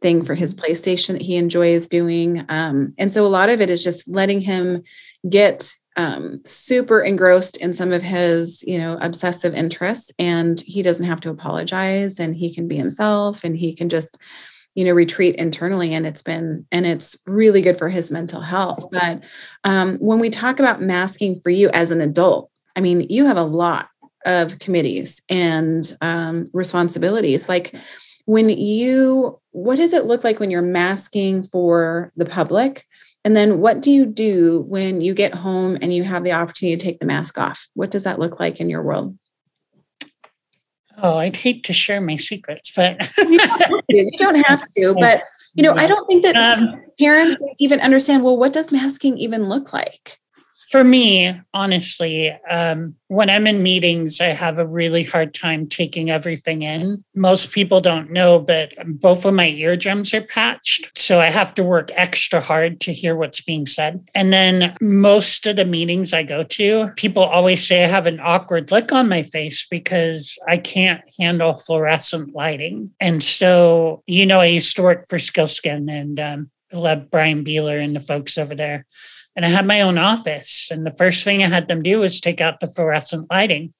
thing 0.00 0.24
for 0.24 0.34
his 0.34 0.54
playstation 0.54 1.12
that 1.12 1.22
he 1.22 1.36
enjoys 1.36 1.88
doing. 1.88 2.44
Um, 2.48 2.94
and 2.98 3.12
so 3.12 3.26
a 3.26 3.28
lot 3.28 3.50
of 3.50 3.60
it 3.60 3.70
is 3.70 3.82
just 3.82 4.08
letting 4.08 4.40
him 4.40 4.82
get 5.28 5.74
um, 5.98 6.40
super 6.44 7.00
engrossed 7.00 7.56
in 7.56 7.74
some 7.74 7.92
of 7.92 8.02
his, 8.02 8.62
you 8.62 8.78
know, 8.78 8.96
obsessive 9.00 9.52
interests, 9.52 10.12
and 10.18 10.60
he 10.60 10.80
doesn't 10.80 11.04
have 11.04 11.20
to 11.22 11.30
apologize, 11.30 12.20
and 12.20 12.34
he 12.34 12.54
can 12.54 12.68
be 12.68 12.76
himself, 12.76 13.42
and 13.42 13.56
he 13.56 13.74
can 13.74 13.88
just, 13.88 14.16
you 14.76 14.84
know, 14.84 14.92
retreat 14.92 15.34
internally, 15.34 15.92
and 15.92 16.06
it's 16.06 16.22
been, 16.22 16.64
and 16.70 16.86
it's 16.86 17.16
really 17.26 17.60
good 17.60 17.76
for 17.76 17.88
his 17.88 18.12
mental 18.12 18.40
health. 18.40 18.88
But 18.92 19.22
um, 19.64 19.96
when 19.96 20.20
we 20.20 20.30
talk 20.30 20.60
about 20.60 20.80
masking 20.80 21.40
for 21.42 21.50
you 21.50 21.68
as 21.70 21.90
an 21.90 22.00
adult, 22.00 22.50
I 22.76 22.80
mean, 22.80 23.08
you 23.10 23.26
have 23.26 23.36
a 23.36 23.42
lot 23.42 23.88
of 24.24 24.60
committees 24.60 25.20
and 25.28 25.96
um, 26.00 26.46
responsibilities, 26.52 27.48
like 27.48 27.74
when 28.26 28.50
you 28.50 29.40
what 29.52 29.76
does 29.76 29.94
it 29.94 30.04
look 30.04 30.22
like 30.22 30.38
when 30.38 30.50
you're 30.50 30.60
masking 30.60 31.42
for 31.42 32.12
the 32.16 32.26
public 32.26 32.86
and 33.28 33.36
then 33.36 33.60
what 33.60 33.82
do 33.82 33.90
you 33.90 34.06
do 34.06 34.64
when 34.68 35.02
you 35.02 35.12
get 35.12 35.34
home 35.34 35.76
and 35.82 35.92
you 35.92 36.02
have 36.02 36.24
the 36.24 36.32
opportunity 36.32 36.78
to 36.78 36.82
take 36.82 36.98
the 36.98 37.04
mask 37.04 37.36
off? 37.36 37.68
What 37.74 37.90
does 37.90 38.04
that 38.04 38.18
look 38.18 38.40
like 38.40 38.58
in 38.58 38.70
your 38.70 38.82
world? 38.82 39.18
Oh, 41.02 41.18
I'd 41.18 41.36
hate 41.36 41.62
to 41.64 41.74
share 41.74 42.00
my 42.00 42.16
secrets, 42.16 42.72
but 42.74 42.96
you, 43.18 43.38
don't 43.58 43.84
you, 43.90 44.10
don't 44.16 44.46
have 44.46 44.62
to. 44.78 44.94
But 44.98 45.24
you 45.52 45.62
know, 45.62 45.74
I 45.74 45.86
don't 45.86 46.06
think 46.06 46.22
that 46.24 46.36
um, 46.36 46.82
parents 46.98 47.38
even 47.58 47.80
understand. 47.80 48.24
Well, 48.24 48.38
what 48.38 48.54
does 48.54 48.72
masking 48.72 49.18
even 49.18 49.50
look 49.50 49.74
like? 49.74 50.18
For 50.70 50.84
me, 50.84 51.34
honestly, 51.54 52.30
um, 52.50 52.94
when 53.06 53.30
I'm 53.30 53.46
in 53.46 53.62
meetings, 53.62 54.20
I 54.20 54.26
have 54.26 54.58
a 54.58 54.66
really 54.66 55.02
hard 55.02 55.32
time 55.32 55.66
taking 55.66 56.10
everything 56.10 56.60
in. 56.60 57.02
Most 57.14 57.52
people 57.52 57.80
don't 57.80 58.10
know, 58.10 58.38
but 58.38 58.74
both 58.84 59.24
of 59.24 59.32
my 59.32 59.48
eardrums 59.48 60.12
are 60.12 60.20
patched. 60.20 60.90
So 60.98 61.20
I 61.20 61.30
have 61.30 61.54
to 61.54 61.64
work 61.64 61.90
extra 61.94 62.38
hard 62.38 62.80
to 62.82 62.92
hear 62.92 63.16
what's 63.16 63.40
being 63.40 63.64
said. 63.64 64.06
And 64.14 64.30
then 64.30 64.76
most 64.82 65.46
of 65.46 65.56
the 65.56 65.64
meetings 65.64 66.12
I 66.12 66.22
go 66.22 66.42
to, 66.42 66.92
people 66.96 67.22
always 67.22 67.66
say 67.66 67.82
I 67.82 67.88
have 67.88 68.06
an 68.06 68.20
awkward 68.20 68.70
look 68.70 68.92
on 68.92 69.08
my 69.08 69.22
face 69.22 69.66
because 69.70 70.36
I 70.46 70.58
can't 70.58 71.00
handle 71.18 71.56
fluorescent 71.56 72.34
lighting. 72.34 72.88
And 73.00 73.22
so, 73.22 74.02
you 74.06 74.26
know, 74.26 74.40
I 74.40 74.46
used 74.46 74.76
to 74.76 74.82
work 74.82 75.08
for 75.08 75.16
Skils'kin 75.16 75.90
and 75.90 76.20
um, 76.20 76.50
love 76.74 77.10
Brian 77.10 77.42
Beeler 77.42 77.82
and 77.82 77.96
the 77.96 78.00
folks 78.00 78.36
over 78.36 78.54
there 78.54 78.84
and 79.38 79.46
I 79.46 79.50
had 79.50 79.68
my 79.68 79.82
own 79.82 79.98
office. 79.98 80.66
And 80.68 80.84
the 80.84 80.96
first 80.98 81.22
thing 81.22 81.44
I 81.44 81.46
had 81.46 81.68
them 81.68 81.80
do 81.80 82.00
was 82.00 82.20
take 82.20 82.40
out 82.40 82.58
the 82.58 82.66
fluorescent 82.66 83.30
lighting. 83.30 83.72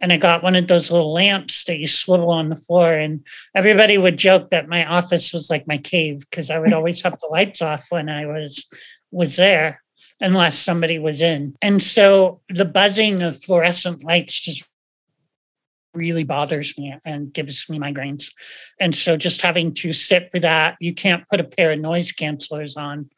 And 0.00 0.12
I 0.12 0.16
got 0.16 0.44
one 0.44 0.54
of 0.54 0.68
those 0.68 0.92
little 0.92 1.12
lamps 1.12 1.64
that 1.64 1.80
you 1.80 1.88
swivel 1.88 2.30
on 2.30 2.50
the 2.50 2.56
floor. 2.56 2.92
And 2.92 3.26
everybody 3.52 3.98
would 3.98 4.16
joke 4.16 4.50
that 4.50 4.68
my 4.68 4.86
office 4.86 5.32
was 5.32 5.50
like 5.50 5.66
my 5.66 5.76
cave 5.76 6.20
because 6.20 6.50
I 6.50 6.60
would 6.60 6.72
always 6.72 7.02
have 7.02 7.18
the 7.18 7.26
lights 7.26 7.60
off 7.60 7.84
when 7.88 8.08
I 8.08 8.26
was 8.26 8.64
was 9.10 9.34
there, 9.34 9.82
unless 10.20 10.56
somebody 10.56 11.00
was 11.00 11.20
in. 11.20 11.56
And 11.60 11.82
so 11.82 12.40
the 12.48 12.64
buzzing 12.64 13.22
of 13.22 13.42
fluorescent 13.42 14.04
lights 14.04 14.38
just 14.38 14.68
really 15.94 16.22
bothers 16.22 16.78
me 16.78 16.94
and 17.04 17.32
gives 17.32 17.68
me 17.68 17.80
migraines. 17.80 18.30
And 18.78 18.94
so 18.94 19.16
just 19.16 19.42
having 19.42 19.74
to 19.74 19.92
sit 19.92 20.30
for 20.30 20.38
that, 20.38 20.76
you 20.78 20.94
can't 20.94 21.28
put 21.28 21.40
a 21.40 21.44
pair 21.44 21.72
of 21.72 21.80
noise 21.80 22.12
cancelers 22.12 22.76
on. 22.76 23.10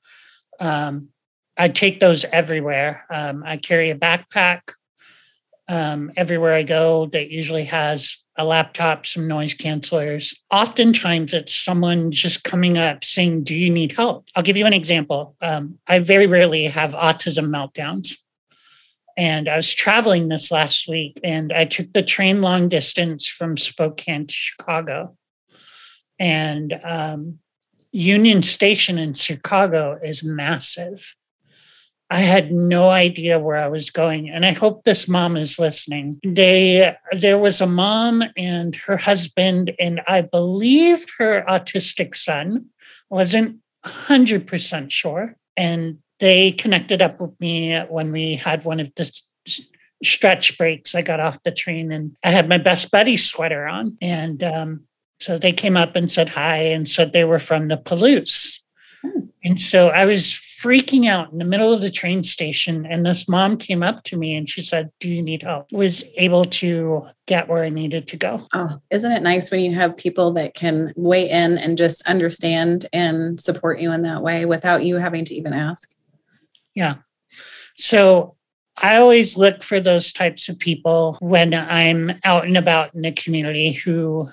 Um, 0.60 1.10
I 1.56 1.68
take 1.68 2.00
those 2.00 2.24
everywhere. 2.24 3.04
Um, 3.10 3.44
I 3.46 3.56
carry 3.56 3.90
a 3.90 3.96
backpack 3.96 4.72
um, 5.68 6.12
everywhere 6.16 6.54
I 6.54 6.62
go 6.62 7.06
that 7.06 7.30
usually 7.30 7.64
has 7.64 8.18
a 8.36 8.44
laptop, 8.44 9.06
some 9.06 9.28
noise 9.28 9.54
cancelers. 9.54 10.34
Oftentimes, 10.50 11.32
it's 11.32 11.54
someone 11.54 12.10
just 12.10 12.42
coming 12.42 12.76
up 12.76 13.04
saying, 13.04 13.44
Do 13.44 13.54
you 13.54 13.70
need 13.70 13.92
help? 13.92 14.26
I'll 14.34 14.42
give 14.42 14.56
you 14.56 14.66
an 14.66 14.72
example. 14.72 15.36
Um, 15.40 15.78
I 15.86 16.00
very 16.00 16.26
rarely 16.26 16.64
have 16.64 16.94
autism 16.94 17.46
meltdowns. 17.46 18.16
And 19.16 19.48
I 19.48 19.54
was 19.54 19.72
traveling 19.72 20.26
this 20.26 20.50
last 20.50 20.88
week 20.88 21.20
and 21.22 21.52
I 21.52 21.66
took 21.66 21.92
the 21.92 22.02
train 22.02 22.42
long 22.42 22.68
distance 22.68 23.28
from 23.28 23.56
Spokane 23.56 24.26
to 24.26 24.34
Chicago. 24.34 25.16
And 26.18 26.80
um, 26.82 27.38
Union 27.92 28.42
Station 28.42 28.98
in 28.98 29.14
Chicago 29.14 30.00
is 30.02 30.24
massive 30.24 31.14
I 32.14 32.20
had 32.20 32.52
no 32.52 32.90
idea 32.90 33.40
where 33.40 33.56
I 33.56 33.66
was 33.66 33.90
going. 33.90 34.30
And 34.30 34.46
I 34.46 34.52
hope 34.52 34.84
this 34.84 35.08
mom 35.08 35.36
is 35.36 35.58
listening. 35.58 36.20
They 36.22 36.94
there 37.10 37.38
was 37.38 37.60
a 37.60 37.66
mom 37.66 38.22
and 38.36 38.76
her 38.76 38.96
husband, 38.96 39.72
and 39.80 40.00
I 40.06 40.20
believe 40.20 41.06
her 41.18 41.44
autistic 41.48 42.14
son 42.14 42.70
wasn't 43.10 43.58
100% 43.84 44.92
sure. 44.92 45.34
And 45.56 45.98
they 46.20 46.52
connected 46.52 47.02
up 47.02 47.20
with 47.20 47.32
me 47.40 47.80
when 47.88 48.12
we 48.12 48.36
had 48.36 48.64
one 48.64 48.78
of 48.78 48.94
the 48.94 49.10
stretch 50.04 50.56
breaks. 50.56 50.94
I 50.94 51.02
got 51.02 51.18
off 51.18 51.42
the 51.42 51.50
train 51.50 51.90
and 51.90 52.16
I 52.22 52.30
had 52.30 52.48
my 52.48 52.58
best 52.58 52.92
buddy 52.92 53.16
sweater 53.16 53.66
on. 53.66 53.98
And 54.00 54.40
um, 54.44 54.84
so 55.18 55.36
they 55.36 55.52
came 55.52 55.76
up 55.76 55.96
and 55.96 56.12
said 56.12 56.28
hi 56.28 56.58
and 56.58 56.86
said 56.86 57.12
they 57.12 57.24
were 57.24 57.40
from 57.40 57.66
the 57.66 57.76
Palouse. 57.76 58.60
Hmm. 59.02 59.26
And 59.42 59.60
so 59.60 59.88
I 59.88 60.04
was 60.04 60.43
freaking 60.64 61.06
out 61.06 61.30
in 61.30 61.36
the 61.36 61.44
middle 61.44 61.74
of 61.74 61.82
the 61.82 61.90
train 61.90 62.22
station. 62.22 62.86
And 62.86 63.04
this 63.04 63.28
mom 63.28 63.58
came 63.58 63.82
up 63.82 64.02
to 64.04 64.16
me 64.16 64.34
and 64.34 64.48
she 64.48 64.62
said, 64.62 64.90
Do 64.98 65.08
you 65.08 65.22
need 65.22 65.42
help? 65.42 65.70
Was 65.72 66.02
able 66.16 66.46
to 66.46 67.06
get 67.26 67.48
where 67.48 67.62
I 67.62 67.68
needed 67.68 68.08
to 68.08 68.16
go. 68.16 68.40
Oh, 68.54 68.80
isn't 68.90 69.12
it 69.12 69.22
nice 69.22 69.50
when 69.50 69.60
you 69.60 69.74
have 69.74 69.96
people 69.96 70.32
that 70.32 70.54
can 70.54 70.92
weigh 70.96 71.28
in 71.28 71.58
and 71.58 71.76
just 71.76 72.06
understand 72.08 72.86
and 72.92 73.38
support 73.38 73.78
you 73.78 73.92
in 73.92 74.02
that 74.02 74.22
way 74.22 74.46
without 74.46 74.84
you 74.84 74.96
having 74.96 75.24
to 75.26 75.34
even 75.34 75.52
ask? 75.52 75.94
Yeah. 76.74 76.94
So 77.76 78.36
I 78.82 78.96
always 78.96 79.36
look 79.36 79.62
for 79.62 79.80
those 79.80 80.12
types 80.12 80.48
of 80.48 80.58
people 80.58 81.18
when 81.20 81.52
I'm 81.52 82.12
out 82.24 82.46
and 82.46 82.56
about 82.56 82.94
in 82.94 83.02
the 83.02 83.12
community 83.12 83.72
who 83.72 84.28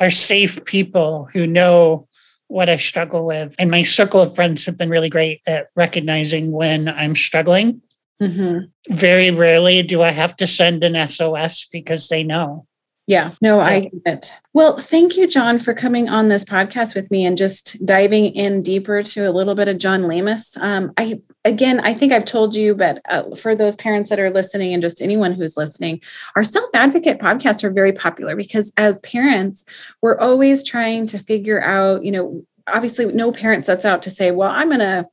are 0.00 0.10
safe 0.10 0.64
people 0.64 1.28
who 1.32 1.46
know 1.46 2.07
what 2.48 2.68
I 2.68 2.76
struggle 2.76 3.24
with. 3.26 3.54
And 3.58 3.70
my 3.70 3.82
circle 3.82 4.20
of 4.20 4.34
friends 4.34 4.66
have 4.66 4.76
been 4.76 4.90
really 4.90 5.08
great 5.08 5.40
at 5.46 5.68
recognizing 5.76 6.50
when 6.52 6.88
I'm 6.88 7.14
struggling. 7.14 7.80
Mm-hmm. 8.20 8.94
Very 8.94 9.30
rarely 9.30 9.82
do 9.82 10.02
I 10.02 10.10
have 10.10 10.36
to 10.36 10.46
send 10.46 10.82
an 10.82 11.08
SOS 11.08 11.68
because 11.70 12.08
they 12.08 12.24
know. 12.24 12.66
Yeah, 13.08 13.30
no, 13.40 13.58
I 13.60 13.80
get 13.80 13.92
it. 14.04 14.36
Well, 14.52 14.76
thank 14.76 15.16
you, 15.16 15.26
John, 15.26 15.58
for 15.58 15.72
coming 15.72 16.10
on 16.10 16.28
this 16.28 16.44
podcast 16.44 16.94
with 16.94 17.10
me 17.10 17.24
and 17.24 17.38
just 17.38 17.82
diving 17.86 18.26
in 18.34 18.60
deeper 18.60 19.02
to 19.02 19.22
a 19.22 19.32
little 19.32 19.54
bit 19.54 19.66
of 19.66 19.78
John 19.78 20.02
Lamus. 20.02 20.58
Um, 20.58 20.92
I 20.98 21.22
again, 21.46 21.80
I 21.80 21.94
think 21.94 22.12
I've 22.12 22.26
told 22.26 22.54
you, 22.54 22.74
but 22.74 23.00
uh, 23.08 23.34
for 23.34 23.54
those 23.54 23.76
parents 23.76 24.10
that 24.10 24.20
are 24.20 24.28
listening 24.28 24.74
and 24.74 24.82
just 24.82 25.00
anyone 25.00 25.32
who's 25.32 25.56
listening, 25.56 26.02
our 26.36 26.44
self 26.44 26.68
advocate 26.74 27.18
podcasts 27.18 27.64
are 27.64 27.72
very 27.72 27.94
popular 27.94 28.36
because 28.36 28.74
as 28.76 29.00
parents, 29.00 29.64
we're 30.02 30.18
always 30.18 30.62
trying 30.62 31.06
to 31.06 31.18
figure 31.18 31.62
out, 31.62 32.04
you 32.04 32.12
know, 32.12 32.44
obviously, 32.66 33.06
no 33.06 33.32
parent 33.32 33.64
sets 33.64 33.86
out 33.86 34.02
to 34.02 34.10
say, 34.10 34.32
well, 34.32 34.50
I'm 34.50 34.68
going 34.68 34.80
to 34.80 35.08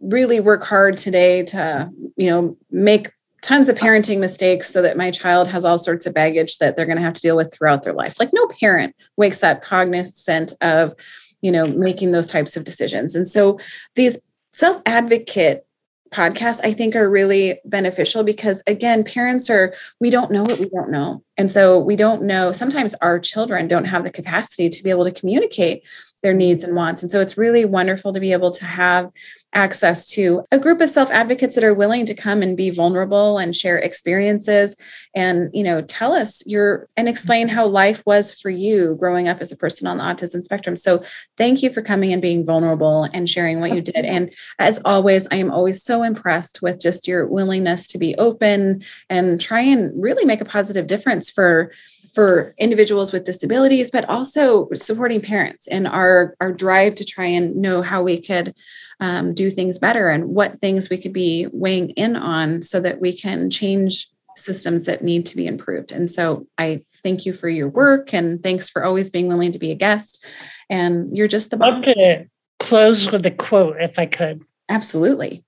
really 0.00 0.40
work 0.40 0.64
hard 0.64 0.96
today 0.98 1.42
to 1.42 1.90
you 2.16 2.30
know 2.30 2.56
make 2.70 3.10
tons 3.46 3.68
of 3.68 3.76
parenting 3.76 4.18
mistakes 4.18 4.68
so 4.68 4.82
that 4.82 4.96
my 4.96 5.08
child 5.08 5.46
has 5.46 5.64
all 5.64 5.78
sorts 5.78 6.04
of 6.04 6.12
baggage 6.12 6.58
that 6.58 6.76
they're 6.76 6.84
going 6.84 6.98
to 6.98 7.04
have 7.04 7.14
to 7.14 7.22
deal 7.22 7.36
with 7.36 7.54
throughout 7.54 7.84
their 7.84 7.92
life. 7.92 8.18
Like 8.18 8.30
no 8.32 8.44
parent 8.48 8.96
wakes 9.16 9.44
up 9.44 9.62
cognizant 9.62 10.52
of, 10.62 10.94
you 11.42 11.52
know, 11.52 11.64
making 11.64 12.10
those 12.10 12.26
types 12.26 12.56
of 12.56 12.64
decisions. 12.64 13.14
And 13.14 13.28
so 13.28 13.60
these 13.94 14.18
self 14.52 14.82
advocate 14.84 15.64
podcasts 16.10 16.60
i 16.62 16.72
think 16.72 16.94
are 16.94 17.10
really 17.10 17.58
beneficial 17.64 18.22
because 18.22 18.62
again 18.68 19.02
parents 19.02 19.50
are 19.50 19.74
we 19.98 20.08
don't 20.08 20.30
know 20.30 20.44
what 20.44 20.60
we 20.60 20.68
don't 20.68 20.88
know 20.88 21.20
and 21.36 21.50
so 21.50 21.80
we 21.80 21.96
don't 21.96 22.22
know 22.22 22.52
sometimes 22.52 22.94
our 23.02 23.18
children 23.18 23.66
don't 23.66 23.86
have 23.86 24.04
the 24.04 24.10
capacity 24.10 24.68
to 24.68 24.84
be 24.84 24.90
able 24.90 25.02
to 25.02 25.10
communicate 25.10 25.82
their 26.22 26.34
needs 26.34 26.64
and 26.64 26.74
wants. 26.74 27.02
And 27.02 27.10
so 27.10 27.20
it's 27.20 27.38
really 27.38 27.64
wonderful 27.64 28.12
to 28.12 28.20
be 28.20 28.32
able 28.32 28.50
to 28.52 28.64
have 28.64 29.10
access 29.52 30.06
to 30.06 30.44
a 30.52 30.58
group 30.58 30.80
of 30.80 30.88
self 30.88 31.10
advocates 31.10 31.54
that 31.54 31.64
are 31.64 31.74
willing 31.74 32.04
to 32.04 32.14
come 32.14 32.42
and 32.42 32.56
be 32.56 32.70
vulnerable 32.70 33.38
and 33.38 33.56
share 33.56 33.78
experiences 33.78 34.76
and 35.14 35.48
you 35.54 35.62
know 35.62 35.80
tell 35.80 36.12
us 36.12 36.42
your 36.46 36.88
and 36.96 37.08
explain 37.08 37.48
how 37.48 37.66
life 37.66 38.02
was 38.04 38.38
for 38.38 38.50
you 38.50 38.96
growing 38.96 39.28
up 39.28 39.40
as 39.40 39.50
a 39.50 39.56
person 39.56 39.86
on 39.86 39.96
the 39.96 40.04
autism 40.04 40.42
spectrum. 40.42 40.76
So 40.76 41.02
thank 41.38 41.62
you 41.62 41.70
for 41.70 41.80
coming 41.80 42.12
and 42.12 42.20
being 42.20 42.44
vulnerable 42.44 43.08
and 43.14 43.30
sharing 43.30 43.60
what 43.60 43.72
you 43.72 43.80
did. 43.80 44.04
And 44.04 44.30
as 44.58 44.80
always 44.84 45.26
i 45.30 45.36
am 45.36 45.50
always 45.50 45.82
so 45.82 46.02
impressed 46.02 46.60
with 46.60 46.80
just 46.80 47.08
your 47.08 47.26
willingness 47.26 47.86
to 47.88 47.98
be 47.98 48.14
open 48.16 48.82
and 49.08 49.40
try 49.40 49.60
and 49.60 49.90
really 50.00 50.24
make 50.24 50.40
a 50.40 50.44
positive 50.44 50.86
difference 50.86 51.30
for 51.30 51.72
for 52.16 52.54
individuals 52.56 53.12
with 53.12 53.24
disabilities, 53.24 53.90
but 53.90 54.08
also 54.08 54.70
supporting 54.72 55.20
parents 55.20 55.66
in 55.66 55.86
our, 55.86 56.34
our 56.40 56.50
drive 56.50 56.94
to 56.94 57.04
try 57.04 57.26
and 57.26 57.54
know 57.56 57.82
how 57.82 58.02
we 58.02 58.18
could 58.18 58.54
um, 59.00 59.34
do 59.34 59.50
things 59.50 59.78
better 59.78 60.08
and 60.08 60.24
what 60.24 60.58
things 60.58 60.88
we 60.88 60.96
could 60.96 61.12
be 61.12 61.46
weighing 61.52 61.90
in 61.90 62.16
on 62.16 62.62
so 62.62 62.80
that 62.80 63.02
we 63.02 63.12
can 63.12 63.50
change 63.50 64.08
systems 64.34 64.84
that 64.84 65.04
need 65.04 65.26
to 65.26 65.36
be 65.36 65.46
improved. 65.46 65.92
And 65.92 66.10
so 66.10 66.46
I 66.56 66.86
thank 67.02 67.26
you 67.26 67.34
for 67.34 67.50
your 67.50 67.68
work 67.68 68.14
and 68.14 68.42
thanks 68.42 68.70
for 68.70 68.82
always 68.82 69.10
being 69.10 69.28
willing 69.28 69.52
to 69.52 69.58
be 69.58 69.70
a 69.70 69.74
guest. 69.74 70.24
And 70.70 71.10
you're 71.14 71.28
just 71.28 71.50
the 71.50 71.58
bomb. 71.58 71.82
to 71.82 72.26
close 72.58 73.12
with 73.12 73.26
a 73.26 73.30
quote 73.30 73.76
if 73.78 73.98
I 73.98 74.06
could. 74.06 74.42
Absolutely. 74.70 75.44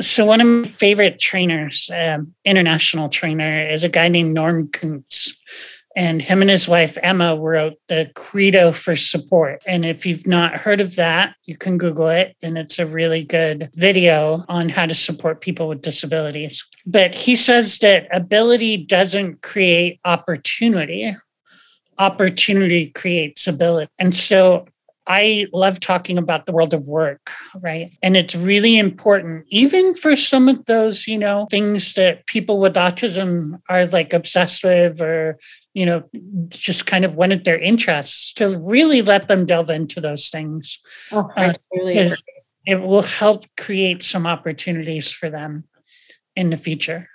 So 0.00 0.24
one 0.24 0.40
of 0.40 0.46
my 0.48 0.68
favorite 0.68 1.18
trainers, 1.18 1.88
um, 1.94 2.34
international 2.44 3.08
trainer, 3.08 3.68
is 3.68 3.84
a 3.84 3.88
guy 3.88 4.08
named 4.08 4.34
Norm 4.34 4.66
Kunc. 4.68 5.32
And 5.94 6.22
him 6.22 6.40
and 6.40 6.50
his 6.50 6.66
wife, 6.66 6.96
Emma, 7.02 7.36
wrote 7.36 7.74
the 7.88 8.10
Credo 8.14 8.72
for 8.72 8.96
Support. 8.96 9.62
And 9.66 9.84
if 9.84 10.06
you've 10.06 10.26
not 10.26 10.54
heard 10.54 10.80
of 10.80 10.96
that, 10.96 11.34
you 11.44 11.56
can 11.56 11.76
Google 11.76 12.08
it. 12.08 12.34
And 12.42 12.56
it's 12.56 12.78
a 12.78 12.86
really 12.86 13.24
good 13.24 13.68
video 13.74 14.44
on 14.48 14.68
how 14.70 14.86
to 14.86 14.94
support 14.94 15.42
people 15.42 15.68
with 15.68 15.82
disabilities. 15.82 16.64
But 16.86 17.14
he 17.14 17.36
says 17.36 17.78
that 17.80 18.08
ability 18.10 18.78
doesn't 18.78 19.42
create 19.42 20.00
opportunity, 20.04 21.14
opportunity 21.98 22.88
creates 22.90 23.46
ability. 23.46 23.90
And 23.98 24.14
so 24.14 24.66
I 25.06 25.46
love 25.52 25.80
talking 25.80 26.16
about 26.16 26.46
the 26.46 26.52
world 26.52 26.72
of 26.72 26.86
work, 26.86 27.30
right? 27.60 27.90
And 28.04 28.16
it's 28.16 28.36
really 28.36 28.78
important, 28.78 29.44
even 29.48 29.94
for 29.94 30.14
some 30.14 30.48
of 30.48 30.64
those, 30.66 31.08
you 31.08 31.18
know, 31.18 31.48
things 31.50 31.94
that 31.94 32.24
people 32.26 32.60
with 32.60 32.74
autism 32.74 33.60
are 33.68 33.86
like 33.86 34.12
obsessed 34.12 34.62
with 34.62 35.00
or, 35.00 35.38
you 35.74 35.86
know, 35.86 36.02
just 36.48 36.86
kind 36.86 37.04
of 37.04 37.14
one 37.14 37.32
of 37.32 37.44
their 37.44 37.58
interests 37.58 38.32
to 38.34 38.58
really 38.58 39.02
let 39.02 39.28
them 39.28 39.46
delve 39.46 39.70
into 39.70 40.00
those 40.00 40.28
things. 40.28 40.78
Oh, 41.10 41.30
uh, 41.36 41.54
really 41.72 42.12
it 42.66 42.80
will 42.80 43.02
help 43.02 43.44
create 43.56 44.02
some 44.02 44.26
opportunities 44.26 45.10
for 45.10 45.30
them 45.30 45.64
in 46.36 46.50
the 46.50 46.56
future. 46.56 47.08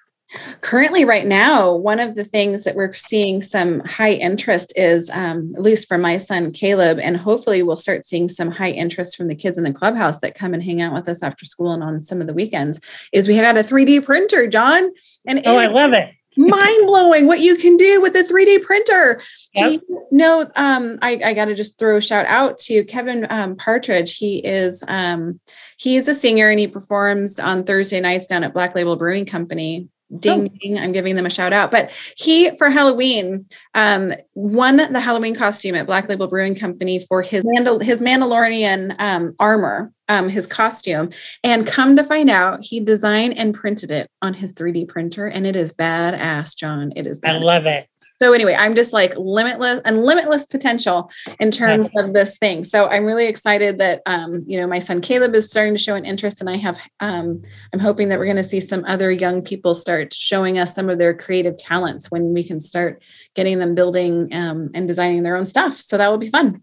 Currently, 0.59 1.05
right 1.05 1.25
now, 1.25 1.73
one 1.73 2.01
of 2.01 2.15
the 2.15 2.25
things 2.25 2.65
that 2.65 2.75
we're 2.75 2.93
seeing 2.93 3.41
some 3.41 3.79
high 3.85 4.11
interest 4.11 4.73
is, 4.75 5.09
um, 5.11 5.53
at 5.55 5.61
least 5.61 5.87
for 5.87 5.97
my 5.97 6.17
son 6.17 6.51
Caleb, 6.51 6.99
and 7.01 7.15
hopefully 7.15 7.63
we'll 7.63 7.77
start 7.77 8.05
seeing 8.05 8.27
some 8.27 8.51
high 8.51 8.71
interest 8.71 9.15
from 9.15 9.29
the 9.29 9.35
kids 9.35 9.57
in 9.57 9.63
the 9.63 9.71
clubhouse 9.71 10.19
that 10.19 10.35
come 10.35 10.53
and 10.53 10.61
hang 10.61 10.81
out 10.81 10.93
with 10.93 11.07
us 11.07 11.23
after 11.23 11.45
school 11.45 11.71
and 11.71 11.81
on 11.81 12.03
some 12.03 12.19
of 12.19 12.27
the 12.27 12.33
weekends. 12.33 12.81
Is 13.13 13.29
we 13.29 13.35
had 13.35 13.55
a 13.55 13.63
3D 13.63 14.03
printer, 14.03 14.47
John, 14.47 14.91
and 15.25 15.41
oh, 15.45 15.57
I 15.57 15.67
love 15.67 15.93
it. 15.93 16.09
Mind 16.37 16.87
blowing 16.87 17.27
what 17.27 17.39
you 17.39 17.55
can 17.55 17.77
do 17.77 18.01
with 18.01 18.15
a 18.15 18.23
3D 18.23 18.63
printer. 18.63 19.21
Yep. 19.55 19.69
Do 19.69 19.71
you 19.71 20.07
know, 20.11 20.49
um, 20.55 20.99
I, 21.01 21.19
I 21.23 21.33
got 21.33 21.45
to 21.45 21.55
just 21.55 21.79
throw 21.79 21.97
a 21.97 22.01
shout 22.01 22.25
out 22.27 22.57
to 22.59 22.83
Kevin 22.85 23.27
um, 23.29 23.55
Partridge. 23.55 24.17
He 24.17 24.37
is 24.45 24.83
um, 24.87 25.39
he 25.77 25.97
is 25.97 26.07
a 26.07 26.15
singer 26.15 26.49
and 26.49 26.59
he 26.59 26.67
performs 26.67 27.39
on 27.39 27.63
Thursday 27.63 27.99
nights 27.99 28.27
down 28.27 28.43
at 28.43 28.53
Black 28.53 28.75
Label 28.75 28.95
Brewing 28.95 29.25
Company 29.25 29.89
ding 30.19 30.49
oh. 30.53 30.57
ding 30.61 30.79
i'm 30.79 30.91
giving 30.91 31.15
them 31.15 31.25
a 31.25 31.29
shout 31.29 31.51
out 31.51 31.69
but 31.69 31.91
he 32.15 32.55
for 32.57 32.69
halloween 32.69 33.45
um 33.73 34.13
won 34.35 34.77
the 34.77 34.99
halloween 34.99 35.35
costume 35.35 35.75
at 35.75 35.85
black 35.85 36.07
label 36.07 36.27
brewing 36.27 36.55
company 36.55 36.99
for 36.99 37.21
his 37.21 37.43
Mandal- 37.43 37.81
his 37.81 38.01
mandalorian 38.01 38.95
um 38.99 39.35
armor 39.39 39.91
um 40.07 40.29
his 40.29 40.47
costume 40.47 41.09
and 41.43 41.67
come 41.67 41.97
to 41.97 42.03
find 42.03 42.29
out 42.29 42.63
he 42.63 42.79
designed 42.79 43.37
and 43.37 43.53
printed 43.53 43.91
it 43.91 44.09
on 44.21 44.33
his 44.33 44.53
3d 44.53 44.87
printer 44.87 45.27
and 45.27 45.45
it 45.45 45.55
is 45.55 45.73
badass 45.73 46.55
john 46.55 46.93
it 46.95 47.05
is 47.05 47.19
badass. 47.19 47.35
i 47.35 47.37
love 47.39 47.65
it 47.65 47.89
so 48.19 48.33
anyway, 48.33 48.55
I'm 48.55 48.75
just 48.75 48.93
like 48.93 49.15
limitless 49.15 49.81
and 49.85 50.03
limitless 50.03 50.45
potential 50.45 51.11
in 51.39 51.51
terms 51.51 51.89
of 51.97 52.13
this 52.13 52.37
thing. 52.37 52.63
So 52.63 52.87
I'm 52.87 53.05
really 53.05 53.27
excited 53.27 53.77
that 53.79 54.01
um, 54.05 54.43
you 54.47 54.59
know 54.59 54.67
my 54.67 54.79
son 54.79 55.01
Caleb 55.01 55.35
is 55.35 55.49
starting 55.49 55.75
to 55.75 55.81
show 55.81 55.95
an 55.95 56.05
interest, 56.05 56.41
and 56.41 56.49
I 56.49 56.57
have 56.57 56.79
um, 56.99 57.41
I'm 57.73 57.79
hoping 57.79 58.09
that 58.09 58.17
we're 58.17 58.25
going 58.25 58.37
to 58.37 58.43
see 58.43 58.59
some 58.59 58.83
other 58.85 59.11
young 59.11 59.41
people 59.41 59.75
start 59.75 60.13
showing 60.13 60.57
us 60.57 60.73
some 60.73 60.89
of 60.89 60.97
their 60.97 61.13
creative 61.13 61.57
talents 61.57 62.09
when 62.09 62.33
we 62.33 62.43
can 62.43 62.59
start 62.59 63.03
getting 63.35 63.59
them 63.59 63.75
building 63.75 64.33
um, 64.33 64.69
and 64.73 64.87
designing 64.87 65.23
their 65.23 65.35
own 65.35 65.45
stuff. 65.45 65.75
So 65.75 65.97
that 65.97 66.09
will 66.09 66.17
be 66.17 66.29
fun. 66.29 66.61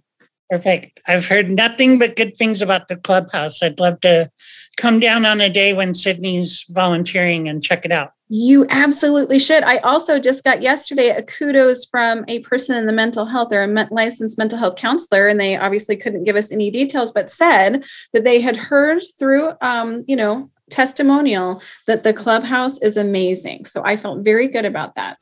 Perfect. 0.50 1.00
I've 1.06 1.26
heard 1.26 1.48
nothing 1.48 1.98
but 1.98 2.16
good 2.16 2.36
things 2.36 2.60
about 2.60 2.88
the 2.88 2.96
clubhouse. 2.96 3.62
I'd 3.62 3.80
love 3.80 4.00
to 4.00 4.30
come 4.76 5.00
down 5.00 5.24
on 5.24 5.40
a 5.40 5.48
day 5.48 5.72
when 5.72 5.94
Sydney's 5.94 6.66
volunteering 6.68 7.48
and 7.48 7.62
check 7.62 7.84
it 7.84 7.92
out. 7.92 8.12
You 8.28 8.66
absolutely 8.70 9.38
should. 9.38 9.62
I 9.64 9.78
also 9.78 10.18
just 10.18 10.44
got 10.44 10.62
yesterday 10.62 11.10
a 11.10 11.22
kudos 11.22 11.84
from 11.84 12.24
a 12.26 12.40
person 12.40 12.74
in 12.74 12.86
the 12.86 12.92
mental 12.92 13.26
health. 13.26 13.50
They're 13.50 13.64
a 13.64 13.86
licensed 13.90 14.38
mental 14.38 14.58
health 14.58 14.76
counselor, 14.76 15.28
and 15.28 15.38
they 15.38 15.56
obviously 15.56 15.96
couldn't 15.96 16.24
give 16.24 16.36
us 16.36 16.50
any 16.50 16.70
details, 16.70 17.12
but 17.12 17.28
said 17.28 17.84
that 18.12 18.24
they 18.24 18.40
had 18.40 18.56
heard 18.56 19.02
through, 19.18 19.52
um, 19.60 20.04
you 20.08 20.16
know, 20.16 20.50
testimonial 20.70 21.62
that 21.86 22.02
the 22.02 22.14
clubhouse 22.14 22.80
is 22.80 22.96
amazing. 22.96 23.66
So 23.66 23.82
I 23.84 23.96
felt 23.96 24.24
very 24.24 24.48
good 24.48 24.64
about 24.64 24.94
that. 24.94 25.18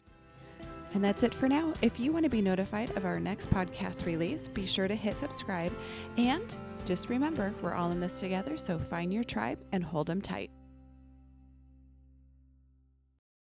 And 0.94 1.02
that's 1.02 1.22
it 1.22 1.34
for 1.34 1.48
now. 1.48 1.72
If 1.82 1.98
you 1.98 2.12
want 2.12 2.24
to 2.24 2.30
be 2.30 2.42
notified 2.42 2.96
of 2.96 3.04
our 3.04 3.18
next 3.18 3.50
podcast 3.50 4.06
release, 4.06 4.46
be 4.46 4.66
sure 4.66 4.86
to 4.86 4.94
hit 4.94 5.18
subscribe. 5.18 5.72
And 6.16 6.56
just 6.84 7.08
remember, 7.08 7.52
we're 7.62 7.74
all 7.74 7.90
in 7.90 8.00
this 8.00 8.20
together, 8.20 8.56
so 8.56 8.78
find 8.78 9.12
your 9.12 9.24
tribe 9.24 9.58
and 9.72 9.82
hold 9.82 10.06
them 10.06 10.20
tight. 10.20 10.50